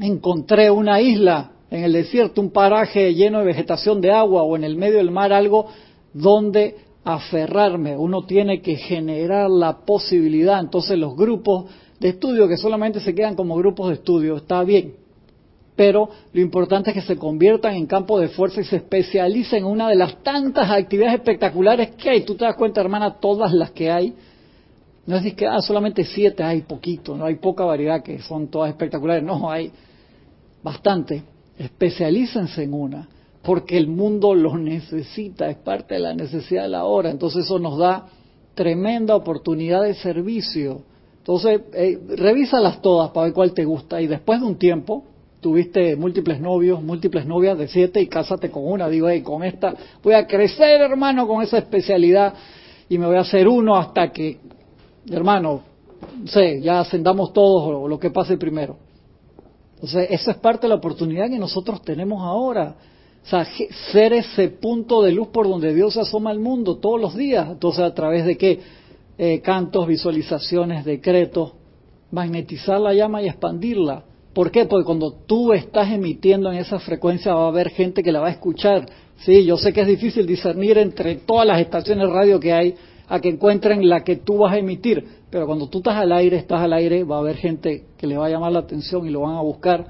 encontré 0.00 0.70
una 0.70 1.00
isla 1.00 1.52
en 1.70 1.84
el 1.84 1.92
desierto, 1.92 2.40
un 2.40 2.50
paraje 2.50 3.14
lleno 3.14 3.38
de 3.38 3.44
vegetación 3.44 4.00
de 4.00 4.10
agua 4.10 4.42
o 4.42 4.56
en 4.56 4.64
el 4.64 4.76
medio 4.76 4.96
del 4.98 5.12
mar, 5.12 5.32
algo 5.32 5.66
donde 6.12 6.76
aferrarme. 7.04 7.96
Uno 7.96 8.24
tiene 8.24 8.60
que 8.60 8.76
generar 8.76 9.50
la 9.50 9.78
posibilidad. 9.84 10.60
Entonces 10.60 10.98
los 10.98 11.14
grupos 11.16 11.66
de 12.00 12.10
estudio 12.10 12.48
que 12.48 12.56
solamente 12.56 13.00
se 13.00 13.14
quedan 13.14 13.34
como 13.34 13.56
grupos 13.56 13.88
de 13.88 13.94
estudio, 13.94 14.36
está 14.36 14.62
bien. 14.64 14.94
Pero 15.76 16.08
lo 16.32 16.40
importante 16.40 16.90
es 16.90 16.94
que 16.94 17.02
se 17.02 17.16
conviertan 17.16 17.74
en 17.74 17.86
campos 17.86 18.20
de 18.20 18.28
fuerza 18.28 18.60
y 18.60 18.64
se 18.64 18.76
especialicen 18.76 19.60
en 19.60 19.64
una 19.64 19.88
de 19.88 19.96
las 19.96 20.22
tantas 20.22 20.70
actividades 20.70 21.16
espectaculares 21.16 21.90
que 21.92 22.10
hay. 22.10 22.20
Tú 22.22 22.36
te 22.36 22.44
das 22.44 22.54
cuenta, 22.54 22.80
hermana, 22.80 23.14
todas 23.18 23.52
las 23.52 23.72
que 23.72 23.90
hay. 23.90 24.14
No 25.06 25.16
es 25.16 25.34
que 25.34 25.46
ah, 25.46 25.60
solamente 25.60 26.04
siete, 26.04 26.42
hay 26.42 26.62
poquito, 26.62 27.16
no 27.16 27.26
hay 27.26 27.34
poca 27.34 27.64
variedad 27.64 28.02
que 28.02 28.20
son 28.22 28.48
todas 28.48 28.70
espectaculares. 28.70 29.22
No, 29.24 29.50
hay 29.50 29.70
bastante. 30.62 31.22
Especialícense 31.58 32.62
en 32.62 32.72
una, 32.72 33.08
porque 33.44 33.76
el 33.76 33.88
mundo 33.88 34.34
lo 34.34 34.56
necesita, 34.56 35.50
es 35.50 35.58
parte 35.58 35.94
de 35.94 36.00
la 36.00 36.14
necesidad 36.14 36.62
de 36.62 36.70
la 36.70 36.84
hora. 36.84 37.10
Entonces 37.10 37.44
eso 37.44 37.58
nos 37.58 37.78
da 37.78 38.06
tremenda 38.54 39.14
oportunidad 39.14 39.82
de 39.82 39.94
servicio. 39.94 40.82
Entonces, 41.18 41.60
eh, 41.74 41.98
revísalas 42.16 42.80
todas 42.80 43.10
para 43.10 43.24
ver 43.24 43.34
cuál 43.34 43.52
te 43.52 43.64
gusta 43.64 44.00
y 44.00 44.06
después 44.06 44.40
de 44.40 44.46
un 44.46 44.56
tiempo, 44.56 45.04
tuviste 45.40 45.94
múltiples 45.94 46.40
novios, 46.40 46.82
múltiples 46.82 47.26
novias 47.26 47.58
de 47.58 47.68
siete 47.68 48.00
y 48.00 48.06
cásate 48.06 48.50
con 48.50 48.66
una. 48.66 48.88
Digo, 48.88 49.08
con 49.22 49.42
esta 49.42 49.74
voy 50.02 50.14
a 50.14 50.26
crecer, 50.26 50.80
hermano, 50.80 51.26
con 51.26 51.42
esa 51.42 51.58
especialidad 51.58 52.32
y 52.88 52.96
me 52.96 53.06
voy 53.06 53.16
a 53.16 53.20
hacer 53.20 53.46
uno 53.46 53.76
hasta 53.76 54.10
que, 54.10 54.38
hermano, 55.10 55.60
no 56.18 56.26
sé, 56.26 56.60
ya 56.62 56.80
ascendamos 56.80 57.32
todos 57.34 57.62
o 57.62 57.88
lo 57.88 57.98
que 57.98 58.10
pase 58.10 58.38
primero. 58.38 58.76
Entonces, 59.74 60.08
eso 60.10 60.30
es 60.30 60.36
parte 60.38 60.62
de 60.62 60.68
la 60.68 60.76
oportunidad 60.76 61.28
que 61.28 61.38
nosotros 61.38 61.82
tenemos 61.82 62.22
ahora. 62.22 62.74
O 63.24 63.26
sea, 63.26 63.46
ser 63.90 64.12
ese 64.12 64.48
punto 64.48 65.02
de 65.02 65.12
luz 65.12 65.28
por 65.28 65.48
donde 65.48 65.72
Dios 65.72 65.96
asoma 65.96 66.30
al 66.30 66.40
mundo 66.40 66.76
todos 66.76 67.00
los 67.00 67.16
días. 67.16 67.48
Entonces, 67.50 67.82
a 67.82 67.94
través 67.94 68.26
de 68.26 68.36
qué? 68.36 68.60
Eh, 69.16 69.40
cantos, 69.40 69.86
visualizaciones, 69.86 70.84
decretos, 70.84 71.52
magnetizar 72.10 72.78
la 72.80 72.92
llama 72.92 73.22
y 73.22 73.28
expandirla. 73.28 74.04
¿Por 74.34 74.50
qué? 74.50 74.66
Porque 74.66 74.84
cuando 74.84 75.12
tú 75.12 75.52
estás 75.52 75.90
emitiendo 75.90 76.50
en 76.52 76.58
esa 76.58 76.78
frecuencia 76.80 77.32
va 77.34 77.44
a 77.44 77.48
haber 77.48 77.70
gente 77.70 78.02
que 78.02 78.12
la 78.12 78.20
va 78.20 78.26
a 78.26 78.32
escuchar. 78.32 78.86
Sí, 79.18 79.44
yo 79.44 79.56
sé 79.56 79.72
que 79.72 79.82
es 79.82 79.86
difícil 79.86 80.26
discernir 80.26 80.76
entre 80.76 81.14
todas 81.16 81.46
las 81.46 81.60
estaciones 81.60 82.08
de 82.08 82.12
radio 82.12 82.40
que 82.40 82.52
hay 82.52 82.74
a 83.06 83.20
que 83.20 83.28
encuentren 83.28 83.88
la 83.88 84.02
que 84.02 84.16
tú 84.16 84.38
vas 84.38 84.54
a 84.54 84.58
emitir, 84.58 85.04
pero 85.30 85.46
cuando 85.46 85.68
tú 85.68 85.78
estás 85.78 85.96
al 85.96 86.12
aire, 86.12 86.36
estás 86.36 86.60
al 86.60 86.72
aire, 86.72 87.04
va 87.04 87.16
a 87.16 87.20
haber 87.20 87.36
gente 87.36 87.84
que 87.96 88.06
le 88.06 88.16
va 88.16 88.26
a 88.26 88.30
llamar 88.30 88.52
la 88.52 88.60
atención 88.60 89.06
y 89.06 89.10
lo 89.10 89.20
van 89.20 89.36
a 89.36 89.42
buscar, 89.42 89.86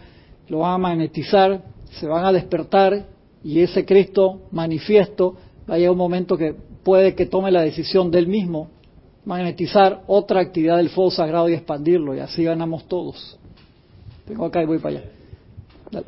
lo 0.48 0.58
van 0.58 0.72
a 0.72 0.78
magnetizar, 0.78 1.62
se 1.92 2.06
van 2.06 2.24
a 2.24 2.32
despertar 2.32 3.13
y 3.44 3.60
ese 3.60 3.84
Cristo 3.84 4.40
manifiesto 4.50 5.36
va 5.70 5.74
a 5.74 5.78
llegar 5.78 5.92
un 5.92 5.98
momento 5.98 6.36
que 6.36 6.54
puede 6.82 7.14
que 7.14 7.26
tome 7.26 7.50
la 7.50 7.62
decisión 7.62 8.10
del 8.10 8.26
mismo 8.26 8.68
magnetizar 9.24 10.02
otra 10.06 10.40
actividad 10.40 10.78
del 10.78 10.90
fuego 10.90 11.10
sagrado 11.10 11.48
y 11.48 11.54
expandirlo 11.54 12.14
y 12.14 12.20
así 12.20 12.44
ganamos 12.44 12.86
todos. 12.88 13.38
Tengo 14.26 14.46
acá 14.46 14.62
y 14.62 14.66
voy 14.66 14.78
para 14.78 14.96
allá. 14.98 15.08
Dale. 15.90 16.06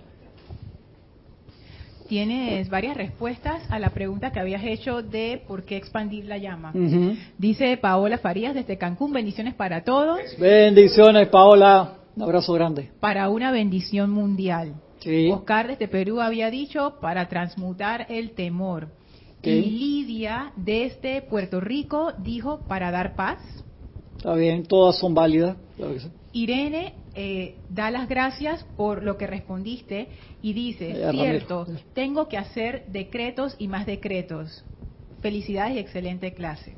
Tienes 2.08 2.68
varias 2.70 2.96
respuestas 2.96 3.62
a 3.70 3.78
la 3.78 3.90
pregunta 3.90 4.32
que 4.32 4.40
habías 4.40 4.64
hecho 4.64 5.02
de 5.02 5.42
por 5.46 5.64
qué 5.64 5.76
expandir 5.76 6.24
la 6.26 6.38
llama. 6.38 6.72
Dice 7.36 7.76
Paola 7.78 8.18
Farías 8.18 8.54
desde 8.54 8.78
Cancún, 8.78 9.12
bendiciones 9.12 9.54
para 9.54 9.82
todos, 9.82 10.20
Bendiciones, 10.38 11.28
Paola. 11.28 11.94
Un 12.14 12.22
abrazo 12.22 12.54
grande. 12.54 12.90
para 13.00 13.28
una 13.28 13.50
bendición 13.50 14.10
mundial. 14.10 14.74
Sí. 15.00 15.30
Oscar 15.30 15.68
desde 15.68 15.88
Perú 15.88 16.20
había 16.20 16.50
dicho 16.50 16.94
para 17.00 17.28
transmutar 17.28 18.06
el 18.08 18.32
temor. 18.32 18.88
Y 19.42 19.60
Lidia, 19.60 20.52
desde 20.56 21.22
Puerto 21.22 21.60
Rico, 21.60 22.12
dijo 22.18 22.60
para 22.66 22.90
dar 22.90 23.14
paz. 23.14 23.38
Está 24.16 24.34
bien, 24.34 24.64
todas 24.64 24.98
son 24.98 25.14
válidas. 25.14 25.56
Irene 26.32 26.94
eh, 27.14 27.54
da 27.70 27.90
las 27.90 28.08
gracias 28.08 28.64
por 28.76 29.02
lo 29.02 29.16
que 29.16 29.26
respondiste 29.26 30.08
y 30.42 30.52
dice, 30.52 31.10
cierto, 31.12 31.66
tengo 31.94 32.28
que 32.28 32.36
hacer 32.36 32.86
decretos 32.88 33.54
y 33.58 33.68
más 33.68 33.86
decretos. 33.86 34.64
Felicidades 35.22 35.76
y 35.76 35.78
excelente 35.78 36.34
clase. 36.34 36.74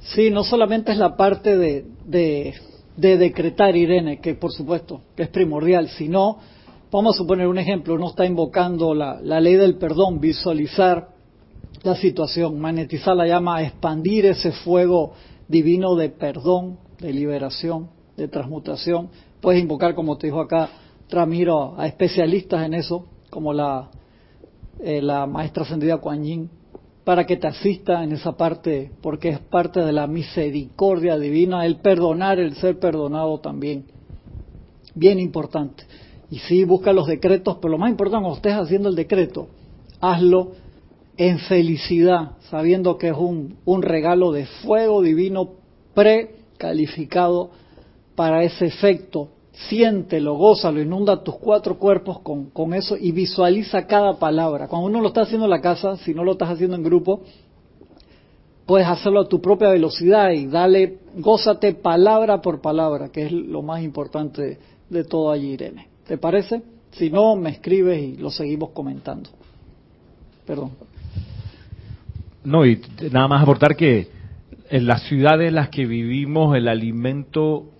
Sí, 0.00 0.30
no 0.30 0.44
solamente 0.44 0.92
es 0.92 0.98
la 0.98 1.16
parte 1.16 1.56
de, 1.56 1.84
de, 2.04 3.16
decretar, 3.16 3.76
Irene, 3.76 4.20
que 4.20 4.34
por 4.34 4.52
supuesto 4.52 5.02
que 5.16 5.22
es 5.22 5.28
primordial, 5.28 5.88
sino, 5.88 6.38
vamos 6.92 7.16
a 7.16 7.18
suponer 7.18 7.48
un 7.48 7.58
ejemplo, 7.58 7.94
uno 7.94 8.10
está 8.10 8.26
invocando 8.26 8.94
la, 8.94 9.18
ley 9.40 9.54
del 9.54 9.76
perdón, 9.76 10.20
visualizar 10.20 11.08
la 11.82 11.96
situación, 11.96 12.60
magnetizar 12.60 13.16
la 13.16 13.26
llama, 13.26 13.62
expandir 13.62 14.26
ese 14.26 14.52
fuego 14.52 15.14
divino 15.48 15.96
de 15.96 16.10
perdón, 16.10 16.78
de 17.00 17.12
liberación, 17.12 17.88
de 18.16 18.28
transmutación. 18.28 19.08
Puedes 19.40 19.60
invocar, 19.60 19.94
como 19.94 20.18
te 20.18 20.26
dijo 20.26 20.40
acá 20.40 20.68
Ramiro, 21.08 21.74
a 21.78 21.86
especialistas 21.86 22.64
en 22.66 22.74
eso, 22.74 23.06
como 23.30 23.54
la, 23.54 23.90
eh, 24.80 25.00
maestra 25.26 25.62
ascendida 25.62 25.96
Kuan 25.96 26.22
Yin, 26.22 26.50
para 27.04 27.24
que 27.24 27.38
te 27.38 27.48
asista 27.48 28.04
en 28.04 28.12
esa 28.12 28.36
parte, 28.36 28.92
porque 29.00 29.30
es 29.30 29.38
parte 29.40 29.80
de 29.80 29.92
la 29.92 30.06
misericordia 30.06 31.18
divina, 31.18 31.64
el 31.64 31.76
perdonar, 31.76 32.38
el 32.38 32.54
ser 32.56 32.78
perdonado 32.78 33.40
también. 33.40 33.86
Bien 34.94 35.18
importante. 35.18 35.84
Y 36.32 36.38
sí, 36.38 36.64
busca 36.64 36.94
los 36.94 37.08
decretos, 37.08 37.58
pero 37.60 37.72
lo 37.72 37.78
más 37.78 37.90
importante, 37.90 38.22
cuando 38.22 38.36
estés 38.38 38.54
haciendo 38.54 38.88
el 38.88 38.94
decreto, 38.94 39.48
hazlo 40.00 40.52
en 41.18 41.38
felicidad, 41.40 42.38
sabiendo 42.48 42.96
que 42.96 43.08
es 43.08 43.16
un, 43.18 43.58
un 43.66 43.82
regalo 43.82 44.32
de 44.32 44.46
fuego 44.46 45.02
divino 45.02 45.50
precalificado 45.92 47.50
para 48.14 48.44
ese 48.44 48.64
efecto. 48.64 49.28
Siéntelo, 49.68 50.36
gózalo, 50.36 50.80
inunda 50.80 51.22
tus 51.22 51.36
cuatro 51.36 51.78
cuerpos 51.78 52.20
con, 52.20 52.46
con 52.46 52.72
eso 52.72 52.96
y 52.96 53.12
visualiza 53.12 53.86
cada 53.86 54.14
palabra. 54.18 54.68
Cuando 54.68 54.86
uno 54.88 55.02
lo 55.02 55.08
está 55.08 55.24
haciendo 55.24 55.44
en 55.44 55.50
la 55.50 55.60
casa, 55.60 55.98
si 55.98 56.14
no 56.14 56.24
lo 56.24 56.32
estás 56.32 56.48
haciendo 56.48 56.76
en 56.76 56.82
grupo, 56.82 57.20
puedes 58.64 58.88
hacerlo 58.88 59.20
a 59.20 59.28
tu 59.28 59.42
propia 59.42 59.68
velocidad 59.68 60.30
y 60.30 60.46
dale, 60.46 61.00
gózate 61.14 61.74
palabra 61.74 62.40
por 62.40 62.62
palabra, 62.62 63.10
que 63.10 63.26
es 63.26 63.32
lo 63.32 63.60
más 63.60 63.82
importante 63.82 64.56
de 64.88 65.04
todo 65.04 65.30
allí, 65.30 65.48
Irene. 65.48 65.91
¿Te 66.06 66.18
parece? 66.18 66.62
Si 66.92 67.10
no, 67.10 67.36
me 67.36 67.50
escribes 67.50 68.02
y 68.02 68.16
lo 68.16 68.30
seguimos 68.30 68.70
comentando. 68.70 69.30
Perdón. 70.46 70.72
No, 72.44 72.66
y 72.66 72.80
nada 73.10 73.28
más 73.28 73.42
aportar 73.42 73.76
que 73.76 74.08
en 74.68 74.86
las 74.86 75.02
ciudades 75.04 75.48
en 75.48 75.54
las 75.54 75.68
que 75.68 75.86
vivimos 75.86 76.56
el 76.56 76.68
alimento 76.68 77.70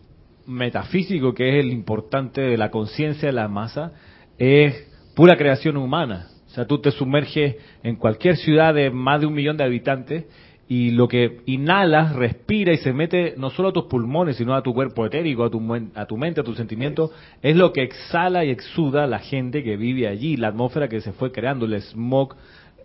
metafísico, 0.47 1.35
que 1.35 1.49
es 1.59 1.65
el 1.65 1.73
importante 1.73 2.41
de 2.41 2.57
la 2.57 2.71
conciencia 2.71 3.29
de 3.29 3.33
la 3.33 3.49
masa, 3.49 3.93
es 4.39 4.89
pura 5.15 5.37
creación 5.37 5.77
humana. 5.77 6.29
O 6.47 6.55
sea, 6.55 6.67
tú 6.67 6.81
te 6.81 6.91
sumerges 6.91 7.57
en 7.83 7.97
cualquier 7.97 8.37
ciudad 8.37 8.75
de 8.75 8.91
más 8.91 9.21
de 9.21 9.27
un 9.27 9.35
millón 9.35 9.57
de 9.57 9.65
habitantes 9.65 10.25
y 10.69 10.91
lo 10.93 11.09
que 11.09 11.41
inhalas, 11.47 12.15
respira 12.15 12.73
y 12.73 12.79
se 12.79 12.93
mete 12.93 13.35
no 13.37 13.51
solo 13.51 13.69
a 13.69 13.73
tus 13.73 13.85
pulmones, 13.85 14.37
sino 14.37 14.55
a 14.55 14.63
tu 14.63 14.73
cuerpo 14.73 15.05
etérico, 15.05 15.45
a 15.45 15.51
tu, 15.51 15.61
a 15.95 16.07
tu 16.07 16.17
mente, 16.17 16.41
a 16.41 16.45
tus 16.45 16.57
sentimientos, 16.57 17.11
es 17.43 17.57
lo 17.57 17.73
que 17.73 17.83
exhala 17.83 18.45
y 18.45 18.51
exuda 18.51 19.07
la 19.07 19.19
gente 19.19 19.63
que 19.63 19.77
vive 19.77 20.09
allí, 20.09 20.37
la 20.37 20.49
atmósfera 20.49 20.89
que 20.89 21.01
se 21.01 21.13
fue 21.13 21.33
creando, 21.33 21.67
el 21.67 21.81
smog 21.83 22.37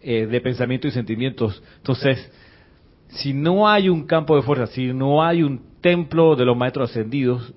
eh, 0.02 0.26
de 0.26 0.42
pensamiento 0.42 0.88
y 0.88 0.92
sentimientos. 0.92 1.62
Entonces, 1.78 2.32
si 3.10 3.34
no 3.34 3.70
hay 3.70 3.90
un 3.90 4.06
campo 4.06 4.36
de 4.36 4.42
fuerza, 4.42 4.68
si 4.68 4.88
no 4.94 5.24
hay 5.24 5.44
un 5.44 5.62
templo 5.82 6.36
de 6.36 6.46
los 6.46 6.58
maestros 6.58 6.90
ascendidos, 6.90 7.54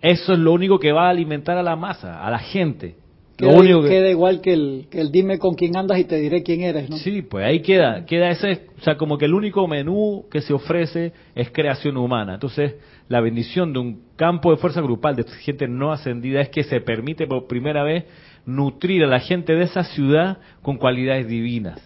eso 0.00 0.32
es 0.32 0.38
lo 0.38 0.52
único 0.52 0.78
que 0.78 0.92
va 0.92 1.06
a 1.06 1.10
alimentar 1.10 1.56
a 1.56 1.62
la 1.62 1.76
masa, 1.76 2.24
a 2.24 2.30
la 2.30 2.38
gente. 2.38 2.96
Queda, 3.40 3.52
lo 3.52 3.58
único 3.58 3.82
que... 3.82 3.88
queda 3.88 4.10
igual 4.10 4.40
que 4.42 4.52
el, 4.52 4.86
que 4.90 5.00
el 5.00 5.10
dime 5.10 5.38
con 5.38 5.54
quién 5.54 5.76
andas 5.76 5.98
y 5.98 6.04
te 6.04 6.16
diré 6.16 6.42
quién 6.42 6.60
eres, 6.60 6.90
¿no? 6.90 6.98
Sí, 6.98 7.22
pues 7.22 7.46
ahí 7.46 7.60
queda, 7.60 8.04
queda 8.04 8.30
ese, 8.30 8.66
o 8.78 8.82
sea, 8.82 8.96
como 8.96 9.16
que 9.16 9.24
el 9.24 9.34
único 9.34 9.66
menú 9.66 10.26
que 10.30 10.42
se 10.42 10.52
ofrece 10.52 11.12
es 11.34 11.50
creación 11.50 11.96
humana. 11.96 12.34
Entonces, 12.34 12.74
la 13.08 13.20
bendición 13.20 13.72
de 13.72 13.78
un 13.78 14.02
campo 14.16 14.50
de 14.50 14.58
fuerza 14.58 14.82
grupal 14.82 15.16
de 15.16 15.24
gente 15.24 15.66
no 15.66 15.90
ascendida 15.90 16.40
es 16.42 16.50
que 16.50 16.64
se 16.64 16.80
permite 16.80 17.26
por 17.26 17.46
primera 17.46 17.82
vez 17.82 18.04
nutrir 18.44 19.04
a 19.04 19.06
la 19.06 19.20
gente 19.20 19.54
de 19.54 19.64
esa 19.64 19.84
ciudad 19.84 20.38
con 20.62 20.76
cualidades 20.76 21.26
divinas. 21.26 21.80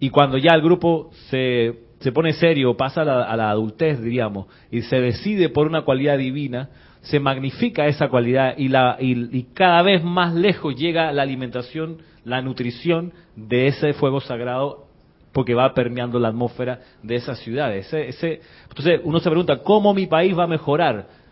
Y 0.00 0.10
cuando 0.10 0.38
ya 0.38 0.54
el 0.54 0.62
grupo 0.62 1.10
se, 1.30 1.74
se 2.00 2.12
pone 2.12 2.32
serio, 2.34 2.76
pasa 2.76 3.02
a 3.02 3.36
la, 3.36 3.50
adultez, 3.50 4.00
diríamos, 4.02 4.46
y 4.70 4.82
se 4.82 5.00
decide 5.00 5.48
por 5.48 5.66
una 5.66 5.82
cualidad 5.82 6.18
divina, 6.18 6.70
se 7.04 7.20
magnifica 7.20 7.86
esa 7.86 8.08
cualidad 8.08 8.54
y, 8.56 8.68
la, 8.68 8.96
y, 8.98 9.44
cada 9.54 9.82
vez 9.82 10.02
más 10.02 10.34
lejos 10.34 10.74
llega 10.74 11.12
la 11.12 11.22
alimentación, 11.22 11.98
la 12.24 12.40
nutrición 12.40 13.12
de 13.36 13.68
ese 13.68 13.92
fuego 13.92 14.20
sagrado 14.20 14.86
porque 15.32 15.54
va 15.54 15.74
permeando 15.74 16.18
la 16.18 16.28
atmósfera 16.28 16.80
de 17.02 17.16
esa 17.16 17.34
ciudad. 17.34 17.74
Ese, 17.74 18.08
ese, 18.08 18.40
entonces 18.68 19.00
uno 19.04 19.20
se 19.20 19.28
pregunta, 19.28 19.58
¿cómo 19.58 19.92
mi 19.92 20.06
país 20.06 20.36
va 20.36 20.44
a 20.44 20.48
mejorar? 20.48 21.24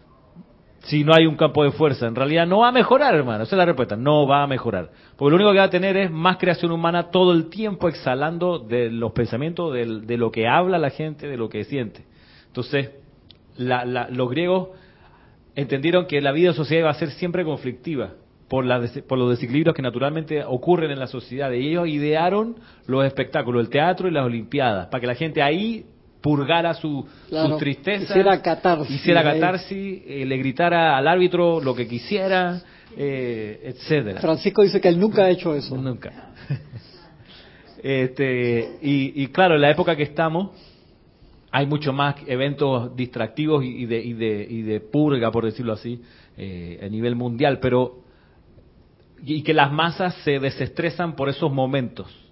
si 0.85 1.05
no 1.05 1.15
hay 1.15 1.27
un 1.27 1.37
campo 1.37 1.63
de 1.63 1.71
fuerza. 1.71 2.07
En 2.07 2.15
realidad 2.17 2.47
no 2.47 2.59
va 2.59 2.69
a 2.69 2.73
mejorar, 2.73 3.15
hermano. 3.15 3.45
Esa 3.45 3.55
es 3.55 3.59
la 3.59 3.67
respuesta. 3.67 3.95
No 3.95 4.27
va 4.27 4.43
a 4.43 4.47
mejorar. 4.49 4.91
Porque 5.17 5.31
lo 5.31 5.37
único 5.37 5.53
que 5.53 5.59
va 5.59 5.65
a 5.65 5.71
tener 5.71 5.97
es 5.97 6.11
más 6.11 6.39
creación 6.39 6.73
humana 6.73 7.11
todo 7.11 7.33
el 7.33 7.49
tiempo 7.51 7.89
exhalando 7.89 8.59
de 8.59 8.91
los 8.91 9.13
pensamientos, 9.13 9.73
de, 9.73 10.17
lo 10.17 10.33
que 10.33 10.49
habla 10.49 10.79
la 10.79 10.91
gente, 10.91 11.29
de 11.29 11.37
lo 11.37 11.49
que 11.49 11.63
siente. 11.65 12.05
Entonces, 12.49 12.91
los 13.57 14.29
griegos 14.29 14.71
entendieron 15.55 16.07
que 16.07 16.21
la 16.21 16.33
vida 16.33 16.51
de 16.51 16.55
sociedad 16.55 16.81
iba 16.81 16.91
a 16.91 16.95
ser 16.95 17.11
siempre 17.11 17.45
conflictiva 17.45 18.15
por, 18.49 18.67
por 19.07 19.19
los 19.19 19.31
desequilibrios 19.31 19.75
que 19.75 19.83
naturalmente 19.83 20.45
ocurren 20.45 20.91
en 20.91 20.99
la 20.99 21.07
sociedad. 21.07 21.51
Y 21.53 21.69
ellos 21.69 21.89
idearon 21.89 22.57
los 22.87 23.05
espectáculos, 23.05 23.63
el 23.63 23.71
teatro 23.71 24.09
y 24.09 24.11
las 24.11 24.25
olimpiadas, 24.25 24.89
para 24.89 25.01
que 25.01 25.07
la 25.07 25.15
gente 25.15 25.43
ahí 25.43 25.87
purgara 26.23 26.73
su, 26.75 27.07
tristeza, 27.59 28.05
hiciera 28.05 28.41
catarsis, 28.41 28.95
hiciera 28.95 29.23
catarsis 29.25 30.03
eh, 30.07 30.25
le 30.25 30.37
gritara 30.39 30.97
al 30.97 31.09
árbitro 31.09 31.61
lo 31.61 31.75
que 31.75 31.89
quisiera, 31.89 32.63
eh, 32.97 33.61
etcétera. 33.65 34.21
Francisco 34.21 34.63
dice 34.63 34.81
que 34.81 34.89
él 34.89 35.01
nunca 35.01 35.25
ha 35.25 35.31
hecho 35.31 35.55
eso. 35.55 35.77
Nunca. 35.77 36.31
este, 37.83 38.79
y, 38.81 39.27
claro, 39.29 39.57
en 39.57 39.63
la 39.63 39.71
época 39.71 39.97
que 39.97 40.05
estamos, 40.05 40.51
hay 41.53 41.67
mucho 41.67 41.93
más 41.93 42.17
eventos 42.27 42.97
distractivos 42.97 43.65
y, 43.65 43.87
de, 43.87 44.03
y, 44.03 44.15
de, 44.15 44.47
y 44.49 44.63
de 44.63 44.81
purga, 44.81 45.31
por 45.31 45.45
decirlo 45.45 45.75
así, 45.75 46.01
eh, 46.37 46.81
a 46.83 46.89
nivel 46.89 47.15
mundial, 47.15 47.61
pero 47.61 48.01
y 49.25 49.43
que 49.43 49.55
las 49.55 49.71
masas 49.71 50.17
se 50.25 50.41
desestresan 50.41 51.15
por 51.15 51.29
esos 51.29 51.53
momentos 51.53 52.23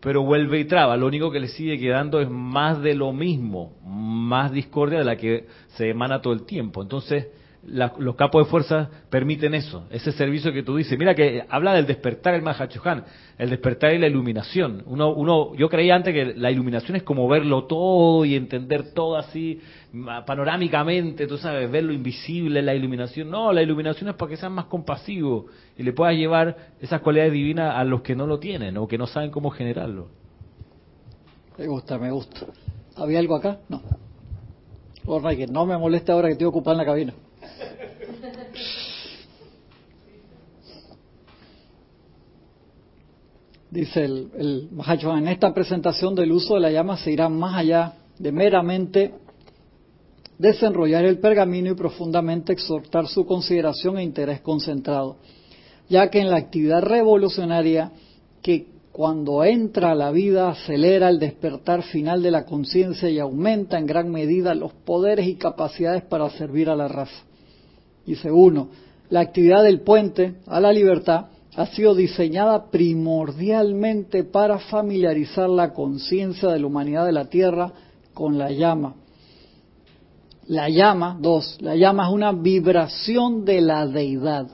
pero 0.00 0.22
vuelve 0.22 0.60
y 0.60 0.64
traba. 0.64 0.96
Lo 0.96 1.06
único 1.06 1.30
que 1.30 1.40
le 1.40 1.48
sigue 1.48 1.78
quedando 1.78 2.20
es 2.20 2.30
más 2.30 2.80
de 2.82 2.94
lo 2.94 3.12
mismo, 3.12 3.76
más 3.84 4.52
discordia 4.52 4.98
de 4.98 5.04
la 5.04 5.16
que 5.16 5.46
se 5.68 5.90
emana 5.90 6.22
todo 6.22 6.32
el 6.32 6.44
tiempo. 6.44 6.82
Entonces, 6.82 7.28
los 7.66 8.14
capos 8.16 8.46
de 8.46 8.50
fuerza 8.50 8.88
permiten 9.10 9.54
eso, 9.54 9.84
ese 9.90 10.12
servicio 10.12 10.52
que 10.52 10.62
tú 10.62 10.76
dices. 10.76 10.98
Mira 10.98 11.14
que 11.14 11.44
habla 11.48 11.74
del 11.74 11.86
despertar 11.86 12.34
el 12.34 12.42
Mahachohan, 12.42 13.04
el 13.36 13.50
despertar 13.50 13.92
y 13.94 13.98
la 13.98 14.06
iluminación. 14.06 14.82
Uno, 14.86 15.12
uno, 15.12 15.54
yo 15.54 15.68
creía 15.68 15.94
antes 15.94 16.14
que 16.14 16.34
la 16.34 16.50
iluminación 16.50 16.96
es 16.96 17.02
como 17.02 17.28
verlo 17.28 17.64
todo 17.64 18.24
y 18.24 18.36
entender 18.36 18.92
todo 18.94 19.16
así 19.16 19.60
panorámicamente, 20.26 21.26
tú 21.26 21.36
sabes, 21.36 21.70
ver 21.70 21.84
lo 21.84 21.92
invisible, 21.92 22.62
la 22.62 22.74
iluminación. 22.74 23.30
No, 23.30 23.52
la 23.52 23.62
iluminación 23.62 24.10
es 24.10 24.16
para 24.16 24.30
que 24.30 24.36
sean 24.36 24.52
más 24.52 24.66
compasivos 24.66 25.46
y 25.76 25.82
le 25.82 25.92
puedas 25.92 26.14
llevar 26.14 26.56
esas 26.80 27.00
cualidades 27.00 27.32
divinas 27.32 27.74
a 27.74 27.84
los 27.84 28.02
que 28.02 28.14
no 28.14 28.26
lo 28.26 28.38
tienen 28.38 28.76
o 28.76 28.86
que 28.86 28.98
no 28.98 29.06
saben 29.06 29.30
cómo 29.30 29.50
generarlo. 29.50 30.08
Me 31.58 31.66
gusta, 31.66 31.98
me 31.98 32.10
gusta. 32.10 32.46
¿Había 32.96 33.18
algo 33.18 33.36
acá? 33.36 33.58
No. 33.68 33.82
que 35.30 35.46
no 35.46 35.66
me 35.66 35.76
moleste 35.76 36.12
ahora 36.12 36.28
que 36.28 36.32
estoy 36.32 36.46
ocupado 36.46 36.76
la 36.76 36.84
cabina. 36.84 37.12
Dice 43.70 44.04
el, 44.04 44.30
el 44.38 44.68
en 45.18 45.28
esta 45.28 45.52
presentación 45.52 46.14
del 46.14 46.32
uso 46.32 46.54
de 46.54 46.60
la 46.60 46.70
llama 46.70 46.96
se 46.96 47.12
irá 47.12 47.28
más 47.28 47.56
allá 47.56 47.94
de 48.18 48.32
meramente 48.32 49.14
desenrollar 50.38 51.04
el 51.04 51.18
pergamino 51.18 51.72
y 51.72 51.74
profundamente 51.74 52.52
exhortar 52.52 53.06
su 53.08 53.26
consideración 53.26 53.98
e 53.98 54.04
interés 54.04 54.40
concentrado, 54.40 55.16
ya 55.88 56.08
que 56.08 56.20
en 56.20 56.30
la 56.30 56.36
actividad 56.36 56.82
revolucionaria 56.82 57.92
que 58.40 58.68
cuando 58.90 59.44
entra 59.44 59.92
a 59.92 59.94
la 59.94 60.10
vida 60.12 60.48
acelera 60.48 61.08
el 61.08 61.18
despertar 61.18 61.82
final 61.82 62.22
de 62.22 62.30
la 62.30 62.46
conciencia 62.46 63.10
y 63.10 63.18
aumenta 63.18 63.78
en 63.78 63.86
gran 63.86 64.10
medida 64.10 64.54
los 64.54 64.72
poderes 64.72 65.26
y 65.26 65.36
capacidades 65.36 66.02
para 66.04 66.30
servir 66.30 66.70
a 66.70 66.76
la 66.76 66.88
raza. 66.88 67.27
Dice 68.08 68.32
uno, 68.32 68.70
la 69.10 69.20
actividad 69.20 69.62
del 69.62 69.82
puente 69.82 70.36
a 70.46 70.60
la 70.60 70.72
libertad 70.72 71.26
ha 71.54 71.66
sido 71.66 71.94
diseñada 71.94 72.70
primordialmente 72.70 74.24
para 74.24 74.58
familiarizar 74.58 75.50
la 75.50 75.74
conciencia 75.74 76.48
de 76.48 76.58
la 76.58 76.66
humanidad 76.66 77.04
de 77.04 77.12
la 77.12 77.26
Tierra 77.26 77.70
con 78.14 78.38
la 78.38 78.50
llama. 78.50 78.94
La 80.46 80.70
llama, 80.70 81.18
dos, 81.20 81.58
la 81.60 81.76
llama 81.76 82.06
es 82.08 82.14
una 82.14 82.32
vibración 82.32 83.44
de 83.44 83.60
la 83.60 83.86
deidad. 83.86 84.46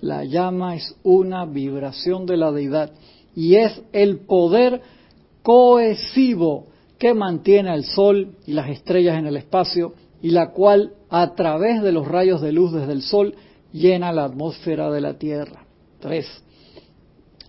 La 0.00 0.24
llama 0.24 0.74
es 0.74 0.96
una 1.04 1.44
vibración 1.44 2.26
de 2.26 2.36
la 2.36 2.50
deidad 2.50 2.90
y 3.36 3.54
es 3.54 3.80
el 3.92 4.26
poder 4.26 4.82
cohesivo 5.44 6.66
que 6.98 7.14
mantiene 7.14 7.70
al 7.70 7.84
Sol 7.84 8.34
y 8.44 8.54
las 8.54 8.70
estrellas 8.70 9.18
en 9.18 9.26
el 9.26 9.36
espacio 9.36 9.94
y 10.20 10.30
la 10.30 10.50
cual 10.50 10.94
a 11.14 11.34
través 11.34 11.82
de 11.82 11.92
los 11.92 12.08
rayos 12.08 12.40
de 12.40 12.52
luz 12.52 12.72
desde 12.72 12.94
el 12.94 13.02
Sol 13.02 13.34
llena 13.70 14.12
la 14.12 14.24
atmósfera 14.24 14.90
de 14.90 15.02
la 15.02 15.18
Tierra. 15.18 15.66
Tres. 16.00 16.26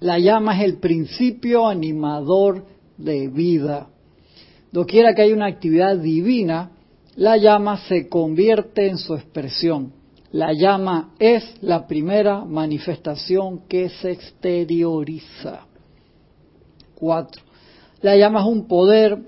La 0.02 0.20
llama 0.20 0.58
es 0.58 0.66
el 0.66 0.80
principio 0.80 1.66
animador 1.66 2.66
de 2.98 3.30
vida. 3.30 3.88
Doquiera 4.74 5.16
que 5.16 5.22
hay 5.22 5.32
una 5.32 5.46
actividad 5.46 5.98
divina, 5.98 6.72
la 7.16 7.38
llama 7.38 7.78
se 7.88 8.10
convierte 8.10 8.90
en 8.90 8.98
su 8.98 9.16
expresión. 9.16 9.94
La 10.34 10.52
llama 10.52 11.14
es 11.18 11.56
la 11.62 11.88
primera 11.88 12.44
manifestación 12.44 13.66
que 13.70 13.88
se 13.88 14.12
exterioriza. 14.12 15.68
Cuatro. 16.96 17.42
La 18.02 18.18
llama 18.18 18.42
es 18.42 18.46
un 18.46 18.68
poder, 18.68 19.20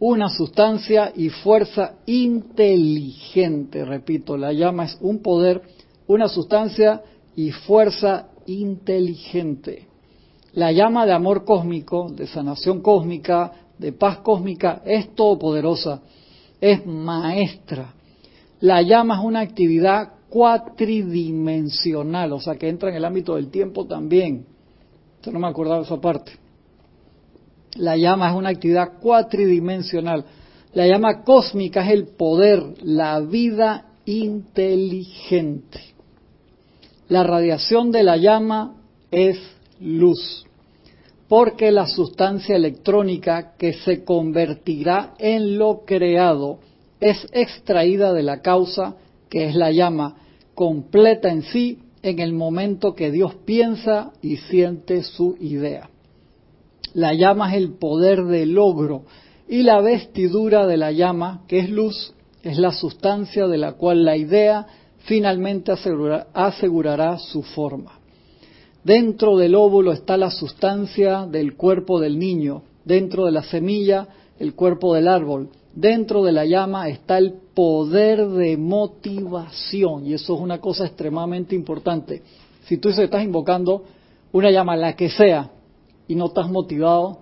una 0.00 0.28
sustancia 0.30 1.12
y 1.14 1.28
fuerza 1.28 1.98
inteligente. 2.06 3.84
Repito, 3.84 4.36
la 4.36 4.52
llama 4.52 4.86
es 4.86 4.98
un 5.00 5.22
poder, 5.22 5.62
una 6.06 6.28
sustancia 6.28 7.02
y 7.36 7.52
fuerza 7.52 8.30
inteligente. 8.46 9.86
La 10.54 10.72
llama 10.72 11.06
de 11.06 11.12
amor 11.12 11.44
cósmico, 11.44 12.10
de 12.10 12.26
sanación 12.26 12.80
cósmica, 12.80 13.52
de 13.78 13.92
paz 13.92 14.18
cósmica, 14.18 14.82
es 14.84 15.14
todopoderosa, 15.14 16.02
es 16.60 16.84
maestra. 16.86 17.94
La 18.60 18.82
llama 18.82 19.18
es 19.18 19.24
una 19.24 19.40
actividad 19.40 20.14
cuatridimensional, 20.30 22.32
o 22.32 22.40
sea 22.40 22.56
que 22.56 22.68
entra 22.68 22.88
en 22.88 22.96
el 22.96 23.04
ámbito 23.04 23.36
del 23.36 23.50
tiempo 23.50 23.86
también. 23.86 24.46
Yo 25.22 25.30
no 25.30 25.38
me 25.38 25.48
acordaba 25.48 25.80
de 25.80 25.84
esa 25.84 26.00
parte. 26.00 26.39
La 27.76 27.96
llama 27.96 28.30
es 28.30 28.36
una 28.36 28.50
actividad 28.50 28.98
cuatridimensional. 29.00 30.24
La 30.72 30.86
llama 30.86 31.22
cósmica 31.22 31.84
es 31.84 31.92
el 31.92 32.06
poder, 32.08 32.62
la 32.82 33.20
vida 33.20 33.86
inteligente. 34.04 35.80
La 37.08 37.24
radiación 37.24 37.90
de 37.90 38.04
la 38.04 38.16
llama 38.16 38.76
es 39.10 39.38
luz, 39.80 40.46
porque 41.28 41.72
la 41.72 41.86
sustancia 41.86 42.54
electrónica 42.54 43.54
que 43.58 43.72
se 43.72 44.04
convertirá 44.04 45.14
en 45.18 45.58
lo 45.58 45.84
creado 45.84 46.60
es 47.00 47.26
extraída 47.32 48.12
de 48.12 48.22
la 48.22 48.42
causa 48.42 48.96
que 49.28 49.46
es 49.46 49.54
la 49.54 49.70
llama, 49.70 50.16
completa 50.54 51.30
en 51.30 51.42
sí 51.42 51.78
en 52.02 52.18
el 52.18 52.32
momento 52.32 52.94
que 52.94 53.10
Dios 53.10 53.34
piensa 53.44 54.12
y 54.22 54.36
siente 54.36 55.02
su 55.02 55.36
idea. 55.40 55.89
La 56.94 57.14
llama 57.14 57.50
es 57.50 57.62
el 57.62 57.74
poder 57.74 58.24
del 58.24 58.52
logro 58.52 59.02
y 59.48 59.62
la 59.62 59.80
vestidura 59.80 60.66
de 60.66 60.76
la 60.76 60.92
llama, 60.92 61.42
que 61.46 61.60
es 61.60 61.70
luz, 61.70 62.14
es 62.42 62.58
la 62.58 62.72
sustancia 62.72 63.46
de 63.46 63.58
la 63.58 63.72
cual 63.72 64.04
la 64.04 64.16
idea 64.16 64.66
finalmente 64.98 65.72
asegurará 65.72 67.18
su 67.18 67.42
forma. 67.42 67.98
Dentro 68.84 69.36
del 69.36 69.54
óvulo 69.54 69.92
está 69.92 70.16
la 70.16 70.30
sustancia 70.30 71.26
del 71.26 71.56
cuerpo 71.56 72.00
del 72.00 72.18
niño, 72.18 72.62
dentro 72.84 73.26
de 73.26 73.32
la 73.32 73.42
semilla 73.42 74.08
el 74.38 74.54
cuerpo 74.54 74.94
del 74.94 75.06
árbol, 75.06 75.50
dentro 75.74 76.24
de 76.24 76.32
la 76.32 76.46
llama 76.46 76.88
está 76.88 77.18
el 77.18 77.34
poder 77.54 78.26
de 78.28 78.56
motivación 78.56 80.06
y 80.06 80.14
eso 80.14 80.34
es 80.34 80.40
una 80.40 80.60
cosa 80.60 80.86
extremadamente 80.86 81.54
importante. 81.54 82.22
Si 82.64 82.78
tú 82.78 82.90
se 82.92 83.04
estás 83.04 83.22
invocando 83.22 83.84
una 84.32 84.50
llama, 84.50 84.76
la 84.76 84.96
que 84.96 85.10
sea, 85.10 85.50
y 86.10 86.16
no 86.16 86.26
estás 86.26 86.50
motivado, 86.50 87.20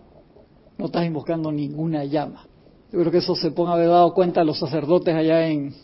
no 0.78 0.86
estás 0.86 1.04
invocando 1.04 1.52
ninguna 1.52 2.04
llama. 2.04 2.46
Yo 2.90 3.00
creo 3.00 3.12
que 3.12 3.18
eso 3.18 3.34
se 3.34 3.50
ponga 3.50 3.72
a 3.72 3.74
haber 3.74 3.88
dado 3.88 4.14
cuenta 4.14 4.42
los 4.44 4.58
sacerdotes 4.58 5.14
allá 5.14 5.46
en, 5.46 5.74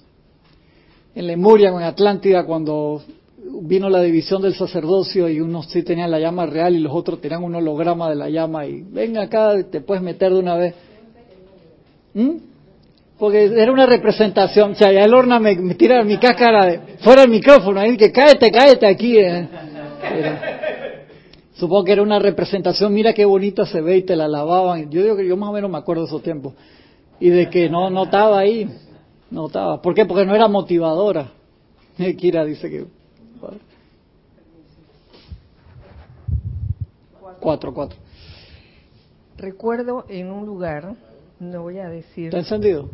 en 1.14 1.26
Lemuria 1.26 1.70
o 1.70 1.78
en 1.78 1.84
Atlántida 1.84 2.46
cuando 2.46 3.02
vino 3.60 3.90
la 3.90 4.00
división 4.00 4.40
del 4.40 4.54
sacerdocio 4.54 5.28
y 5.28 5.38
unos 5.38 5.66
sí 5.66 5.82
tenían 5.82 6.10
la 6.10 6.18
llama 6.18 6.46
real 6.46 6.74
y 6.74 6.78
los 6.78 6.94
otros 6.94 7.20
tenían 7.20 7.44
un 7.44 7.54
holograma 7.54 8.08
de 8.08 8.14
la 8.14 8.30
llama 8.30 8.64
y 8.64 8.80
ven 8.80 9.18
acá, 9.18 9.52
te 9.70 9.82
puedes 9.82 10.02
meter 10.02 10.32
de 10.32 10.38
una 10.38 10.56
vez. 10.56 10.74
¿Mm? 12.14 12.36
Porque 13.18 13.44
era 13.44 13.70
una 13.70 13.84
representación, 13.84 14.72
o 14.72 14.74
sea, 14.76 14.90
ya 14.90 15.04
el 15.04 15.12
horna 15.12 15.38
me, 15.38 15.56
tira 15.74 16.02
mi 16.04 16.16
cáscara 16.16 16.64
de, 16.64 16.78
fuera 17.00 17.20
del 17.20 17.30
micrófono, 17.30 17.80
ahí 17.80 17.98
que 17.98 18.10
cáete, 18.10 18.50
cáete 18.50 18.86
aquí. 18.86 19.18
Eh. 19.18 19.48
Supongo 21.54 21.84
que 21.84 21.92
era 21.92 22.02
una 22.02 22.18
representación, 22.18 22.92
mira 22.92 23.12
qué 23.12 23.24
bonita 23.24 23.66
se 23.66 23.80
ve 23.80 23.98
y 23.98 24.02
te 24.02 24.16
la 24.16 24.28
lavaban. 24.28 24.90
Yo 24.90 25.02
digo 25.02 25.16
que 25.16 25.26
yo 25.26 25.36
más 25.36 25.50
o 25.50 25.52
menos 25.52 25.70
me 25.70 25.78
acuerdo 25.78 26.02
de 26.02 26.08
esos 26.08 26.22
tiempos. 26.22 26.54
Y 27.20 27.30
de 27.30 27.48
que 27.48 27.68
no, 27.68 27.90
no 27.90 28.04
estaba 28.04 28.38
ahí. 28.38 28.68
Notaba. 29.30 29.80
¿Por 29.80 29.94
qué? 29.94 30.04
Porque 30.04 30.26
no 30.26 30.34
era 30.34 30.48
motivadora. 30.48 31.30
Kira 32.18 32.44
dice 32.44 32.70
que... 32.70 32.86
Cuatro, 37.40 37.74
cuatro. 37.74 37.98
Recuerdo 39.36 40.06
en 40.08 40.30
un 40.30 40.46
lugar, 40.46 40.94
no 41.40 41.62
voy 41.62 41.78
a 41.78 41.88
decir... 41.88 42.26
¿Está 42.26 42.38
encendido? 42.38 42.88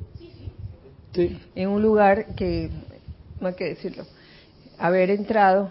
Sí. 1.12 1.38
En 1.54 1.68
un 1.68 1.82
lugar 1.82 2.34
que, 2.34 2.70
no 3.40 3.48
hay 3.48 3.54
que 3.54 3.66
decirlo, 3.66 4.04
haber 4.78 5.10
entrado 5.10 5.70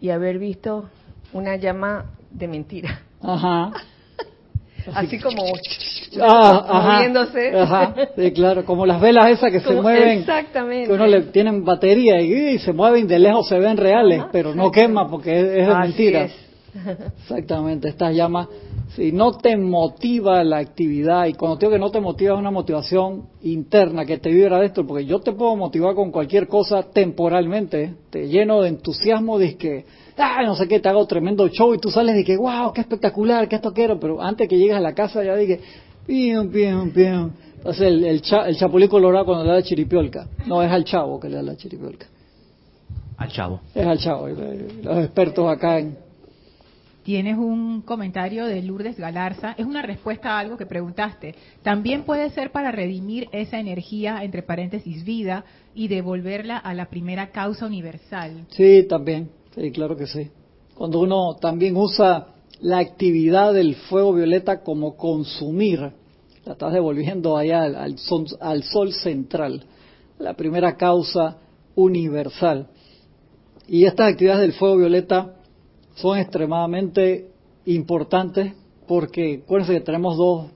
y 0.00 0.10
haber 0.10 0.38
visto 0.38 0.88
una 1.32 1.56
llama 1.56 2.12
de 2.34 2.48
mentira. 2.48 3.00
Ajá. 3.22 3.70
Así, 4.94 5.18
como 5.18 5.44
ah, 6.20 6.96
moviéndose. 6.96 7.58
Ajá, 7.58 7.94
sí, 8.16 8.32
claro, 8.32 8.66
como 8.66 8.84
las 8.84 9.00
velas 9.00 9.28
esas 9.28 9.50
que 9.50 9.60
se 9.60 9.72
mueven. 9.72 10.18
Exactamente. 10.18 10.88
Que 10.88 10.92
uno 10.92 11.06
le 11.06 11.22
tienen 11.22 11.64
batería 11.64 12.20
y, 12.20 12.58
se 12.58 12.72
mueven 12.72 13.06
de 13.06 13.18
lejos 13.18 13.48
se 13.48 13.58
ven 13.58 13.78
reales, 13.78 14.24
pero 14.30 14.54
no 14.54 14.70
quema 14.70 15.08
porque 15.08 15.60
es, 15.60 15.66
de 15.66 15.74
mentira. 15.74 16.28
Exactamente, 17.22 17.88
estas 17.88 18.14
llamas, 18.14 18.48
si 18.96 19.12
no 19.12 19.32
te 19.32 19.56
motiva 19.56 20.42
la 20.42 20.58
actividad, 20.58 21.26
y 21.26 21.34
cuando 21.34 21.56
digo 21.56 21.72
que 21.72 21.78
no 21.78 21.90
te 21.90 22.00
motiva 22.00 22.34
es 22.34 22.40
una 22.40 22.50
motivación 22.50 23.28
interna 23.42 24.04
que 24.04 24.18
te 24.18 24.30
vibra 24.30 24.58
de 24.58 24.66
esto, 24.66 24.86
porque 24.86 25.06
yo 25.06 25.20
te 25.20 25.32
puedo 25.32 25.54
motivar 25.56 25.94
con 25.94 26.10
cualquier 26.10 26.48
cosa 26.48 26.82
temporalmente, 26.82 27.94
te 28.10 28.28
lleno 28.28 28.62
de 28.62 28.70
entusiasmo, 28.70 29.38
de 29.38 29.56
que 29.56 29.84
ah, 30.16 30.42
no 30.44 30.54
sé 30.54 30.68
qué, 30.68 30.80
te 30.80 30.88
hago 30.88 31.06
tremendo 31.06 31.48
show 31.48 31.74
y 31.74 31.78
tú 31.78 31.90
sales 31.90 32.14
de 32.14 32.24
que, 32.24 32.36
wow, 32.36 32.72
qué 32.72 32.80
espectacular, 32.80 33.48
qué 33.48 33.56
esto 33.56 33.72
quiero, 33.72 33.98
pero 33.98 34.20
antes 34.22 34.48
que 34.48 34.56
llegues 34.56 34.76
a 34.76 34.80
la 34.80 34.94
casa 34.94 35.24
ya 35.24 35.36
dije, 35.36 35.60
pium, 36.06 36.50
pium, 36.50 36.90
pium. 36.90 37.30
Entonces 37.56 37.86
el, 37.86 38.04
el, 38.04 38.22
el 38.46 38.56
chapulín 38.56 38.88
colorado 38.88 39.24
cuando 39.24 39.44
le 39.44 39.52
da 39.52 39.62
chiripiolca. 39.62 40.28
No, 40.46 40.62
es 40.62 40.70
al 40.70 40.84
chavo 40.84 41.18
que 41.18 41.28
le 41.28 41.36
da 41.36 41.42
la 41.42 41.56
chiripiolca. 41.56 42.06
Al 43.16 43.30
chavo. 43.30 43.60
Es 43.74 43.86
al 43.86 43.98
chavo. 43.98 44.28
Los 44.28 44.98
expertos 44.98 45.48
acá 45.48 45.78
en... 45.78 46.03
Tienes 47.04 47.36
un 47.36 47.82
comentario 47.82 48.46
de 48.46 48.62
Lourdes 48.62 48.96
Galarza. 48.96 49.54
Es 49.58 49.66
una 49.66 49.82
respuesta 49.82 50.30
a 50.30 50.38
algo 50.38 50.56
que 50.56 50.64
preguntaste. 50.64 51.34
También 51.62 52.04
puede 52.04 52.30
ser 52.30 52.50
para 52.50 52.72
redimir 52.72 53.28
esa 53.30 53.60
energía, 53.60 54.24
entre 54.24 54.42
paréntesis, 54.42 55.04
vida, 55.04 55.44
y 55.74 55.88
devolverla 55.88 56.56
a 56.56 56.72
la 56.72 56.86
primera 56.86 57.30
causa 57.30 57.66
universal. 57.66 58.46
Sí, 58.48 58.86
también. 58.88 59.28
Sí, 59.54 59.70
claro 59.70 59.98
que 59.98 60.06
sí. 60.06 60.30
Cuando 60.74 61.00
uno 61.00 61.36
también 61.36 61.76
usa 61.76 62.28
la 62.62 62.78
actividad 62.78 63.52
del 63.52 63.74
fuego 63.74 64.14
violeta 64.14 64.62
como 64.62 64.96
consumir, 64.96 65.80
la 66.46 66.52
estás 66.52 66.72
devolviendo 66.72 67.36
allá 67.36 67.64
al, 67.64 67.98
sol, 67.98 68.24
al 68.40 68.62
sol 68.62 68.94
central, 68.94 69.62
la 70.18 70.32
primera 70.32 70.74
causa 70.78 71.36
universal. 71.74 72.68
Y 73.68 73.84
estas 73.84 74.12
actividades 74.12 74.40
del 74.40 74.54
fuego 74.54 74.78
violeta 74.78 75.33
son 75.94 76.18
extremadamente 76.18 77.30
importantes 77.66 78.52
porque, 78.86 79.42
acuérdense 79.44 79.74
que 79.74 79.80
tenemos 79.80 80.16
dos, 80.16 80.46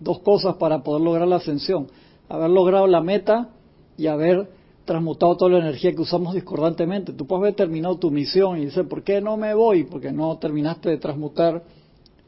dos 0.00 0.18
cosas 0.20 0.56
para 0.56 0.82
poder 0.82 1.02
lograr 1.02 1.28
la 1.28 1.36
ascensión. 1.36 1.88
Haber 2.28 2.50
logrado 2.50 2.86
la 2.86 3.00
meta 3.00 3.50
y 3.96 4.08
haber 4.08 4.48
transmutado 4.84 5.36
toda 5.36 5.52
la 5.52 5.58
energía 5.58 5.94
que 5.94 6.00
usamos 6.00 6.34
discordantemente. 6.34 7.12
Tú 7.12 7.26
puedes 7.26 7.42
haber 7.42 7.54
terminado 7.54 7.96
tu 7.98 8.10
misión 8.10 8.58
y 8.58 8.66
dices, 8.66 8.86
¿por 8.86 9.02
qué 9.02 9.20
no 9.20 9.36
me 9.36 9.54
voy? 9.54 9.84
Porque 9.84 10.12
no 10.12 10.36
terminaste 10.38 10.90
de 10.90 10.98
transmutar 10.98 11.62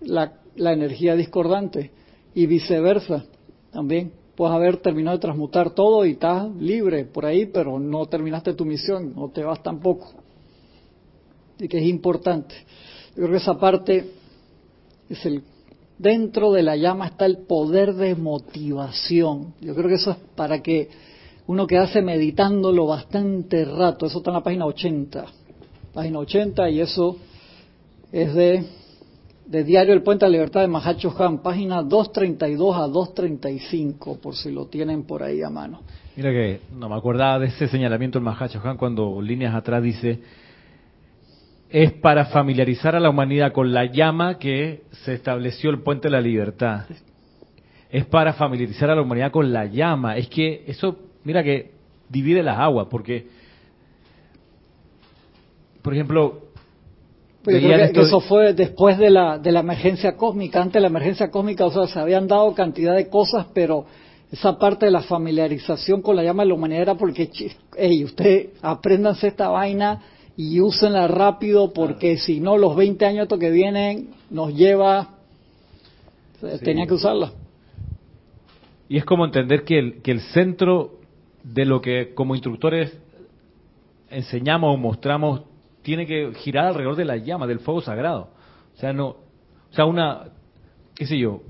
la, 0.00 0.34
la 0.56 0.72
energía 0.72 1.14
discordante. 1.14 1.90
Y 2.34 2.46
viceversa, 2.46 3.24
también. 3.72 4.12
Puedes 4.36 4.54
haber 4.54 4.76
terminado 4.76 5.16
de 5.16 5.20
transmutar 5.22 5.70
todo 5.70 6.06
y 6.06 6.12
estás 6.12 6.48
libre 6.56 7.04
por 7.04 7.26
ahí, 7.26 7.46
pero 7.46 7.80
no 7.80 8.06
terminaste 8.06 8.54
tu 8.54 8.64
misión, 8.64 9.12
no 9.16 9.30
te 9.30 9.42
vas 9.42 9.60
tampoco. 9.62 10.17
Y 11.58 11.68
que 11.68 11.78
es 11.78 11.84
importante. 11.84 12.54
Yo 13.10 13.22
creo 13.24 13.30
que 13.30 13.36
esa 13.36 13.58
parte 13.58 14.10
es 15.08 15.26
el 15.26 15.42
dentro 15.98 16.52
de 16.52 16.62
la 16.62 16.76
llama 16.76 17.06
está 17.06 17.26
el 17.26 17.38
poder 17.38 17.94
de 17.94 18.14
motivación. 18.14 19.54
Yo 19.60 19.74
creo 19.74 19.88
que 19.88 19.94
eso 19.94 20.12
es 20.12 20.16
para 20.36 20.62
que 20.62 20.88
uno 21.46 21.66
quedase 21.66 22.02
meditándolo 22.02 22.86
bastante 22.86 23.64
rato. 23.64 24.06
Eso 24.06 24.18
está 24.18 24.30
en 24.30 24.34
la 24.34 24.42
página 24.42 24.66
80. 24.66 25.24
Página 25.92 26.18
80 26.18 26.70
y 26.70 26.80
eso 26.80 27.16
es 28.12 28.34
de, 28.34 28.64
de 29.46 29.64
Diario 29.64 29.92
El 29.92 30.02
Puente 30.02 30.24
de 30.24 30.30
la 30.30 30.36
Libertad 30.36 30.60
de 30.60 30.68
Mahacho 30.68 31.14
Han, 31.18 31.42
página 31.42 31.82
232 31.82 32.76
a 32.76 32.86
235, 32.86 34.18
por 34.18 34.36
si 34.36 34.52
lo 34.52 34.66
tienen 34.66 35.04
por 35.04 35.22
ahí 35.22 35.42
a 35.42 35.50
mano. 35.50 35.80
Mira 36.16 36.30
que 36.30 36.60
no 36.74 36.88
me 36.88 36.96
acordaba 36.96 37.38
de 37.38 37.46
ese 37.46 37.68
señalamiento 37.68 38.18
del 38.18 38.24
Mahacho 38.24 38.60
Han 38.62 38.76
cuando 38.76 39.20
líneas 39.20 39.54
atrás 39.54 39.82
dice 39.82 40.20
es 41.70 41.92
para 41.92 42.26
familiarizar 42.26 42.96
a 42.96 43.00
la 43.00 43.10
humanidad 43.10 43.52
con 43.52 43.72
la 43.72 43.84
llama 43.84 44.38
que 44.38 44.82
se 45.04 45.14
estableció 45.14 45.70
el 45.70 45.82
puente 45.82 46.08
de 46.08 46.12
la 46.12 46.20
libertad. 46.20 46.86
Es 47.90 48.06
para 48.06 48.32
familiarizar 48.32 48.90
a 48.90 48.94
la 48.94 49.02
humanidad 49.02 49.30
con 49.30 49.52
la 49.52 49.66
llama. 49.66 50.16
Es 50.16 50.28
que 50.28 50.64
eso, 50.66 50.96
mira 51.24 51.42
que 51.42 51.72
divide 52.08 52.42
las 52.42 52.58
aguas, 52.58 52.86
porque, 52.90 53.26
por 55.82 55.92
ejemplo, 55.92 56.42
pues 57.42 57.62
yo 57.62 57.68
creo 57.68 57.92
que, 57.92 58.00
eso 58.00 58.20
fue 58.20 58.52
después 58.52 58.98
de 58.98 59.10
la, 59.10 59.38
de 59.38 59.52
la 59.52 59.60
emergencia 59.60 60.16
cósmica. 60.16 60.60
Antes 60.60 60.74
de 60.74 60.80
la 60.80 60.88
emergencia 60.88 61.30
cósmica, 61.30 61.66
o 61.66 61.70
sea, 61.70 61.86
se 61.86 62.00
habían 62.00 62.26
dado 62.26 62.54
cantidad 62.54 62.94
de 62.94 63.08
cosas, 63.08 63.46
pero 63.54 63.86
esa 64.30 64.58
parte 64.58 64.86
de 64.86 64.92
la 64.92 65.02
familiarización 65.02 66.02
con 66.02 66.16
la 66.16 66.22
llama 66.22 66.42
de 66.42 66.48
la 66.48 66.54
humanidad 66.54 66.82
era 66.82 66.94
porque, 66.94 67.30
hey, 67.76 68.04
usted 68.04 68.50
apréndanse 68.60 69.28
esta 69.28 69.48
vaina 69.48 70.00
y 70.38 70.60
úsenla 70.60 71.08
rápido 71.08 71.72
porque 71.72 72.16
si 72.16 72.38
no 72.38 72.56
los 72.56 72.76
20 72.76 73.04
años 73.04 73.26
que 73.26 73.50
vienen 73.50 74.10
nos 74.30 74.54
lleva 74.54 75.16
tenía 76.62 76.86
que 76.86 76.94
usarla. 76.94 77.32
Y 78.88 78.98
es 78.98 79.04
como 79.04 79.24
entender 79.24 79.64
que 79.64 79.80
el, 79.80 80.00
que 80.00 80.12
el 80.12 80.20
centro 80.20 81.00
de 81.42 81.64
lo 81.64 81.80
que 81.80 82.14
como 82.14 82.36
instructores 82.36 82.96
enseñamos 84.10 84.74
o 84.74 84.76
mostramos 84.76 85.42
tiene 85.82 86.06
que 86.06 86.32
girar 86.36 86.66
alrededor 86.66 86.94
de 86.94 87.04
la 87.04 87.16
llama 87.16 87.48
del 87.48 87.58
fuego 87.58 87.80
sagrado. 87.80 88.28
O 88.76 88.78
sea 88.78 88.92
no 88.92 89.08
o 89.08 89.72
sea 89.72 89.86
una 89.86 90.28
qué 90.94 91.04
sé 91.04 91.18
yo 91.18 91.42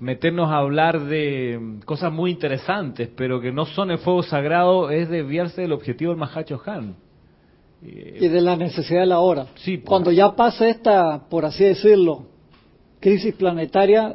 meternos 0.00 0.50
a 0.50 0.56
hablar 0.56 1.04
de 1.04 1.78
cosas 1.84 2.12
muy 2.12 2.32
interesantes 2.32 3.08
pero 3.14 3.40
que 3.40 3.52
no 3.52 3.66
son 3.66 3.92
el 3.92 3.98
fuego 3.98 4.24
sagrado 4.24 4.90
es 4.90 5.08
desviarse 5.08 5.60
del 5.60 5.70
objetivo 5.70 6.10
del 6.10 6.18
Mahacho 6.18 6.60
Han 6.66 6.96
y 7.84 8.28
de 8.28 8.40
la 8.40 8.56
necesidad 8.56 9.00
de 9.00 9.06
la 9.06 9.20
hora. 9.20 9.46
Sí. 9.56 9.78
Cuando 9.78 10.10
ya 10.10 10.34
pase 10.34 10.70
esta, 10.70 11.28
por 11.28 11.44
así 11.44 11.64
decirlo, 11.64 12.26
crisis 12.98 13.34
planetaria, 13.34 14.14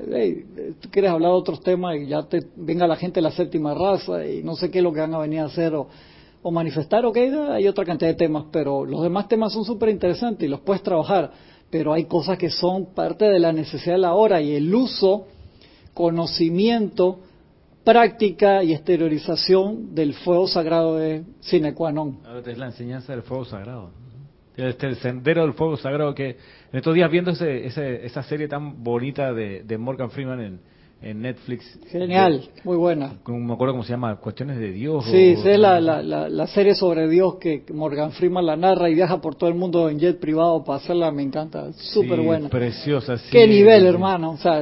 tú 0.80 0.90
quieres 0.90 1.12
hablar 1.12 1.32
de 1.32 1.38
otros 1.38 1.62
temas 1.62 1.96
y 1.98 2.08
ya 2.08 2.24
te 2.24 2.40
venga 2.56 2.88
la 2.88 2.96
gente 2.96 3.20
de 3.20 3.22
la 3.22 3.32
séptima 3.32 3.76
raza 3.76 4.26
y 4.26 4.42
no 4.42 4.56
sé 4.56 4.72
qué 4.72 4.80
es 4.80 4.84
lo 4.84 4.92
que 4.92 5.02
van 5.02 5.14
a 5.14 5.20
venir 5.20 5.42
a 5.42 5.46
hacer 5.46 5.76
o, 5.76 5.88
o 6.42 6.52
manifestar, 6.52 7.06
ok, 7.06 7.18
hay 7.52 7.68
otra 7.68 7.86
cantidad 7.86 8.10
de 8.10 8.16
temas, 8.16 8.46
pero 8.52 8.86
los 8.86 9.04
demás 9.04 9.28
temas 9.28 9.54
son 9.54 9.64
súper 9.64 9.90
interesantes 9.90 10.44
y 10.44 10.50
los 10.50 10.62
puedes 10.62 10.82
trabajar, 10.82 11.32
pero 11.70 11.94
hay 11.94 12.06
cosas 12.06 12.40
que 12.40 12.50
son 12.50 12.88
parte 12.96 13.26
de 13.26 13.38
la 13.38 13.54
necesidad 13.54 13.94
de 13.94 14.02
la 14.02 14.16
hora 14.16 14.42
y 14.42 14.56
el 14.56 14.74
uso, 14.74 15.28
conocimiento, 15.94 17.20
práctica 17.90 18.64
y 18.64 18.74
exteriorización 18.74 19.96
del 19.96 20.14
fuego 20.14 20.48
sagrado 20.48 20.98
de 20.98 21.24
sine 21.40 21.74
qua 21.74 21.92
non. 21.92 22.22
Es 22.46 22.58
la 22.60 22.68
enseñanza 22.68 23.14
del 23.14 23.24
fuego 23.24 23.46
sagrado. 23.46 23.90
Este, 24.56 24.86
el 24.86 24.98
sendero 24.98 25.42
del 25.42 25.54
fuego 25.54 25.76
sagrado 25.76 26.14
que 26.14 26.38
en 26.72 26.78
estos 26.78 26.94
días 26.94 27.10
viendo 27.10 27.32
ese, 27.32 28.06
esa 28.06 28.22
serie 28.22 28.48
tan 28.48 28.84
bonita 28.84 29.34
de, 29.34 29.64
de 29.64 29.78
Morgan 29.80 30.12
Freeman 30.12 30.40
en, 30.40 30.60
en 31.02 31.22
Netflix. 31.22 31.80
Genial, 31.90 32.50
muy 32.66 32.76
buena. 32.76 33.14
No 33.26 33.38
me 33.38 33.54
acuerdo 33.54 33.74
cómo 33.74 33.84
se 33.84 33.92
llama, 33.92 34.18
Cuestiones 34.18 34.58
de 34.60 34.72
Dios. 34.72 35.06
Sí, 35.06 35.36
es 35.38 35.58
la, 35.58 35.80
la, 35.80 36.02
la, 36.02 36.48
serie 36.48 36.76
sobre 36.76 37.08
Dios 37.08 37.36
que 37.36 37.64
Morgan 37.74 38.12
Freeman 38.12 38.46
la 38.46 38.58
narra 38.58 38.90
y 38.90 38.96
viaja 38.96 39.22
por 39.22 39.36
todo 39.36 39.50
el 39.50 39.56
mundo 39.56 39.90
en 39.90 40.00
jet 40.00 40.20
privado 40.20 40.64
para 40.64 40.80
hacerla, 40.80 41.10
me 41.12 41.24
encanta, 41.24 41.72
súper 41.74 42.20
buena. 42.20 42.50
Preciosa, 42.50 43.18
sí. 43.18 43.30
Qué 43.32 43.48
nivel, 43.48 43.86
hermano, 43.86 44.32
o 44.32 44.38
sea, 44.38 44.62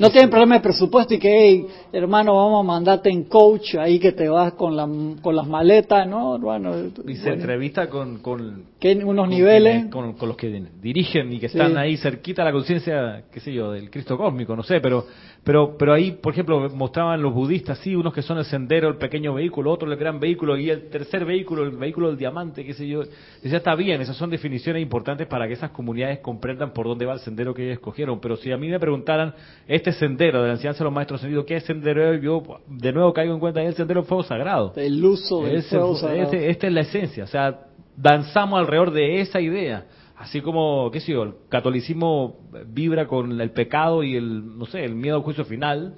no 0.00 0.10
tienen 0.10 0.30
problema 0.30 0.56
de 0.56 0.62
presupuesto 0.62 1.14
y 1.14 1.18
que, 1.18 1.30
hey, 1.30 1.66
hermano, 1.92 2.34
vamos 2.34 2.64
a 2.64 2.66
mandarte 2.66 3.10
en 3.10 3.24
coach 3.24 3.76
ahí 3.76 4.00
que 4.00 4.12
te 4.12 4.28
vas 4.28 4.54
con, 4.54 4.76
la, 4.76 4.88
con 5.22 5.36
las 5.36 5.46
maletas, 5.46 6.08
¿no? 6.08 6.38
Bueno, 6.38 6.74
y 7.06 7.16
se 7.16 7.30
entrevista 7.30 7.88
con... 7.88 8.18
con 8.18 8.66
unos 9.04 9.28
niveles. 9.28 9.86
con, 9.86 10.14
con, 10.14 10.28
los 10.28 10.36
que 10.36 10.62
dirigen 10.80 11.32
y 11.32 11.38
que 11.38 11.46
están 11.46 11.76
ahí 11.76 11.96
cerquita 11.96 12.42
a 12.42 12.46
la 12.46 12.52
conciencia, 12.52 13.24
qué 13.32 13.40
sé 13.40 13.52
yo, 13.52 13.72
del 13.72 13.90
Cristo 13.90 14.16
cósmico, 14.16 14.56
no 14.56 14.62
sé, 14.62 14.80
pero 14.80 15.06
pero, 15.48 15.67
pero 15.76 15.92
ahí, 15.92 16.12
por 16.12 16.32
ejemplo, 16.32 16.68
mostraban 16.70 17.20
los 17.20 17.34
budistas, 17.34 17.78
sí, 17.78 17.94
unos 17.94 18.14
que 18.14 18.22
son 18.22 18.38
el 18.38 18.44
sendero, 18.44 18.88
el 18.88 18.96
pequeño 18.96 19.34
vehículo, 19.34 19.70
otro 19.72 19.90
el 19.90 19.98
gran 19.98 20.20
vehículo, 20.20 20.56
y 20.56 20.70
el 20.70 20.88
tercer 20.88 21.24
vehículo, 21.24 21.64
el 21.64 21.70
vehículo 21.72 22.08
del 22.08 22.16
diamante, 22.16 22.64
qué 22.64 22.74
sé 22.74 22.86
yo. 22.86 23.02
Ya 23.42 23.56
está 23.56 23.74
bien, 23.74 24.00
esas 24.00 24.16
son 24.16 24.30
definiciones 24.30 24.80
importantes 24.82 25.26
para 25.26 25.46
que 25.46 25.54
esas 25.54 25.70
comunidades 25.70 26.20
comprendan 26.20 26.72
por 26.72 26.86
dónde 26.86 27.06
va 27.06 27.14
el 27.14 27.20
sendero 27.20 27.52
que 27.52 27.64
ellos 27.64 27.74
escogieron. 27.74 28.20
Pero 28.20 28.36
si 28.36 28.52
a 28.52 28.56
mí 28.56 28.68
me 28.68 28.78
preguntaran, 28.78 29.34
este 29.66 29.92
sendero 29.92 30.40
de 30.42 30.48
la 30.48 30.54
enseñanza 30.54 30.78
de 30.78 30.84
los 30.84 30.92
maestros 30.92 31.20
sentidos, 31.20 31.44
¿qué 31.44 31.56
es 31.56 31.64
sendero? 31.64 32.14
Yo 32.14 32.42
de 32.66 32.92
nuevo 32.92 33.12
caigo 33.12 33.34
en 33.34 33.40
cuenta, 33.40 33.60
es 33.62 33.68
el 33.68 33.74
sendero 33.74 34.00
del 34.00 34.08
fuego 34.08 34.22
sagrado. 34.22 34.72
El 34.76 35.04
uso 35.04 35.42
del 35.42 35.62
fuego 35.62 35.96
sagrado. 35.96 36.32
esta 36.32 36.66
es 36.66 36.72
la 36.72 36.80
esencia, 36.80 37.24
o 37.24 37.28
sea, 37.28 37.60
danzamos 37.96 38.60
alrededor 38.60 38.92
de 38.92 39.20
esa 39.20 39.40
idea 39.40 39.86
así 40.18 40.40
como, 40.40 40.90
qué 40.90 41.00
sé 41.00 41.12
yo, 41.12 41.22
el 41.22 41.34
catolicismo 41.48 42.36
vibra 42.66 43.06
con 43.06 43.40
el 43.40 43.50
pecado 43.50 44.02
y 44.02 44.16
el, 44.16 44.58
no 44.58 44.66
sé, 44.66 44.84
el 44.84 44.94
miedo 44.94 45.16
al 45.16 45.22
juicio 45.22 45.44
final, 45.44 45.94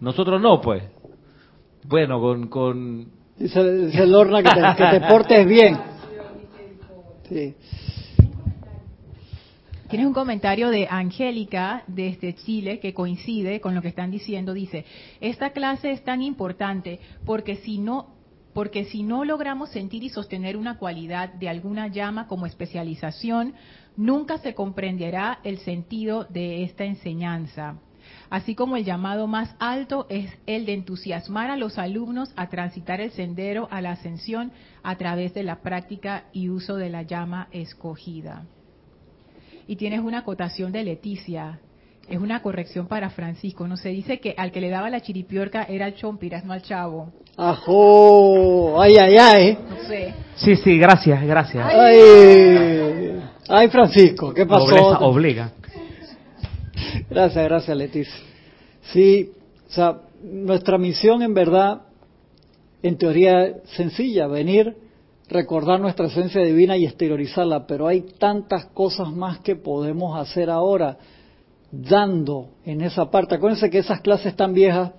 nosotros 0.00 0.40
no, 0.40 0.60
pues. 0.60 0.82
Bueno, 1.84 2.20
con... 2.20 2.48
con... 2.48 3.24
Dice, 3.36 3.86
dice 3.86 4.06
Lorna 4.06 4.42
que 4.42 4.50
te, 4.50 4.60
que 4.76 5.00
te 5.00 5.06
portes 5.08 5.46
bien. 5.46 5.76
Sí. 7.28 7.54
Tienes 9.88 10.06
un 10.06 10.14
comentario 10.14 10.70
de 10.70 10.86
Angélica 10.88 11.82
desde 11.86 12.34
Chile 12.34 12.80
que 12.80 12.94
coincide 12.94 13.60
con 13.60 13.74
lo 13.74 13.82
que 13.82 13.88
están 13.88 14.10
diciendo. 14.10 14.54
Dice, 14.54 14.84
esta 15.20 15.50
clase 15.50 15.90
es 15.90 16.02
tan 16.04 16.22
importante 16.22 17.00
porque 17.26 17.56
si 17.56 17.78
no 17.78 18.13
porque 18.54 18.84
si 18.84 19.02
no 19.02 19.24
logramos 19.24 19.70
sentir 19.70 20.04
y 20.04 20.08
sostener 20.08 20.56
una 20.56 20.78
cualidad 20.78 21.34
de 21.34 21.48
alguna 21.48 21.88
llama 21.88 22.28
como 22.28 22.46
especialización, 22.46 23.54
nunca 23.96 24.38
se 24.38 24.54
comprenderá 24.54 25.40
el 25.42 25.58
sentido 25.58 26.24
de 26.24 26.62
esta 26.62 26.84
enseñanza. 26.84 27.80
Así 28.30 28.54
como 28.54 28.76
el 28.76 28.84
llamado 28.84 29.26
más 29.26 29.54
alto 29.58 30.06
es 30.08 30.30
el 30.46 30.66
de 30.66 30.74
entusiasmar 30.74 31.50
a 31.50 31.56
los 31.56 31.78
alumnos 31.78 32.32
a 32.36 32.48
transitar 32.48 33.00
el 33.00 33.10
sendero 33.10 33.66
a 33.70 33.80
la 33.80 33.92
ascensión 33.92 34.52
a 34.82 34.96
través 34.96 35.34
de 35.34 35.42
la 35.42 35.60
práctica 35.60 36.24
y 36.32 36.48
uso 36.48 36.76
de 36.76 36.90
la 36.90 37.02
llama 37.02 37.48
escogida. 37.50 38.46
Y 39.66 39.76
tienes 39.76 40.00
una 40.00 40.18
acotación 40.18 40.72
de 40.72 40.84
Leticia, 40.84 41.60
es 42.08 42.18
una 42.18 42.42
corrección 42.42 42.86
para 42.86 43.10
Francisco. 43.10 43.66
No 43.66 43.76
se 43.76 43.88
dice 43.90 44.20
que 44.20 44.34
al 44.36 44.52
que 44.52 44.60
le 44.60 44.70
daba 44.70 44.90
la 44.90 45.00
chiripiorca 45.00 45.64
era 45.64 45.86
el 45.86 45.94
chompiras, 45.94 46.44
no 46.44 46.52
al 46.52 46.62
chavo. 46.62 47.12
¡Ajo! 47.36 48.80
¡Ay, 48.80 48.96
ay, 48.96 49.16
ay! 49.16 49.58
No 49.68 49.88
sé. 49.88 50.14
Sí, 50.36 50.56
sí, 50.56 50.78
gracias, 50.78 51.24
gracias. 51.26 51.66
¡Ay! 51.66 53.20
¡Ay, 53.48 53.68
Francisco! 53.68 54.32
¿Qué 54.32 54.46
pasó? 54.46 54.66
Nobleza 54.66 54.98
obliga. 55.00 55.52
Gracias, 57.10 57.44
gracias, 57.44 57.76
Leticia. 57.76 58.14
Sí, 58.92 59.30
o 59.68 59.72
sea, 59.72 60.00
nuestra 60.22 60.78
misión 60.78 61.22
en 61.22 61.34
verdad, 61.34 61.82
en 62.82 62.96
teoría, 62.96 63.54
sencilla, 63.76 64.26
venir, 64.26 64.76
recordar 65.28 65.80
nuestra 65.80 66.06
esencia 66.06 66.42
divina 66.42 66.76
y 66.76 66.84
exteriorizarla, 66.84 67.66
pero 67.66 67.88
hay 67.88 68.02
tantas 68.18 68.66
cosas 68.66 69.10
más 69.10 69.40
que 69.40 69.56
podemos 69.56 70.18
hacer 70.18 70.50
ahora 70.50 70.98
dando 71.82 72.50
en 72.64 72.80
esa 72.80 73.10
parte. 73.10 73.34
Acuérdense 73.34 73.70
que 73.70 73.78
esas 73.78 74.00
clases 74.00 74.36
tan 74.36 74.54
viejas 74.54 74.92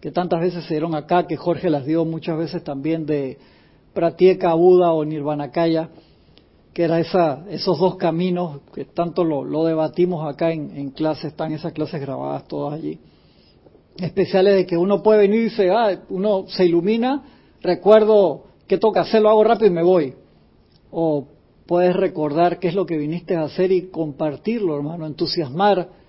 que 0.00 0.10
tantas 0.10 0.40
veces 0.40 0.64
se 0.64 0.74
dieron 0.74 0.94
acá, 0.94 1.26
que 1.26 1.36
Jorge 1.36 1.68
las 1.68 1.84
dio 1.84 2.04
muchas 2.04 2.38
veces 2.38 2.64
también 2.64 3.04
de 3.04 3.38
Pratieka 3.92 4.54
Buda 4.54 4.92
o 4.92 5.04
Nirvanakaya, 5.04 5.90
que 6.72 6.84
era 6.84 7.00
esa, 7.00 7.44
esos 7.50 7.78
dos 7.78 7.96
caminos 7.96 8.60
que 8.72 8.86
tanto 8.86 9.24
lo, 9.24 9.64
debatimos 9.64 10.26
acá 10.26 10.52
en, 10.52 10.76
en 10.76 10.90
clases, 10.90 11.26
están 11.26 11.52
esas 11.52 11.72
clases 11.72 12.00
grabadas 12.00 12.48
todas 12.48 12.74
allí. 12.74 12.98
Especiales 13.96 14.56
de 14.56 14.66
que 14.66 14.78
uno 14.78 15.02
puede 15.02 15.20
venir 15.20 15.40
y 15.40 15.44
dice, 15.44 15.70
ah, 15.70 16.00
uno 16.08 16.44
se 16.48 16.64
ilumina, 16.64 17.22
recuerdo 17.60 18.44
qué 18.66 18.78
toca 18.78 19.02
hacer, 19.02 19.20
lo 19.20 19.28
hago 19.28 19.44
rápido 19.44 19.66
y 19.66 19.74
me 19.74 19.82
voy. 19.82 20.14
O 20.90 21.26
puedes 21.66 21.94
recordar 21.94 22.58
qué 22.58 22.68
es 22.68 22.74
lo 22.74 22.86
que 22.86 22.96
viniste 22.96 23.36
a 23.36 23.42
hacer 23.42 23.70
y 23.70 23.90
compartirlo, 23.90 24.76
hermano, 24.76 25.06
entusiasmar 25.06 25.99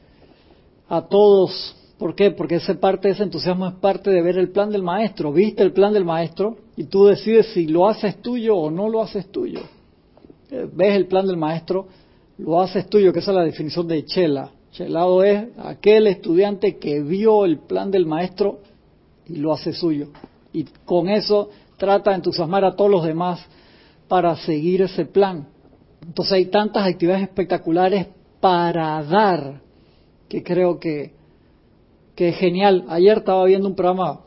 a 0.92 1.08
todos. 1.08 1.74
¿Por 1.98 2.16
qué? 2.16 2.32
Porque 2.32 2.56
ese 2.56 2.76
parte 2.76 3.10
ese 3.10 3.24
entusiasmo 3.24 3.66
es 3.66 3.76
parte 3.76 4.10
de 4.10 4.22
ver 4.22 4.38
el 4.38 4.52
plan 4.52 4.70
del 4.70 4.84
maestro. 4.84 5.32
Viste 5.32 5.64
el 5.64 5.72
plan 5.72 5.94
del 5.94 6.04
maestro 6.04 6.58
y 6.76 6.84
tú 6.84 7.06
decides 7.06 7.54
si 7.54 7.66
lo 7.68 7.88
haces 7.88 8.22
tuyo 8.22 8.58
o 8.58 8.70
no 8.70 8.90
lo 8.90 9.02
haces 9.02 9.32
tuyo. 9.32 9.62
Eh, 10.50 10.68
ves 10.74 10.96
el 10.96 11.08
plan 11.08 11.26
del 11.26 11.38
maestro, 11.38 11.88
lo 12.40 12.60
haces 12.60 12.90
tuyo, 12.90 13.14
que 13.14 13.20
esa 13.20 13.32
es 13.32 13.38
la 13.38 13.46
definición 13.46 13.88
de 13.88 14.04
chela. 14.04 14.52
Chelado 14.74 15.24
es 15.24 15.48
aquel 15.60 16.08
estudiante 16.08 16.78
que 16.78 17.02
vio 17.02 17.46
el 17.46 17.60
plan 17.60 17.90
del 17.90 18.06
maestro 18.06 18.60
y 19.28 19.38
lo 19.38 19.54
hace 19.54 19.72
suyo. 19.72 20.10
Y 20.52 20.66
con 20.84 21.08
eso 21.08 21.52
trata 21.78 22.10
de 22.10 22.18
entusiasmar 22.18 22.66
a 22.66 22.76
todos 22.76 22.92
los 22.92 23.06
demás 23.06 23.40
para 24.10 24.36
seguir 24.36 24.82
ese 24.82 25.06
plan. 25.06 25.48
Entonces 26.06 26.34
hay 26.34 26.46
tantas 26.48 26.86
actividades 26.86 27.24
espectaculares 27.24 28.08
para 28.42 29.02
dar 29.04 29.71
que 30.32 30.44
creo 30.44 30.80
que, 30.80 31.12
que 32.16 32.30
es 32.30 32.38
genial. 32.38 32.86
Ayer 32.88 33.18
estaba 33.18 33.44
viendo 33.44 33.68
un 33.68 33.76
programa 33.76 34.22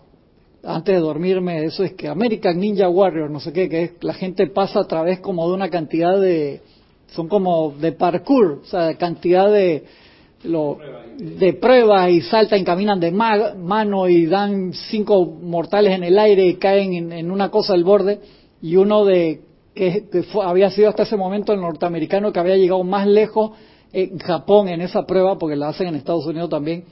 antes 0.63 0.95
de 0.95 1.01
dormirme, 1.01 1.65
eso 1.65 1.83
es 1.83 1.95
que 1.95 2.09
American 2.09 2.61
Ninja 2.61 2.91
Warrior, 2.91 3.31
no 3.31 3.41
sé 3.41 3.55
qué, 3.55 3.71
que 3.71 3.83
es, 3.85 3.93
la 4.03 4.13
gente 4.13 4.47
pasa 4.49 4.81
a 4.81 4.85
través 4.85 5.21
como 5.21 5.49
de 5.49 5.55
una 5.55 5.71
cantidad 5.71 6.21
de, 6.21 6.61
son 7.09 7.27
como 7.27 7.71
de 7.81 7.93
parkour, 7.93 8.61
o 8.63 8.67
sea, 8.67 8.89
de 8.89 8.97
cantidad 8.97 9.51
de, 9.51 9.85
lo, 10.43 10.77
de 11.17 11.55
pruebas 11.55 12.11
y 12.11 12.21
saltan 12.21 12.61
y 12.61 12.65
caminan 12.65 13.01
de 13.01 13.11
mano 13.11 14.07
y 14.07 14.27
dan 14.27 14.75
cinco 14.75 15.25
mortales 15.25 15.95
en 15.95 16.05
el 16.05 16.19
aire 16.19 16.45
y 16.47 16.55
caen 16.57 17.13
en, 17.13 17.31
una 17.31 17.51
cosa 17.51 17.73
al 17.73 17.83
borde 17.83 18.21
y 18.61 18.77
uno 18.77 19.07
de 19.07 19.41
que, 19.75 20.05
había 20.43 20.69
sido 20.71 20.91
hasta 20.91 21.05
ese 21.05 21.17
momento 21.17 21.55
el 21.55 21.63
norteamericano 21.63 22.31
que 22.31 22.41
había 22.41 22.57
llegado 22.57 22.85
más 22.85 23.07
lejos 23.07 23.53
en 23.95 24.19
Japón 24.19 24.69
en 24.69 24.81
esa 24.81 25.07
prueba 25.07 25.39
porque 25.39 25.57
la 25.57 25.69
hacen 25.69 25.89
en 25.89 25.95
Estados 25.95 26.27
Unidos 26.27 26.51
también 26.51 26.85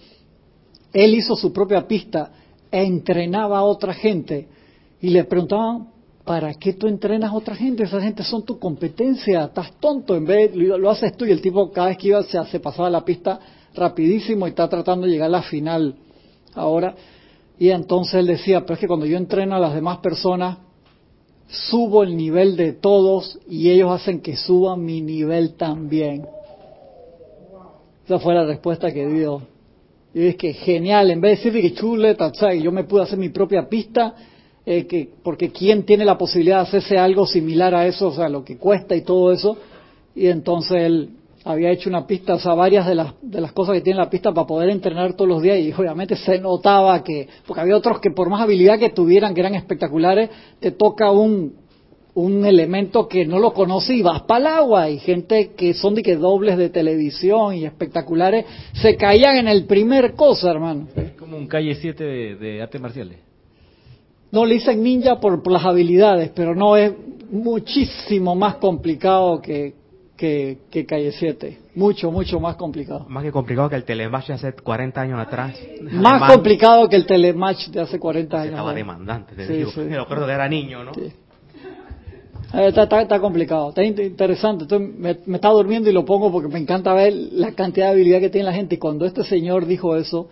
él 0.93 1.15
hizo 1.15 1.37
su 1.37 1.53
propia 1.53 1.87
pista 1.87 2.31
entrenaba 2.71 3.59
a 3.59 3.65
otra 3.65 3.93
gente 3.93 4.49
y 5.01 5.11
le 5.11 5.25
preguntaban, 5.25 5.89
¿para 6.25 6.55
qué 6.55 6.73
tú 6.73 6.87
entrenas 6.87 7.31
a 7.31 7.35
otra 7.35 7.55
gente? 7.55 7.83
Esa 7.83 8.01
gente 8.01 8.23
son 8.23 8.45
tu 8.45 8.59
competencia, 8.59 9.45
estás 9.45 9.73
tonto, 9.81 10.17
en 10.17 10.25
vez 10.25 10.55
lo, 10.55 10.91
haces 10.91 11.17
tú 11.17 11.25
y 11.27 11.31
el 11.31 11.43
tipo 11.43 11.71
cada 11.71 11.89
vez 11.89 11.99
que 11.99 12.09
iba 12.09 12.23
se, 12.23 12.43
se 12.47 12.61
pasaba 12.61 12.89
la 12.89 13.05
pista 13.05 13.39
rapidísimo 13.75 14.47
y 14.47 14.51
está 14.51 14.69
tratando 14.69 15.07
de 15.07 15.13
llegar 15.13 15.27
a 15.27 15.33
la 15.33 15.43
final 15.43 15.97
ahora. 16.55 16.95
Y 17.59 17.71
entonces 17.71 18.15
él 18.15 18.27
decía, 18.27 18.63
pero 18.63 18.75
es 18.75 18.81
que 18.81 18.89
cuando 18.89 19.07
yo 19.07 19.17
entreno 19.17 19.55
a 19.55 19.59
las 19.59 19.75
demás 19.75 19.99
personas, 19.99 20.59
subo 21.49 22.03
el 22.03 22.17
nivel 22.17 22.57
de 22.57 22.73
todos 22.73 23.39
y 23.49 23.71
ellos 23.71 23.91
hacen 23.91 24.21
que 24.21 24.37
suban 24.37 24.85
mi 24.85 25.03
nivel 25.03 25.55
también. 25.55 26.27
Esa 28.13 28.21
fue 28.21 28.35
la 28.35 28.45
respuesta 28.45 28.93
que 28.93 29.07
dio 29.07 29.41
y 30.13 30.27
es 30.27 30.37
que 30.37 30.53
genial, 30.53 31.11
en 31.11 31.23
vez 31.23 31.43
de 31.43 31.51
decir 31.51 31.63
que 31.63 31.75
chuleta, 31.75 32.31
yo 32.53 32.71
me 32.71 32.85
pude 32.85 33.05
hacer 33.05 33.19
mi 33.19 33.31
propia 33.31 33.71
pista, 33.71 34.15
eh, 34.67 34.87
que, 34.87 35.09
porque 35.23 35.51
quién 35.51 35.85
tiene 35.85 36.05
la 36.05 36.19
posibilidad 36.19 36.57
de 36.57 36.63
hacerse 36.65 36.99
algo 36.99 37.27
similar 37.27 37.75
a 37.75 37.87
eso, 37.87 38.09
o 38.09 38.13
sea, 38.13 38.29
lo 38.29 38.45
que 38.45 38.59
cuesta 38.59 38.95
y 38.95 39.01
todo 39.01 39.33
eso. 39.33 39.57
Y 40.15 40.27
entonces 40.27 40.83
él 40.83 41.11
había 41.43 41.71
hecho 41.71 41.89
una 41.89 42.07
pista, 42.07 42.35
o 42.35 42.39
sea, 42.39 42.53
varias 42.53 42.87
de 42.87 42.97
las, 42.97 43.15
de 43.23 43.41
las 43.41 43.53
cosas 43.53 43.77
que 43.77 43.81
tiene 43.81 43.99
la 44.01 44.11
pista 44.11 44.31
para 44.35 44.47
poder 44.47 44.69
entrenar 44.69 45.15
todos 45.15 45.31
los 45.31 45.41
días 45.41 45.59
y 45.59 45.73
obviamente 45.73 46.15
se 46.17 46.39
notaba 46.39 47.03
que, 47.03 47.29
porque 47.47 47.63
había 47.63 47.79
otros 47.79 47.99
que 47.99 48.11
por 48.11 48.29
más 48.29 48.43
habilidad 48.43 48.79
que 48.79 48.91
tuvieran, 48.91 49.33
que 49.33 49.41
eran 49.41 49.55
espectaculares, 49.55 50.29
te 50.61 50.73
toca 50.73 51.11
un, 51.11 51.55
un 52.15 52.45
elemento 52.45 53.09
que 53.09 53.25
no 53.25 53.39
lo 53.39 53.53
conoce 53.53 53.95
y 53.95 54.03
vas 54.03 54.23
para 54.23 54.41
el 54.41 54.47
agua. 54.47 54.91
Y 54.91 54.99
gente 54.99 55.53
que 55.57 55.75
son 55.75 55.95
de 55.95 56.03
que 56.03 56.17
dobles 56.17 56.59
de 56.59 56.69
televisión 56.69 57.55
y 57.55 57.65
espectaculares 57.65 58.47
se 58.75 58.97
caían 58.97 59.37
en 59.37 59.49
el 59.49 59.65
primer 59.65 60.15
cosa, 60.15 60.51
hermano. 60.51 60.89
Es 60.95 61.13
como 61.13 61.37
un 61.37 61.47
calle 61.47 61.75
7 61.75 62.05
de, 62.05 62.37
de 62.37 62.63
artes 62.63 62.81
marciales. 62.81 63.19
No 64.33 64.47
le 64.47 64.55
dicen 64.55 64.83
ninja 64.83 65.21
por, 65.21 65.47
las 65.51 65.65
habilidades, 65.65 66.31
pero 66.35 66.55
no 66.55 66.75
es 66.75 66.91
muchísimo 67.31 68.35
más 68.35 68.57
complicado 68.57 69.43
que, 69.43 69.75
que, 70.17 70.87
Calle 70.87 71.13
7. 71.13 71.59
Mucho, 71.75 72.11
mucho 72.11 72.41
más 72.41 72.57
complicado. 72.57 73.05
Más 73.09 73.25
que 73.25 73.31
complicado 73.31 73.69
que 73.69 73.77
el 73.77 73.85
telematch 73.85 74.29
de 74.29 74.35
hace 74.35 74.53
40 74.53 75.01
años 75.01 75.21
atrás. 75.21 75.59
Más 75.83 76.33
complicado 76.33 76.89
que 76.89 76.97
el 76.97 77.05
telematch 77.05 77.69
de 77.69 77.81
hace 77.81 77.99
40 77.99 78.37
años. 78.41 78.53
Estaba 78.53 78.73
demandante, 78.73 79.35
te 79.35 79.47
digo. 79.47 79.71
Me 79.77 79.99
acuerdo 79.99 80.25
que 80.27 80.33
era 80.33 80.49
niño, 80.49 80.83
¿no? 80.83 80.93
Eh, 80.93 81.13
está, 82.53 83.01
está, 83.01 83.21
complicado, 83.21 83.71
está 83.71 83.83
interesante. 83.85 84.65
Entonces 84.65 84.95
me, 84.97 85.17
me 85.27 85.37
está 85.37 85.49
durmiendo 85.49 85.89
y 85.89 85.93
lo 85.93 86.05
pongo 86.05 86.31
porque 86.31 86.49
me 86.49 86.59
encanta 86.59 86.93
ver 86.93 87.13
la 87.15 87.53
cantidad 87.53 87.87
de 87.87 87.93
habilidad 87.93 88.21
que 88.21 88.31
tiene 88.31 88.47
la 88.47 88.53
gente. 88.53 88.75
Y 88.75 88.79
cuando 88.79 89.07
este 89.07 89.25
señor 89.25 89.67
dijo 89.67 89.97
eso, 89.97 90.29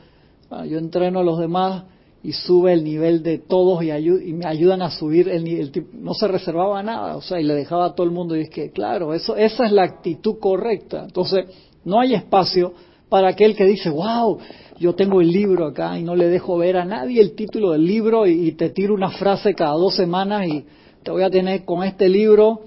ah, 0.51 0.65
yo 0.67 0.79
entreno 0.79 1.21
a 1.21 1.25
los 1.25 1.39
demás 1.39 1.85
y 2.23 2.33
sube 2.33 2.75
el 2.75 2.85
nivel 2.85 3.23
de 3.23 3.39
todos 3.39 3.83
y, 3.83 3.91
y 3.91 4.33
me 4.35 4.47
ayudan 4.47 4.83
a 4.83 4.91
subir 4.91 5.29
el 5.29 5.45
nivel. 5.45 5.73
No 5.95 6.13
se 6.15 6.29
reservaba 6.29 6.83
nada, 6.83 7.17
o 7.17 7.23
sea, 7.23 7.41
y 7.41 7.45
le 7.45 7.55
dejaba 7.55 7.87
a 7.87 7.95
todo 7.95 8.07
el 8.07 8.13
mundo. 8.13 8.37
Y 8.37 8.43
es 8.43 8.51
que, 8.51 8.71
claro, 8.71 9.15
eso, 9.15 9.37
esa 9.37 9.65
es 9.65 9.73
la 9.73 9.85
actitud 9.85 10.39
correcta. 10.39 11.05
Entonces, 11.05 11.47
no 11.85 12.01
hay 12.01 12.15
espacio 12.15 12.75
para 13.09 13.29
aquel 13.29 13.57
que 13.57 13.65
dice, 13.65 13.89
wow, 13.89 14.39
yo 14.79 14.95
tengo 14.95 15.21
el 15.21 15.33
libro 15.33 15.67
acá 15.67 15.99
y 15.99 16.03
no 16.03 16.15
le 16.15 16.29
dejo 16.29 16.59
ver 16.59 16.77
a 16.77 16.85
nadie 16.85 17.21
el 17.21 17.35
título 17.35 17.73
del 17.73 17.85
libro 17.85 18.27
y 18.27 18.53
te 18.53 18.71
tiro 18.71 18.95
una 18.95 19.11
frase 19.11 19.55
cada 19.55 19.73
dos 19.73 19.97
semanas 19.97 20.47
y 20.47 20.65
te 21.03 21.11
voy 21.11 21.23
a 21.23 21.31
tener 21.31 21.65
con 21.65 21.83
este 21.85 22.09
libro 22.09 22.63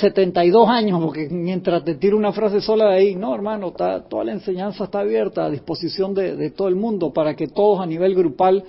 72 0.00 0.68
años, 0.68 1.02
porque 1.02 1.28
mientras 1.30 1.84
te 1.84 1.96
tiro 1.96 2.16
una 2.16 2.32
frase 2.32 2.60
sola 2.60 2.90
de 2.90 2.94
ahí, 2.94 3.14
no 3.14 3.34
hermano, 3.34 3.68
está, 3.68 4.02
toda 4.08 4.24
la 4.24 4.32
enseñanza 4.32 4.84
está 4.84 5.00
abierta 5.00 5.44
a 5.44 5.50
disposición 5.50 6.14
de, 6.14 6.50
todo 6.50 6.68
el 6.68 6.76
mundo 6.76 7.12
para 7.12 7.34
que 7.34 7.48
todos 7.48 7.80
a 7.80 7.86
nivel 7.86 8.14
grupal 8.14 8.64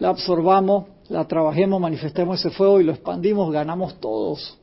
la 0.00 0.08
absorbamos, 0.08 0.86
la 1.08 1.24
trabajemos, 1.26 1.80
manifestemos 1.80 2.40
ese 2.40 2.50
fuego 2.50 2.80
y 2.80 2.84
lo 2.84 2.92
expandimos, 2.92 3.52
ganamos 3.52 4.00
todos. 4.00 4.58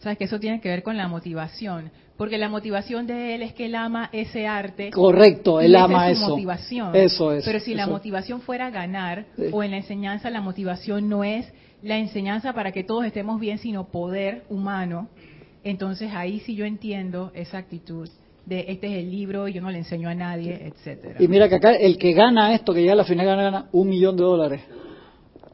Sabes 0.00 0.18
que 0.18 0.24
eso 0.24 0.40
tiene 0.40 0.60
que 0.60 0.68
ver 0.68 0.82
con 0.82 0.96
la 0.96 1.06
motivación, 1.06 1.92
porque 2.16 2.36
la 2.36 2.48
motivación 2.48 3.06
de 3.06 3.36
él 3.36 3.42
es 3.42 3.54
que 3.54 3.66
él 3.66 3.76
ama 3.76 4.10
ese 4.12 4.48
arte. 4.48 4.90
Correcto, 4.90 5.60
él 5.60 5.76
ama 5.76 6.10
es 6.10 6.18
su 6.18 6.30
motivación. 6.30 6.94
Eso 6.96 7.32
es. 7.32 7.44
Pero 7.44 7.60
si 7.60 7.74
la 7.74 7.86
motivación 7.86 8.40
fuera 8.40 8.70
ganar, 8.70 9.26
o 9.52 9.62
en 9.62 9.70
la 9.70 9.76
enseñanza 9.78 10.30
la 10.30 10.40
motivación 10.40 11.08
no 11.08 11.22
es 11.22 11.46
la 11.84 11.98
enseñanza 11.98 12.54
para 12.54 12.72
que 12.72 12.82
todos 12.82 13.04
estemos 13.04 13.38
bien, 13.38 13.58
sino 13.58 13.84
poder 13.84 14.44
humano, 14.48 15.08
entonces 15.62 16.10
ahí 16.14 16.40
sí 16.40 16.54
yo 16.54 16.64
entiendo 16.64 17.30
esa 17.34 17.58
actitud 17.58 18.08
de 18.46 18.64
este 18.68 18.86
es 18.88 19.04
el 19.04 19.10
libro, 19.10 19.48
yo 19.48 19.60
no 19.60 19.70
le 19.70 19.78
enseño 19.78 20.08
a 20.08 20.14
nadie, 20.14 20.66
etcétera. 20.66 21.22
Y 21.22 21.28
mira 21.28 21.48
que 21.48 21.56
acá 21.56 21.72
el 21.72 21.96
que 21.96 22.12
gana 22.12 22.54
esto, 22.54 22.74
que 22.74 22.84
ya 22.84 22.92
a 22.92 22.96
la 22.96 23.04
final 23.04 23.26
gana, 23.26 23.42
gana 23.42 23.68
un 23.72 23.88
millón 23.88 24.16
de 24.16 24.22
dólares. 24.22 24.60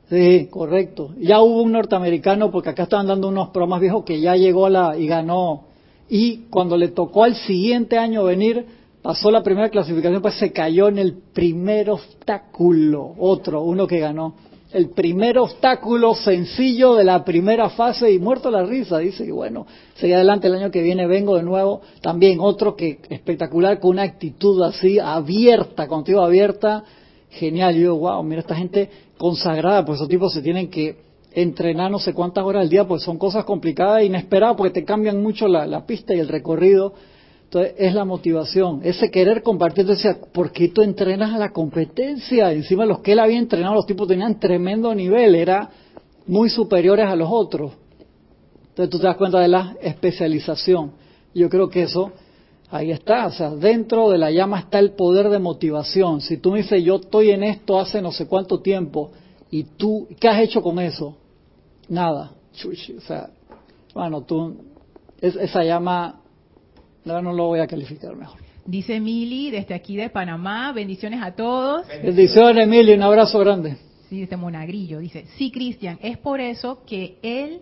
Sí, 0.09 0.49
correcto. 0.51 1.14
Ya 1.18 1.41
hubo 1.41 1.62
un 1.62 1.72
norteamericano, 1.72 2.51
porque 2.51 2.70
acá 2.70 2.85
estaban 2.85 3.07
dando 3.07 3.28
unos 3.28 3.51
programas 3.51 3.81
viejos, 3.81 4.05
que 4.05 4.20
ya 4.20 4.35
llegó 4.35 4.66
a 4.66 4.70
la 4.70 4.97
y 4.97 5.07
ganó. 5.07 5.66
Y 6.09 6.47
cuando 6.51 6.76
le 6.76 6.89
tocó 6.89 7.22
al 7.22 7.37
siguiente 7.37 7.97
año 7.97 8.24
venir, 8.24 8.66
pasó 9.03 9.31
la 9.31 9.45
primera 9.45 9.68
clasificación, 9.68 10.20
pues 10.20 10.35
se 10.35 10.53
cayó 10.53 10.89
en 10.89 10.99
el 10.99 11.14
primer 11.14 11.91
obstáculo, 11.91 13.14
otro, 13.18 13.62
uno 13.62 13.87
que 13.87 14.01
ganó 14.01 14.35
el 14.73 14.91
primer 14.91 15.39
obstáculo 15.39 16.14
sencillo 16.14 16.95
de 16.95 17.05
la 17.05 17.25
primera 17.25 17.71
fase 17.71 18.12
y 18.12 18.18
muerto 18.18 18.51
la 18.51 18.64
risa. 18.64 18.99
Dice 18.99 19.25
que 19.25 19.33
bueno, 19.33 19.66
seguí 19.95 20.12
adelante 20.12 20.47
el 20.47 20.55
año 20.55 20.71
que 20.71 20.83
viene, 20.83 21.07
vengo 21.07 21.37
de 21.37 21.43
nuevo. 21.43 21.81
También 22.01 22.39
otro 22.41 22.77
que 22.77 22.99
espectacular 23.09 23.81
con 23.81 23.93
una 23.93 24.03
actitud 24.03 24.62
así 24.62 24.99
abierta, 24.99 25.89
contigo 25.89 26.21
abierta, 26.21 26.85
genial. 27.31 27.75
yo, 27.77 27.97
wow, 27.97 28.23
mira 28.23 28.41
esta 28.41 28.55
gente 28.55 28.89
consagrada, 29.18 29.85
pues 29.85 29.97
esos 29.97 30.09
tipos 30.09 30.33
se 30.33 30.43
tienen 30.43 30.71
que 30.71 30.97
entrenar 31.33 31.91
no 31.91 31.99
sé 31.99 32.12
cuántas 32.12 32.45
horas 32.45 32.62
al 32.62 32.68
día, 32.68 32.87
pues 32.87 33.03
son 33.03 33.18
cosas 33.18 33.45
complicadas 33.45 34.03
e 34.03 34.07
inesperadas 34.07 34.57
porque 34.57 34.73
te 34.73 34.85
cambian 34.85 35.23
mucho 35.23 35.47
la 35.47 35.87
pista 35.87 36.14
y 36.14 36.21
el 36.21 36.29
recorrido 36.29 36.95
entonces, 37.51 37.74
es 37.78 37.94
la 37.94 38.05
motivación, 38.05 38.80
ese 38.84 39.11
querer 39.11 39.42
compartir. 39.42 39.84
Decía, 39.84 40.16
¿por 40.32 40.53
qué 40.53 40.68
tú 40.68 40.82
entrenas 40.82 41.34
a 41.34 41.38
la 41.38 41.51
competencia? 41.51 42.53
Encima, 42.53 42.86
los 42.86 43.01
que 43.01 43.11
él 43.11 43.18
había 43.18 43.40
entrenado, 43.40 43.74
los 43.74 43.86
tipos 43.86 44.07
tenían 44.07 44.38
tremendo 44.38 44.94
nivel, 44.94 45.34
eran 45.34 45.68
muy 46.28 46.48
superiores 46.48 47.07
a 47.07 47.16
los 47.16 47.28
otros. 47.28 47.72
Entonces, 48.68 48.88
tú 48.90 49.01
te 49.01 49.07
das 49.09 49.16
cuenta 49.16 49.40
de 49.40 49.48
la 49.48 49.74
especialización. 49.82 50.92
Yo 51.34 51.51
creo 51.51 51.68
que 51.68 51.82
eso, 51.82 52.12
ahí 52.70 52.92
está. 52.92 53.26
O 53.26 53.32
sea, 53.32 53.51
dentro 53.51 54.11
de 54.11 54.18
la 54.18 54.30
llama 54.30 54.61
está 54.61 54.78
el 54.78 54.92
poder 54.92 55.28
de 55.28 55.40
motivación. 55.40 56.20
Si 56.20 56.36
tú 56.36 56.53
me 56.53 56.59
dices, 56.59 56.84
yo 56.84 56.96
estoy 56.96 57.30
en 57.30 57.42
esto 57.42 57.80
hace 57.80 58.01
no 58.01 58.12
sé 58.12 58.28
cuánto 58.28 58.61
tiempo, 58.61 59.11
y 59.51 59.64
tú, 59.64 60.07
¿qué 60.20 60.28
has 60.28 60.40
hecho 60.40 60.62
con 60.62 60.78
eso? 60.78 61.16
Nada. 61.88 62.30
O 62.64 63.01
sea, 63.01 63.28
bueno, 63.92 64.22
tú, 64.22 64.55
esa 65.20 65.64
llama 65.64 66.20
no, 67.05 67.22
no 67.22 67.32
lo 67.32 67.46
voy 67.46 67.61
a 67.61 67.66
calificar 67.66 68.14
mejor. 68.16 68.40
Dice 68.66 69.01
Mili, 69.01 69.51
desde 69.51 69.74
aquí 69.74 69.96
de 69.96 70.11
Panamá, 70.11 70.72
bendiciones 70.72 71.22
a 71.22 71.32
todos. 71.32 71.86
Bendiciones, 71.88 72.68
Mili, 72.68 72.92
un 72.92 73.03
abrazo 73.03 73.38
grande. 73.38 73.76
Sí, 74.09 74.22
este 74.22 74.36
monagrillo, 74.36 74.98
dice, 74.98 75.24
sí, 75.36 75.51
Cristian, 75.51 75.98
es 76.03 76.18
por 76.18 76.40
eso 76.40 76.82
que 76.84 77.18
él 77.22 77.61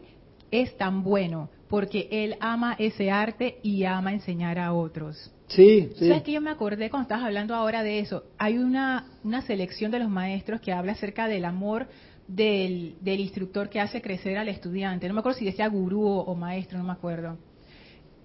es 0.51 0.77
tan 0.77 1.03
bueno, 1.03 1.51
porque 1.69 2.09
él 2.11 2.37
ama 2.41 2.75
ese 2.79 3.11
arte 3.11 3.59
y 3.63 3.85
ama 3.85 4.13
enseñar 4.13 4.59
a 4.59 4.73
otros. 4.73 5.31
Sí, 5.49 5.91
sí. 5.97 6.09
¿Sabes 6.09 6.23
que 6.23 6.33
yo 6.33 6.41
me 6.41 6.51
acordé 6.51 6.91
cuando 6.91 7.05
estabas 7.05 7.25
hablando 7.25 7.55
ahora 7.55 7.83
de 7.83 8.01
eso? 8.01 8.25
Hay 8.39 8.59
una, 8.59 9.07
una 9.25 9.43
selección 9.43 9.91
de 9.91 9.99
los 9.99 10.09
maestros 10.09 10.61
que 10.61 10.73
habla 10.73 10.93
acerca 10.93 11.29
del 11.29 11.45
amor 11.45 11.87
del, 12.27 12.97
del 13.01 13.21
instructor 13.21 13.69
que 13.71 13.81
hace 13.81 14.03
crecer 14.03 14.37
al 14.37 14.49
estudiante. 14.49 15.07
No 15.09 15.15
me 15.15 15.21
acuerdo 15.21 15.39
si 15.39 15.45
decía 15.45 15.69
gurú 15.69 16.07
o 16.07 16.35
maestro, 16.35 16.79
no 16.79 16.85
me 16.85 16.93
acuerdo 16.93 17.39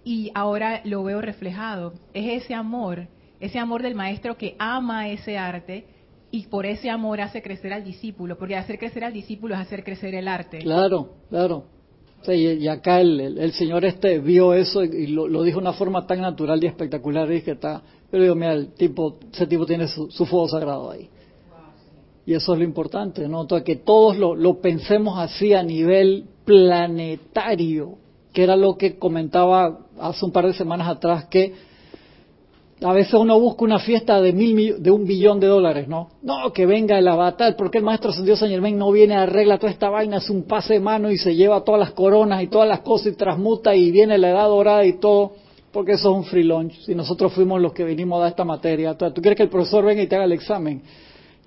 y 0.04 0.32
ahora 0.34 0.82
lo 0.84 1.04
veo 1.04 1.22
reflejado. 1.22 1.94
Es 2.14 2.44
ese 2.44 2.54
amor, 2.54 3.08
ese 3.40 3.60
amor 3.60 3.82
del 3.82 3.96
maestro 3.96 4.38
que 4.38 4.56
ama 4.60 5.10
ese 5.10 5.38
arte 5.38 5.86
y 6.32 6.48
por 6.48 6.66
ese 6.66 6.90
amor 6.90 7.22
hace 7.22 7.42
crecer 7.42 7.74
al 7.74 7.84
discípulo, 7.84 8.38
porque 8.38 8.56
hacer 8.56 8.80
crecer 8.80 9.04
al 9.04 9.14
discípulo 9.14 9.54
es 9.56 9.62
hacer 9.62 9.84
crecer 9.84 10.16
el 10.16 10.28
arte. 10.28 10.60
Claro, 10.60 11.10
claro. 11.30 11.66
y, 12.28 12.68
acá 12.68 13.02
el, 13.02 13.52
señor 13.54 13.86
este 13.86 14.20
vio 14.20 14.54
eso 14.54 14.84
y, 14.84 15.08
lo, 15.08 15.28
dijo 15.44 15.60
de 15.60 15.62
una 15.62 15.74
forma 15.74 16.08
tan 16.08 16.22
natural 16.22 16.64
y 16.64 16.68
espectacular. 16.68 17.32
Y 17.32 17.42
que 17.42 17.52
está, 17.52 17.84
yo 18.12 18.20
digo, 18.20 18.36
mira, 18.36 18.54
el 18.54 18.74
tipo, 18.74 19.20
ese 19.32 19.46
tipo 19.48 19.66
tiene 19.66 19.88
su, 19.88 20.10
fuego 20.26 20.48
sagrado 20.48 20.92
ahí. 20.92 21.08
Y 22.26 22.34
eso 22.34 22.54
es 22.54 22.60
lo 22.60 22.66
importante, 22.66 23.28
¿no? 23.28 23.46
que 23.46 23.76
todos 23.76 24.18
lo, 24.18 24.34
lo 24.34 24.62
pensemos 24.62 25.20
así 25.20 25.54
a 25.54 25.62
nivel 25.62 26.26
planetario, 26.46 27.98
que 28.32 28.44
era 28.44 28.56
lo 28.56 28.78
que 28.78 28.98
comentaba 28.98 29.83
hace 30.00 30.26
un 30.26 30.32
par 30.32 30.48
de 30.48 30.54
semanas 30.54 30.88
atrás, 30.88 31.26
que 31.26 31.54
a 32.82 32.92
veces 32.92 33.14
uno 33.14 33.40
busca 33.40 33.64
una 33.64 33.80
fiesta 33.80 34.20
de 34.20 34.34
mil 34.34 34.82
de 34.82 34.92
un 34.92 35.06
billón 35.06 35.40
de 35.40 35.48
dólares, 35.48 35.88
¿no? 35.88 36.10
No, 36.22 36.52
que 36.52 36.66
venga 36.66 36.98
el 36.98 37.08
avatar, 37.08 37.56
porque 37.56 37.78
el 37.78 37.84
maestro 37.84 38.12
Dios 38.12 38.40
San 38.40 38.50
Germain 38.50 38.78
no 38.78 38.92
viene 38.92 39.16
a 39.16 39.24
arreglar 39.24 39.60
toda 39.60 39.72
esta 39.72 39.90
vaina, 39.90 40.18
es 40.18 40.30
un 40.30 40.44
pase 40.44 40.74
de 40.74 40.80
mano 40.80 41.10
y 41.10 41.18
se 41.18 41.36
lleva 41.36 41.64
todas 41.64 41.80
las 41.80 41.92
coronas 41.92 42.44
y 42.44 42.48
todas 42.48 42.68
las 42.68 42.82
cosas 42.82 43.14
y 43.14 43.16
transmuta 43.16 43.76
y 43.76 43.92
viene 43.92 44.18
la 44.18 44.32
edad 44.32 44.48
dorada 44.48 44.86
y 44.86 44.94
todo, 45.00 45.34
porque 45.72 45.94
eso 45.94 46.12
es 46.12 46.18
un 46.18 46.24
free 46.26 46.44
lunch. 46.44 46.74
Si 46.82 46.94
nosotros 46.94 47.32
fuimos 47.34 47.62
los 47.62 47.74
que 47.74 47.86
vinimos 47.86 48.18
a 48.18 48.22
dar 48.22 48.30
esta 48.32 48.46
materia, 48.46 48.98
¿tú 48.98 49.22
quieres 49.22 49.38
que 49.38 49.44
el 49.44 49.50
profesor 49.50 49.86
venga 49.86 50.02
y 50.02 50.08
te 50.08 50.16
haga 50.16 50.26
el 50.26 50.34
examen? 50.34 50.82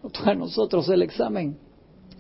No, 0.02 0.10
a 0.30 0.34
nosotros 0.34 0.88
el 0.88 1.02
examen. 1.02 1.65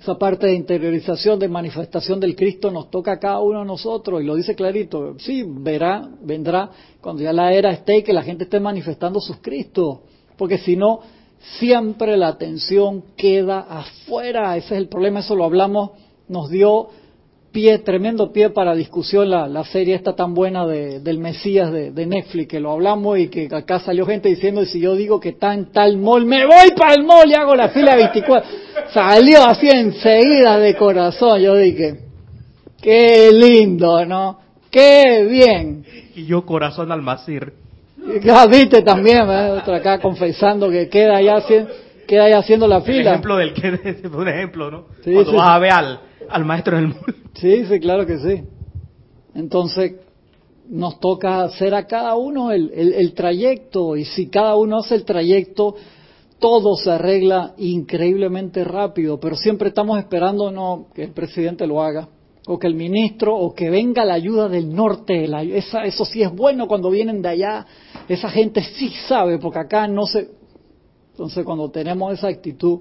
Esa 0.00 0.18
parte 0.18 0.46
de 0.46 0.54
interiorización, 0.54 1.38
de 1.38 1.48
manifestación 1.48 2.20
del 2.20 2.36
Cristo 2.36 2.70
nos 2.70 2.90
toca 2.90 3.12
a 3.12 3.18
cada 3.18 3.40
uno 3.40 3.60
de 3.60 3.64
nosotros 3.64 4.20
y 4.20 4.24
lo 4.24 4.34
dice 4.34 4.54
clarito. 4.54 5.16
Sí, 5.18 5.44
verá, 5.46 6.08
vendrá 6.22 6.70
cuando 7.00 7.22
ya 7.22 7.32
la 7.32 7.52
era 7.52 7.70
esté 7.72 7.98
y 7.98 8.02
que 8.02 8.12
la 8.12 8.22
gente 8.22 8.44
esté 8.44 8.60
manifestando 8.60 9.20
sus 9.20 9.38
Cristos. 9.38 10.00
Porque 10.36 10.58
si 10.58 10.76
no, 10.76 11.00
siempre 11.58 12.16
la 12.16 12.28
atención 12.28 13.02
queda 13.16 13.60
afuera. 13.60 14.56
Ese 14.56 14.74
es 14.74 14.80
el 14.80 14.88
problema, 14.88 15.20
eso 15.20 15.34
lo 15.34 15.44
hablamos, 15.44 15.90
nos 16.28 16.50
dio 16.50 16.88
pie, 17.56 17.78
tremendo 17.78 18.30
pie 18.32 18.50
para 18.50 18.74
discusión 18.74 19.30
la, 19.30 19.48
la 19.48 19.64
serie 19.64 19.94
esta 19.94 20.14
tan 20.14 20.34
buena 20.34 20.66
de, 20.66 21.00
del 21.00 21.18
Mesías 21.18 21.72
de, 21.72 21.90
de, 21.90 22.04
Netflix, 22.04 22.48
que 22.48 22.60
lo 22.60 22.70
hablamos 22.70 23.18
y 23.18 23.28
que 23.28 23.48
acá 23.50 23.78
salió 23.78 24.04
gente 24.04 24.28
diciendo, 24.28 24.62
y 24.62 24.66
si 24.66 24.78
yo 24.78 24.94
digo 24.94 25.18
que 25.18 25.30
está 25.30 25.54
en 25.54 25.72
tal 25.72 25.96
mall, 25.96 26.26
me 26.26 26.44
voy 26.44 26.72
para 26.76 26.92
el 26.92 27.04
mall 27.04 27.26
y 27.26 27.32
hago 27.32 27.54
la 27.54 27.70
fila 27.70 27.96
24. 27.96 28.46
Salió 28.92 29.42
así 29.42 29.70
enseguida 29.70 30.58
de 30.58 30.76
corazón, 30.76 31.40
yo 31.40 31.56
dije, 31.56 31.98
qué 32.82 33.30
lindo, 33.32 34.04
¿no? 34.04 34.38
Qué 34.70 35.26
bien. 35.26 35.82
Y 36.14 36.26
yo 36.26 36.44
corazón 36.44 36.92
almacir. 36.92 37.54
Ya 38.22 38.46
viste 38.46 38.82
también, 38.82 39.30
¿eh? 39.30 39.50
otro 39.52 39.74
acá 39.74 39.98
confesando 39.98 40.68
que 40.68 40.90
queda 40.90 41.16
allá, 41.16 41.42
queda 42.06 42.24
allá 42.24 42.38
haciendo 42.40 42.68
la 42.68 42.82
fila. 42.82 43.00
El 43.00 43.06
ejemplo 43.06 43.36
del 43.38 43.54
que, 43.54 44.08
un 44.12 44.28
ejemplo, 44.28 44.70
¿no? 44.70 44.84
Cuando 45.02 45.32
vas 45.32 45.48
a 45.48 45.58
ver 45.58 45.72
al, 45.72 46.00
al 46.28 46.44
maestro 46.44 46.76
del 46.76 46.88
mall. 46.88 47.14
Sí, 47.34 47.64
sí, 47.66 47.80
claro 47.80 48.06
que 48.06 48.18
sí. 48.18 48.44
Entonces, 49.34 49.96
nos 50.68 50.98
toca 51.00 51.42
hacer 51.42 51.74
a 51.74 51.86
cada 51.86 52.16
uno 52.16 52.50
el, 52.50 52.72
el, 52.72 53.12
trayecto 53.14 53.96
y 53.96 54.04
si 54.04 54.28
cada 54.28 54.56
uno 54.56 54.78
hace 54.78 54.94
el 54.94 55.04
trayecto, 55.04 55.76
todo 56.38 56.76
se 56.76 56.90
arregla 56.90 57.54
increíblemente 57.58 58.64
rápido, 58.64 59.20
pero 59.20 59.36
siempre 59.36 59.68
estamos 59.68 59.98
esperando 59.98 60.50
no 60.50 60.86
que 60.94 61.04
el 61.04 61.12
presidente 61.12 61.66
lo 61.66 61.82
haga 61.82 62.08
o 62.46 62.58
que 62.58 62.66
el 62.66 62.74
ministro 62.74 63.36
o 63.36 63.54
que 63.54 63.70
venga 63.70 64.04
la 64.04 64.14
ayuda 64.14 64.48
del 64.48 64.74
norte, 64.74 65.28
esa, 65.56 65.84
eso 65.84 66.04
sí 66.04 66.22
es 66.22 66.32
bueno 66.34 66.68
cuando 66.68 66.90
vienen 66.90 67.20
de 67.20 67.28
allá, 67.28 67.66
esa 68.08 68.28
gente 68.28 68.62
sí 68.62 68.90
sabe, 69.08 69.38
porque 69.38 69.58
acá 69.58 69.88
no 69.88 70.06
se... 70.06 70.30
Entonces 71.10 71.44
cuando 71.44 71.70
tenemos 71.70 72.12
esa 72.12 72.28
actitud, 72.28 72.80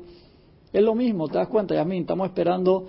es 0.72 0.84
lo 0.84 0.94
mismo, 0.94 1.28
te 1.28 1.38
das 1.38 1.48
cuenta, 1.48 1.74
ya 1.74 1.86
mí 1.86 1.98
estamos 1.98 2.28
esperando 2.28 2.86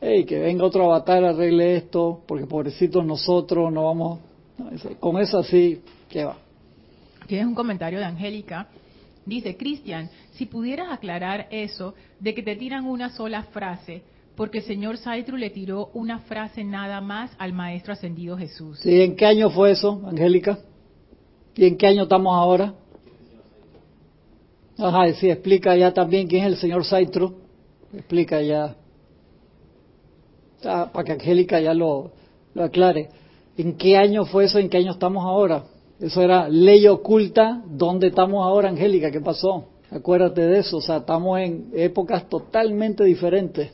hey, 0.00 0.24
que 0.24 0.38
venga 0.38 0.64
otro 0.64 0.84
avatar, 0.84 1.24
arregle 1.24 1.76
esto, 1.76 2.22
porque 2.26 2.46
pobrecitos 2.46 3.04
nosotros 3.04 3.72
no 3.72 3.84
vamos, 3.84 4.20
con 5.00 5.20
eso 5.20 5.38
así, 5.38 5.80
¿qué 6.08 6.24
va? 6.24 6.36
Tienes 7.26 7.46
un 7.46 7.54
comentario 7.54 7.98
de 7.98 8.04
Angélica. 8.04 8.68
Dice, 9.24 9.56
Cristian, 9.56 10.08
si 10.34 10.46
pudieras 10.46 10.92
aclarar 10.92 11.48
eso 11.50 11.94
de 12.20 12.34
que 12.34 12.42
te 12.42 12.54
tiran 12.54 12.86
una 12.86 13.10
sola 13.10 13.42
frase, 13.44 14.02
porque 14.36 14.58
el 14.58 14.64
señor 14.64 14.98
Saitru 14.98 15.36
le 15.36 15.50
tiró 15.50 15.90
una 15.94 16.20
frase 16.20 16.62
nada 16.62 17.00
más 17.00 17.32
al 17.38 17.52
maestro 17.52 17.94
ascendido 17.94 18.36
Jesús. 18.36 18.78
Sí, 18.80 19.00
¿en 19.00 19.16
qué 19.16 19.26
año 19.26 19.50
fue 19.50 19.72
eso, 19.72 20.00
Angélica? 20.06 20.58
¿Y 21.56 21.64
en 21.64 21.76
qué 21.76 21.86
año 21.88 22.04
estamos 22.04 22.34
ahora? 22.34 22.74
Ajá, 24.78 25.12
sí, 25.14 25.30
explica 25.30 25.74
ya 25.74 25.92
también 25.92 26.28
quién 26.28 26.44
es 26.44 26.52
el 26.52 26.56
señor 26.58 26.84
Saitru. 26.84 27.34
Explica 27.94 28.42
ya 28.42 28.76
para 30.62 31.04
que 31.04 31.12
Angélica 31.12 31.60
ya 31.60 31.74
lo, 31.74 32.12
lo 32.54 32.64
aclare. 32.64 33.08
¿En 33.56 33.76
qué 33.76 33.96
año 33.96 34.24
fue 34.24 34.44
eso? 34.44 34.58
¿En 34.58 34.68
qué 34.68 34.78
año 34.78 34.92
estamos 34.92 35.24
ahora? 35.24 35.64
Eso 36.00 36.22
era 36.22 36.48
ley 36.48 36.86
oculta. 36.86 37.62
¿Dónde 37.66 38.08
estamos 38.08 38.44
ahora, 38.44 38.68
Angélica? 38.68 39.10
¿Qué 39.10 39.20
pasó? 39.20 39.64
Acuérdate 39.90 40.42
de 40.42 40.58
eso. 40.58 40.78
O 40.78 40.80
sea, 40.80 40.98
estamos 40.98 41.38
en 41.40 41.70
épocas 41.74 42.28
totalmente 42.28 43.04
diferentes. 43.04 43.72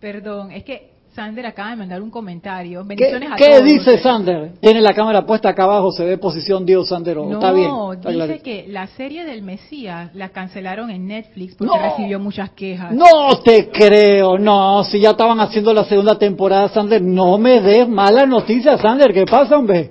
Perdón, 0.00 0.52
es 0.52 0.64
que 0.64 0.97
Sander 1.18 1.46
acaba 1.46 1.70
de 1.70 1.76
mandar 1.76 2.00
un 2.00 2.10
comentario. 2.10 2.84
Bendiciones 2.84 3.30
¿Qué, 3.36 3.44
¿qué 3.44 3.60
dice 3.60 3.98
Sander? 3.98 4.52
Tiene 4.60 4.80
la 4.80 4.92
cámara 4.92 5.26
puesta 5.26 5.48
acá 5.48 5.64
abajo, 5.64 5.90
se 5.90 6.04
ve 6.04 6.16
posición 6.16 6.64
Dios, 6.64 6.90
Sander. 6.90 7.16
No, 7.16 7.32
está 7.32 7.50
bien. 7.50 8.28
dice 8.28 8.38
que 8.38 8.66
la 8.68 8.86
serie 8.86 9.24
del 9.24 9.42
Mesías 9.42 10.14
la 10.14 10.28
cancelaron 10.28 10.90
en 10.90 11.08
Netflix 11.08 11.56
porque 11.56 11.76
recibió 11.76 12.20
muchas 12.20 12.50
quejas. 12.50 12.92
No 12.92 13.36
te 13.42 13.68
creo, 13.68 14.38
no. 14.38 14.84
Si 14.84 15.00
ya 15.00 15.10
estaban 15.10 15.40
haciendo 15.40 15.74
la 15.74 15.82
segunda 15.86 16.16
temporada, 16.16 16.68
Sander, 16.68 17.02
no 17.02 17.36
me 17.36 17.60
des 17.62 17.88
malas 17.88 18.28
noticias, 18.28 18.80
Sander. 18.80 19.12
¿Qué 19.12 19.24
pasa, 19.24 19.58
hombre? 19.58 19.90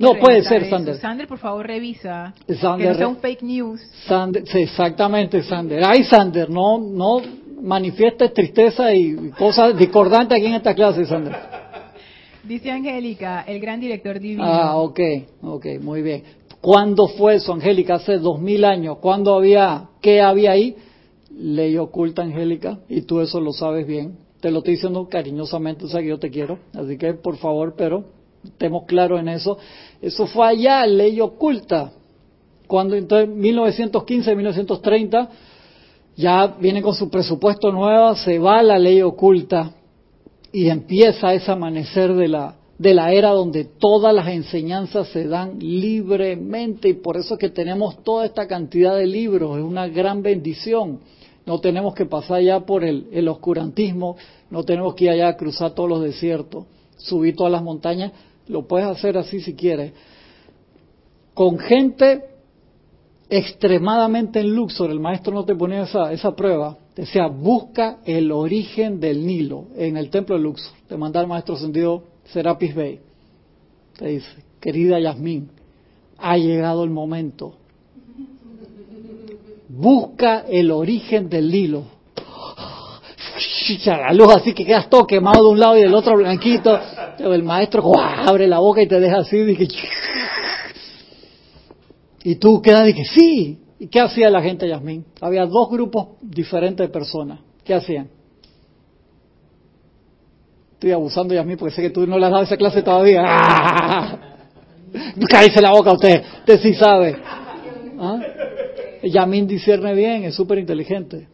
No 0.00 0.14
puede 0.14 0.42
ser, 0.42 0.68
Sander. 0.68 0.96
Sander, 0.96 1.28
por 1.28 1.38
favor, 1.38 1.64
revisa. 1.64 2.34
Sander, 2.60 2.88
que 2.88 2.92
no 2.92 2.98
sea 2.98 3.08
un 3.08 3.18
fake 3.18 3.42
news. 3.42 3.80
Sander, 4.08 4.42
sí, 4.48 4.62
exactamente, 4.62 5.44
Sander. 5.44 5.84
Ay, 5.84 6.02
Sander, 6.02 6.50
no, 6.50 6.80
no 6.80 7.45
manifiesta 7.60 8.28
tristeza 8.32 8.94
y 8.94 9.30
cosas 9.30 9.76
discordantes 9.76 10.36
aquí 10.36 10.46
en 10.46 10.54
esta 10.54 10.74
clase, 10.74 11.04
Sandra. 11.06 11.72
Dice 12.44 12.70
Angélica, 12.70 13.42
el 13.42 13.60
gran 13.60 13.80
director 13.80 14.20
divino. 14.20 14.44
Ah, 14.44 14.76
ok, 14.76 15.00
ok, 15.42 15.66
muy 15.80 16.02
bien. 16.02 16.22
¿Cuándo 16.60 17.08
fue 17.08 17.36
eso, 17.36 17.52
Angélica? 17.52 17.94
Hace 17.94 18.18
dos 18.18 18.40
mil 18.40 18.64
años. 18.64 18.98
¿Cuándo 18.98 19.34
había, 19.34 19.88
qué 20.00 20.20
había 20.20 20.52
ahí? 20.52 20.76
Ley 21.30 21.76
oculta, 21.76 22.22
Angélica, 22.22 22.78
y 22.88 23.02
tú 23.02 23.20
eso 23.20 23.40
lo 23.40 23.52
sabes 23.52 23.86
bien. 23.86 24.16
Te 24.40 24.50
lo 24.50 24.58
estoy 24.58 24.74
diciendo 24.74 25.08
cariñosamente, 25.08 25.84
o 25.84 25.88
sea 25.88 26.00
que 26.00 26.08
yo 26.08 26.18
te 26.18 26.30
quiero. 26.30 26.58
Así 26.74 26.96
que, 26.96 27.14
por 27.14 27.36
favor, 27.36 27.74
pero 27.76 28.04
estemos 28.44 28.84
claros 28.86 29.20
en 29.20 29.28
eso. 29.28 29.58
Eso 30.00 30.26
fue 30.26 30.46
allá, 30.46 30.86
ley 30.86 31.20
oculta. 31.20 31.92
Cuando 32.66 32.94
entonces, 32.96 33.28
1915, 33.28 34.34
1930 34.34 35.30
ya 36.16 36.46
viene 36.58 36.82
con 36.82 36.94
su 36.94 37.10
presupuesto 37.10 37.70
nuevo, 37.70 38.14
se 38.16 38.38
va 38.38 38.62
la 38.62 38.78
ley 38.78 39.02
oculta 39.02 39.72
y 40.50 40.68
empieza 40.70 41.34
ese 41.34 41.52
amanecer 41.52 42.14
de 42.14 42.28
la, 42.28 42.56
de 42.78 42.94
la 42.94 43.12
era 43.12 43.30
donde 43.30 43.64
todas 43.64 44.14
las 44.14 44.28
enseñanzas 44.28 45.08
se 45.08 45.28
dan 45.28 45.58
libremente 45.58 46.88
y 46.88 46.94
por 46.94 47.18
eso 47.18 47.34
es 47.34 47.40
que 47.40 47.50
tenemos 47.50 48.02
toda 48.02 48.24
esta 48.24 48.46
cantidad 48.46 48.96
de 48.96 49.06
libros, 49.06 49.58
es 49.58 49.64
una 49.64 49.88
gran 49.88 50.22
bendición. 50.22 51.00
No 51.44 51.60
tenemos 51.60 51.94
que 51.94 52.06
pasar 52.06 52.42
ya 52.42 52.60
por 52.60 52.82
el, 52.82 53.06
el 53.12 53.28
oscurantismo, 53.28 54.16
no 54.50 54.64
tenemos 54.64 54.94
que 54.94 55.04
ir 55.04 55.10
allá 55.10 55.28
a 55.28 55.36
cruzar 55.36 55.72
todos 55.72 55.88
los 55.88 56.02
desiertos, 56.02 56.64
subir 56.96 57.36
todas 57.36 57.52
las 57.52 57.62
montañas, 57.62 58.12
lo 58.48 58.66
puedes 58.66 58.88
hacer 58.88 59.18
así 59.18 59.40
si 59.40 59.54
quieres. 59.54 59.92
Con 61.34 61.58
gente 61.58 62.35
extremadamente 63.28 64.40
en 64.40 64.54
Luxor, 64.54 64.90
el 64.90 65.00
maestro 65.00 65.34
no 65.34 65.44
te 65.44 65.54
ponía 65.54 65.82
esa, 65.82 66.12
esa 66.12 66.34
prueba, 66.34 66.78
decía, 66.94 67.26
busca 67.26 67.98
el 68.04 68.30
origen 68.30 69.00
del 69.00 69.26
Nilo 69.26 69.66
en 69.76 69.96
el 69.96 70.10
templo 70.10 70.36
de 70.36 70.42
Luxor. 70.42 70.72
Te 70.88 70.96
manda 70.96 71.20
el 71.20 71.26
maestro 71.26 71.56
sentido 71.56 72.04
Serapis 72.24 72.74
Bey. 72.74 73.00
Te 73.98 74.08
dice, 74.08 74.44
querida 74.60 75.00
Yasmín, 75.00 75.50
ha 76.18 76.36
llegado 76.36 76.84
el 76.84 76.90
momento. 76.90 77.54
Busca 79.68 80.44
el 80.48 80.70
origen 80.70 81.28
del 81.28 81.50
Nilo. 81.50 81.96
La 83.84 84.12
luz 84.12 84.34
así 84.34 84.54
que 84.54 84.64
quedas 84.64 84.88
todo 84.88 85.06
quemado 85.06 85.44
de 85.44 85.50
un 85.50 85.58
lado 85.58 85.76
y 85.76 85.82
del 85.82 85.94
otro 85.94 86.16
blanquito. 86.16 86.78
El 87.18 87.42
maestro 87.42 87.92
abre 87.98 88.46
la 88.46 88.60
boca 88.60 88.80
y 88.80 88.86
te 88.86 89.00
deja 89.00 89.18
así. 89.18 89.36
Y 92.26 92.34
tú 92.34 92.60
quedas 92.60 92.88
y 92.88 92.92
que 92.92 93.04
sí. 93.04 93.58
¿Y 93.78 93.86
qué 93.86 94.00
hacía 94.00 94.28
la 94.30 94.42
gente, 94.42 94.68
Yasmín? 94.68 95.04
Había 95.20 95.46
dos 95.46 95.70
grupos 95.70 96.08
diferentes 96.20 96.84
de 96.84 96.92
personas. 96.92 97.38
¿Qué 97.62 97.72
hacían? 97.72 98.08
Estoy 100.72 100.90
abusando 100.90 101.40
mí 101.44 101.54
porque 101.54 101.76
sé 101.76 101.82
que 101.82 101.90
tú 101.90 102.04
no 102.04 102.18
le 102.18 102.26
has 102.26 102.32
dado 102.32 102.42
esa 102.42 102.56
clase 102.56 102.82
todavía. 102.82 103.22
¡Ah! 103.24 104.18
Cállese 105.30 105.62
la 105.62 105.70
boca 105.70 105.92
usted, 105.92 106.20
usted 106.40 106.60
sí 106.62 106.74
sabe. 106.74 107.16
¿Ah? 107.96 108.20
Yamin 109.04 109.46
discierne 109.46 109.94
bien, 109.94 110.24
es 110.24 110.34
súper 110.34 110.58
inteligente. 110.58 111.28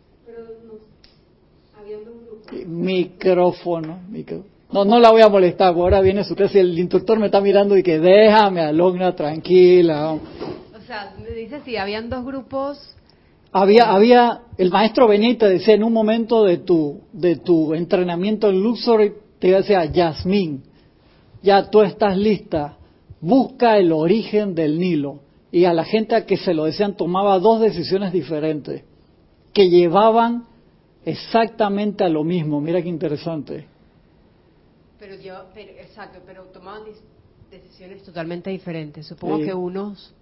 Micrófono, 2.66 3.98
micrófono. 4.10 4.50
No, 4.70 4.84
no 4.84 5.00
la 5.00 5.10
voy 5.10 5.22
a 5.22 5.30
molestar, 5.30 5.68
ahora 5.68 6.02
viene 6.02 6.22
su 6.22 6.34
clase 6.34 6.58
y 6.58 6.60
el 6.60 6.78
instructor 6.78 7.18
me 7.18 7.26
está 7.26 7.40
mirando 7.40 7.78
y 7.78 7.82
que 7.82 7.98
déjame, 7.98 8.60
alumna, 8.60 9.16
tranquila. 9.16 10.18
Sea, 10.92 11.14
dice 11.34 11.62
si 11.64 11.78
habían 11.78 12.10
dos 12.10 12.22
grupos. 12.22 12.78
Había, 13.50 13.90
había, 13.90 14.42
el 14.58 14.70
maestro 14.70 15.08
te 15.08 15.48
decía 15.48 15.72
en 15.72 15.84
un 15.84 15.92
momento 15.94 16.44
de 16.44 16.58
tu, 16.58 17.00
de 17.14 17.36
tu 17.36 17.72
entrenamiento 17.72 18.50
en 18.50 18.62
Luxor, 18.62 19.00
te 19.38 19.52
decía, 19.52 19.86
Yasmín, 19.86 20.64
ya 21.42 21.70
tú 21.70 21.80
estás 21.80 22.18
lista, 22.18 22.76
busca 23.22 23.78
el 23.78 23.90
origen 23.90 24.54
del 24.54 24.78
Nilo. 24.78 25.20
Y 25.50 25.64
a 25.64 25.72
la 25.72 25.84
gente 25.84 26.14
a 26.14 26.26
que 26.26 26.36
se 26.36 26.52
lo 26.52 26.64
decían 26.64 26.94
tomaba 26.94 27.38
dos 27.38 27.62
decisiones 27.62 28.12
diferentes, 28.12 28.84
que 29.54 29.70
llevaban 29.70 30.44
exactamente 31.06 32.04
a 32.04 32.10
lo 32.10 32.22
mismo. 32.22 32.60
Mira 32.60 32.82
qué 32.82 32.90
interesante. 32.90 33.66
Pero 34.98 35.14
yo, 35.14 35.46
pero, 35.54 35.70
exacto, 35.70 36.18
pero 36.26 36.42
tomaban 36.52 36.82
decisiones 37.50 38.02
totalmente 38.02 38.50
diferentes. 38.50 39.06
Supongo 39.06 39.38
que 39.38 39.54
unos 39.54 40.14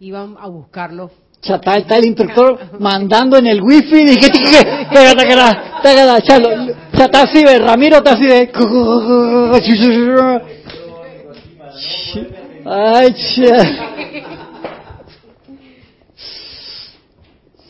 iban 0.00 0.36
a 0.38 0.48
buscarlo. 0.48 1.10
Ya 1.42 1.56
está, 1.56 1.76
está 1.76 1.96
el 1.96 2.06
instructor 2.06 2.58
mandando 2.80 3.36
en 3.38 3.46
el 3.46 3.62
wifi 3.62 4.02
y 4.02 4.20
ya 4.20 4.26
está 7.04 7.22
así 7.22 7.44
de 7.44 7.58
Ramiro 7.58 7.98
está 7.98 8.12
así 8.12 8.26
de 8.26 8.50
ay 12.64 13.14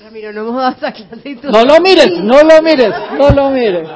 Ramiro 0.03 0.33
no 0.33 0.41
hemos 0.41 0.57
dado 0.57 0.77
esa 0.77 0.93
clase 0.93 1.39
no 1.43 1.65
lo 1.65 1.81
mires 1.81 2.11
no 2.23 2.43
lo 2.43 2.63
mires 2.63 2.95
no 3.19 3.31
lo 3.31 3.51
mires. 3.51 3.89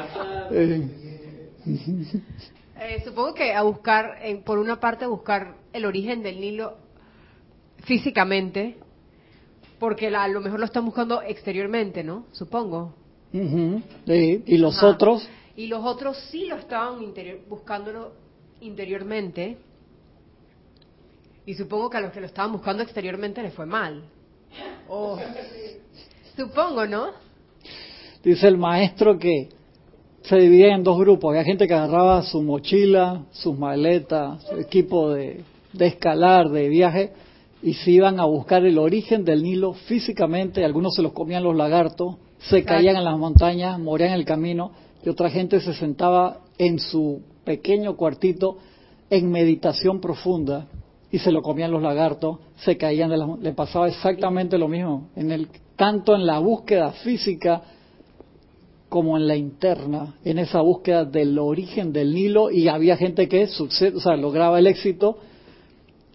Eh, 2.84 3.00
supongo 3.04 3.34
que 3.34 3.54
a 3.54 3.62
buscar, 3.62 4.18
por 4.44 4.58
una 4.58 4.80
parte, 4.80 5.06
buscar 5.06 5.54
el 5.72 5.84
origen 5.84 6.20
del 6.22 6.40
Nilo 6.40 6.78
físicamente, 7.84 8.76
porque 9.78 10.08
a 10.08 10.28
lo 10.28 10.40
mejor 10.40 10.60
lo 10.60 10.66
están 10.66 10.84
buscando 10.84 11.22
exteriormente, 11.22 12.02
¿no? 12.04 12.26
Supongo. 12.32 12.94
¿Y 13.32 14.56
los 14.58 14.82
otros? 14.82 15.28
Y 15.56 15.66
los 15.66 15.84
otros 15.84 16.16
sí 16.30 16.46
lo 16.46 16.56
estaban 16.56 17.02
interior, 17.02 17.40
buscándolo 17.48 18.12
interiormente. 18.60 19.58
Y 21.44 21.54
supongo 21.54 21.90
que 21.90 21.96
a 21.96 22.00
los 22.00 22.12
que 22.12 22.20
lo 22.20 22.26
estaban 22.26 22.52
buscando 22.52 22.82
exteriormente 22.82 23.42
les 23.42 23.52
fue 23.52 23.66
mal. 23.66 24.04
Oh. 24.88 25.18
Supongo, 26.36 26.86
¿no? 26.86 27.10
Dice 28.22 28.46
el 28.46 28.56
maestro 28.56 29.18
que 29.18 29.48
se 30.22 30.36
dividía 30.36 30.74
en 30.74 30.84
dos 30.84 30.98
grupos. 30.98 31.30
Había 31.30 31.44
gente 31.44 31.66
que 31.66 31.74
agarraba 31.74 32.22
su 32.22 32.42
mochila, 32.42 33.24
sus 33.32 33.58
maletas, 33.58 34.42
su 34.44 34.56
equipo 34.56 35.10
de, 35.10 35.42
escalar, 35.78 36.48
de 36.50 36.68
viaje, 36.68 37.12
y 37.62 37.74
se 37.74 37.92
iban 37.92 38.18
a 38.18 38.24
buscar 38.24 38.64
el 38.64 38.78
origen 38.78 39.24
del 39.24 39.42
Nilo 39.42 39.72
físicamente. 39.72 40.64
Algunos 40.64 40.94
se 40.94 41.02
los 41.02 41.12
comían 41.12 41.44
los 41.44 41.56
lagartos, 41.56 42.16
se 42.38 42.64
caían 42.64 42.96
en 42.96 43.04
las 43.04 43.18
montañas, 43.18 43.78
morían 43.78 44.10
en 44.10 44.16
el 44.16 44.24
camino, 44.24 44.72
y 45.04 45.08
otra 45.08 45.30
gente 45.30 45.60
se 45.60 45.74
sentaba 45.74 46.40
en 46.58 46.78
su 46.78 47.22
pequeño 47.44 47.96
cuartito 47.96 48.58
en 49.10 49.30
meditación 49.30 50.00
profunda 50.00 50.66
y 51.10 51.18
se 51.18 51.30
lo 51.30 51.42
comían 51.42 51.70
los 51.70 51.82
lagartos, 51.82 52.38
se 52.56 52.78
caían 52.78 53.10
de 53.10 53.18
las, 53.18 53.38
le 53.38 53.52
pasaba 53.52 53.86
exactamente 53.86 54.56
lo 54.56 54.66
mismo, 54.66 55.10
en 55.14 55.30
el 55.30 55.48
tanto 55.76 56.14
en 56.14 56.24
la 56.24 56.38
búsqueda 56.38 56.92
física 56.92 57.62
como 58.88 59.18
en 59.18 59.28
la 59.28 59.36
interna, 59.36 60.14
en 60.24 60.38
esa 60.38 60.62
búsqueda 60.62 61.04
del 61.04 61.38
origen 61.38 61.92
del 61.92 62.14
Nilo, 62.14 62.50
y 62.50 62.68
había 62.68 62.96
gente 62.96 63.28
que 63.28 63.44
o 63.44 64.00
sea, 64.00 64.16
lograba 64.16 64.58
el 64.58 64.66
éxito 64.66 65.18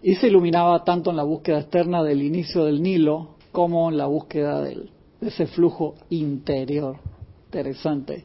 y 0.02 0.14
se 0.14 0.28
iluminaba 0.28 0.84
tanto 0.84 1.10
en 1.10 1.16
la 1.16 1.24
búsqueda 1.24 1.60
externa 1.60 2.02
del 2.02 2.22
inicio 2.22 2.64
del 2.64 2.82
Nilo 2.82 3.30
como 3.52 3.90
en 3.90 3.98
la 3.98 4.06
búsqueda 4.06 4.62
del, 4.62 4.90
de 5.20 5.28
ese 5.28 5.46
flujo 5.46 5.94
interior. 6.10 6.96
Interesante. 7.46 8.24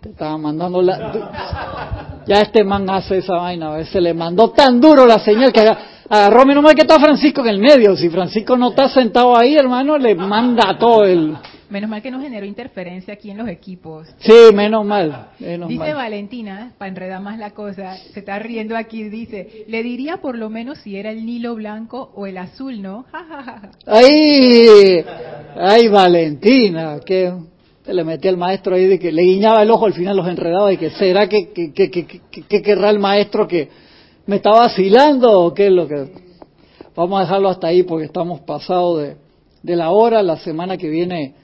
Te 0.00 0.10
estaba 0.10 0.36
mandando 0.38 0.82
la... 0.82 2.22
Ya 2.26 2.40
este 2.42 2.64
man 2.64 2.88
hace 2.90 3.18
esa 3.18 3.34
vaina, 3.34 3.72
a 3.72 3.76
veces 3.76 4.00
le 4.00 4.14
mandó 4.14 4.50
tan 4.50 4.80
duro 4.80 5.06
la 5.06 5.18
señal 5.18 5.52
que 5.52 5.66
agarró 6.08 6.44
menos 6.44 6.62
mal 6.62 6.74
que 6.74 6.82
está 6.82 7.00
Francisco 7.00 7.40
en 7.40 7.48
el 7.48 7.58
medio. 7.58 7.96
Si 7.96 8.08
Francisco 8.08 8.56
no 8.56 8.70
está 8.70 8.88
sentado 8.88 9.36
ahí, 9.36 9.54
hermano, 9.54 9.98
le 9.98 10.14
manda 10.14 10.76
todo 10.78 11.04
el... 11.04 11.36
Menos 11.70 11.88
mal 11.88 12.02
que 12.02 12.10
no 12.10 12.20
generó 12.20 12.44
interferencia 12.44 13.14
aquí 13.14 13.30
en 13.30 13.38
los 13.38 13.48
equipos. 13.48 14.08
Sí, 14.18 14.52
menos 14.52 14.84
mal. 14.84 15.28
dice 15.38 15.94
Valentina, 15.94 16.72
para 16.76 16.88
enredar 16.88 17.22
más 17.22 17.38
la 17.38 17.52
cosa, 17.52 17.96
se 18.12 18.18
está 18.18 18.40
riendo 18.40 18.76
aquí, 18.76 19.04
dice, 19.04 19.64
le 19.68 19.84
diría 19.84 20.16
por 20.16 20.36
lo 20.36 20.50
menos 20.50 20.78
si 20.78 20.96
era 20.96 21.12
el 21.12 21.24
Nilo 21.24 21.54
blanco 21.54 22.10
o 22.16 22.26
el 22.26 22.38
azul, 22.38 22.82
¿no? 22.82 23.06
¡Ay! 23.86 25.04
¡Ay, 25.56 25.86
Valentina! 25.86 26.98
Que 27.06 27.32
le 27.86 28.04
metía 28.04 28.32
al 28.32 28.36
maestro 28.36 28.74
ahí 28.74 28.86
de 28.86 28.98
que 28.98 29.12
le 29.12 29.22
guiñaba 29.22 29.62
el 29.62 29.70
ojo, 29.70 29.86
al 29.86 29.94
final 29.94 30.16
los 30.16 30.26
enredaba 30.26 30.72
y 30.72 30.76
que 30.76 30.90
será 30.90 31.28
que, 31.28 31.52
que, 31.52 31.72
que, 31.72 31.90
que, 31.90 32.62
querrá 32.62 32.90
el 32.90 32.98
maestro 32.98 33.46
que 33.46 33.68
me 34.26 34.36
está 34.36 34.50
vacilando 34.50 35.40
o 35.40 35.54
qué 35.54 35.66
es 35.66 35.72
lo 35.72 35.86
que... 35.86 36.30
Vamos 36.96 37.20
a 37.20 37.22
dejarlo 37.22 37.48
hasta 37.48 37.68
ahí 37.68 37.84
porque 37.84 38.06
estamos 38.06 38.40
pasados 38.40 39.02
de, 39.02 39.16
de 39.62 39.76
la 39.76 39.90
hora. 39.90 40.22
La 40.24 40.36
semana 40.36 40.76
que 40.76 40.88
viene 40.88 41.34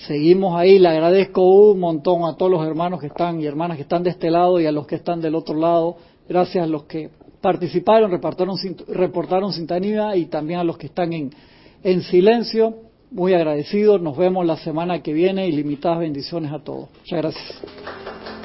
Seguimos 0.00 0.58
ahí, 0.58 0.78
le 0.78 0.88
agradezco 0.88 1.42
un 1.42 1.80
montón 1.80 2.24
a 2.24 2.36
todos 2.36 2.52
los 2.52 2.66
hermanos 2.66 3.00
que 3.00 3.06
están 3.06 3.40
y 3.40 3.46
hermanas 3.46 3.76
que 3.76 3.82
están 3.82 4.02
de 4.02 4.10
este 4.10 4.30
lado 4.30 4.60
y 4.60 4.66
a 4.66 4.72
los 4.72 4.86
que 4.86 4.96
están 4.96 5.20
del 5.20 5.34
otro 5.34 5.54
lado. 5.54 5.96
Gracias 6.28 6.64
a 6.64 6.66
los 6.66 6.84
que 6.84 7.08
participaron, 7.40 8.10
reportaron, 8.10 8.56
reportaron 8.88 9.52
sintonía 9.52 10.14
y 10.16 10.26
también 10.26 10.60
a 10.60 10.64
los 10.64 10.76
que 10.76 10.86
están 10.86 11.12
en, 11.12 11.32
en 11.82 12.02
silencio. 12.02 12.74
Muy 13.10 13.32
agradecidos. 13.32 14.02
Nos 14.02 14.16
vemos 14.16 14.44
la 14.44 14.56
semana 14.56 15.02
que 15.02 15.12
viene 15.12 15.48
y 15.48 15.52
limitadas 15.52 16.00
bendiciones 16.00 16.52
a 16.52 16.58
todos. 16.58 16.88
Muchas 16.98 17.18
gracias. 17.18 18.35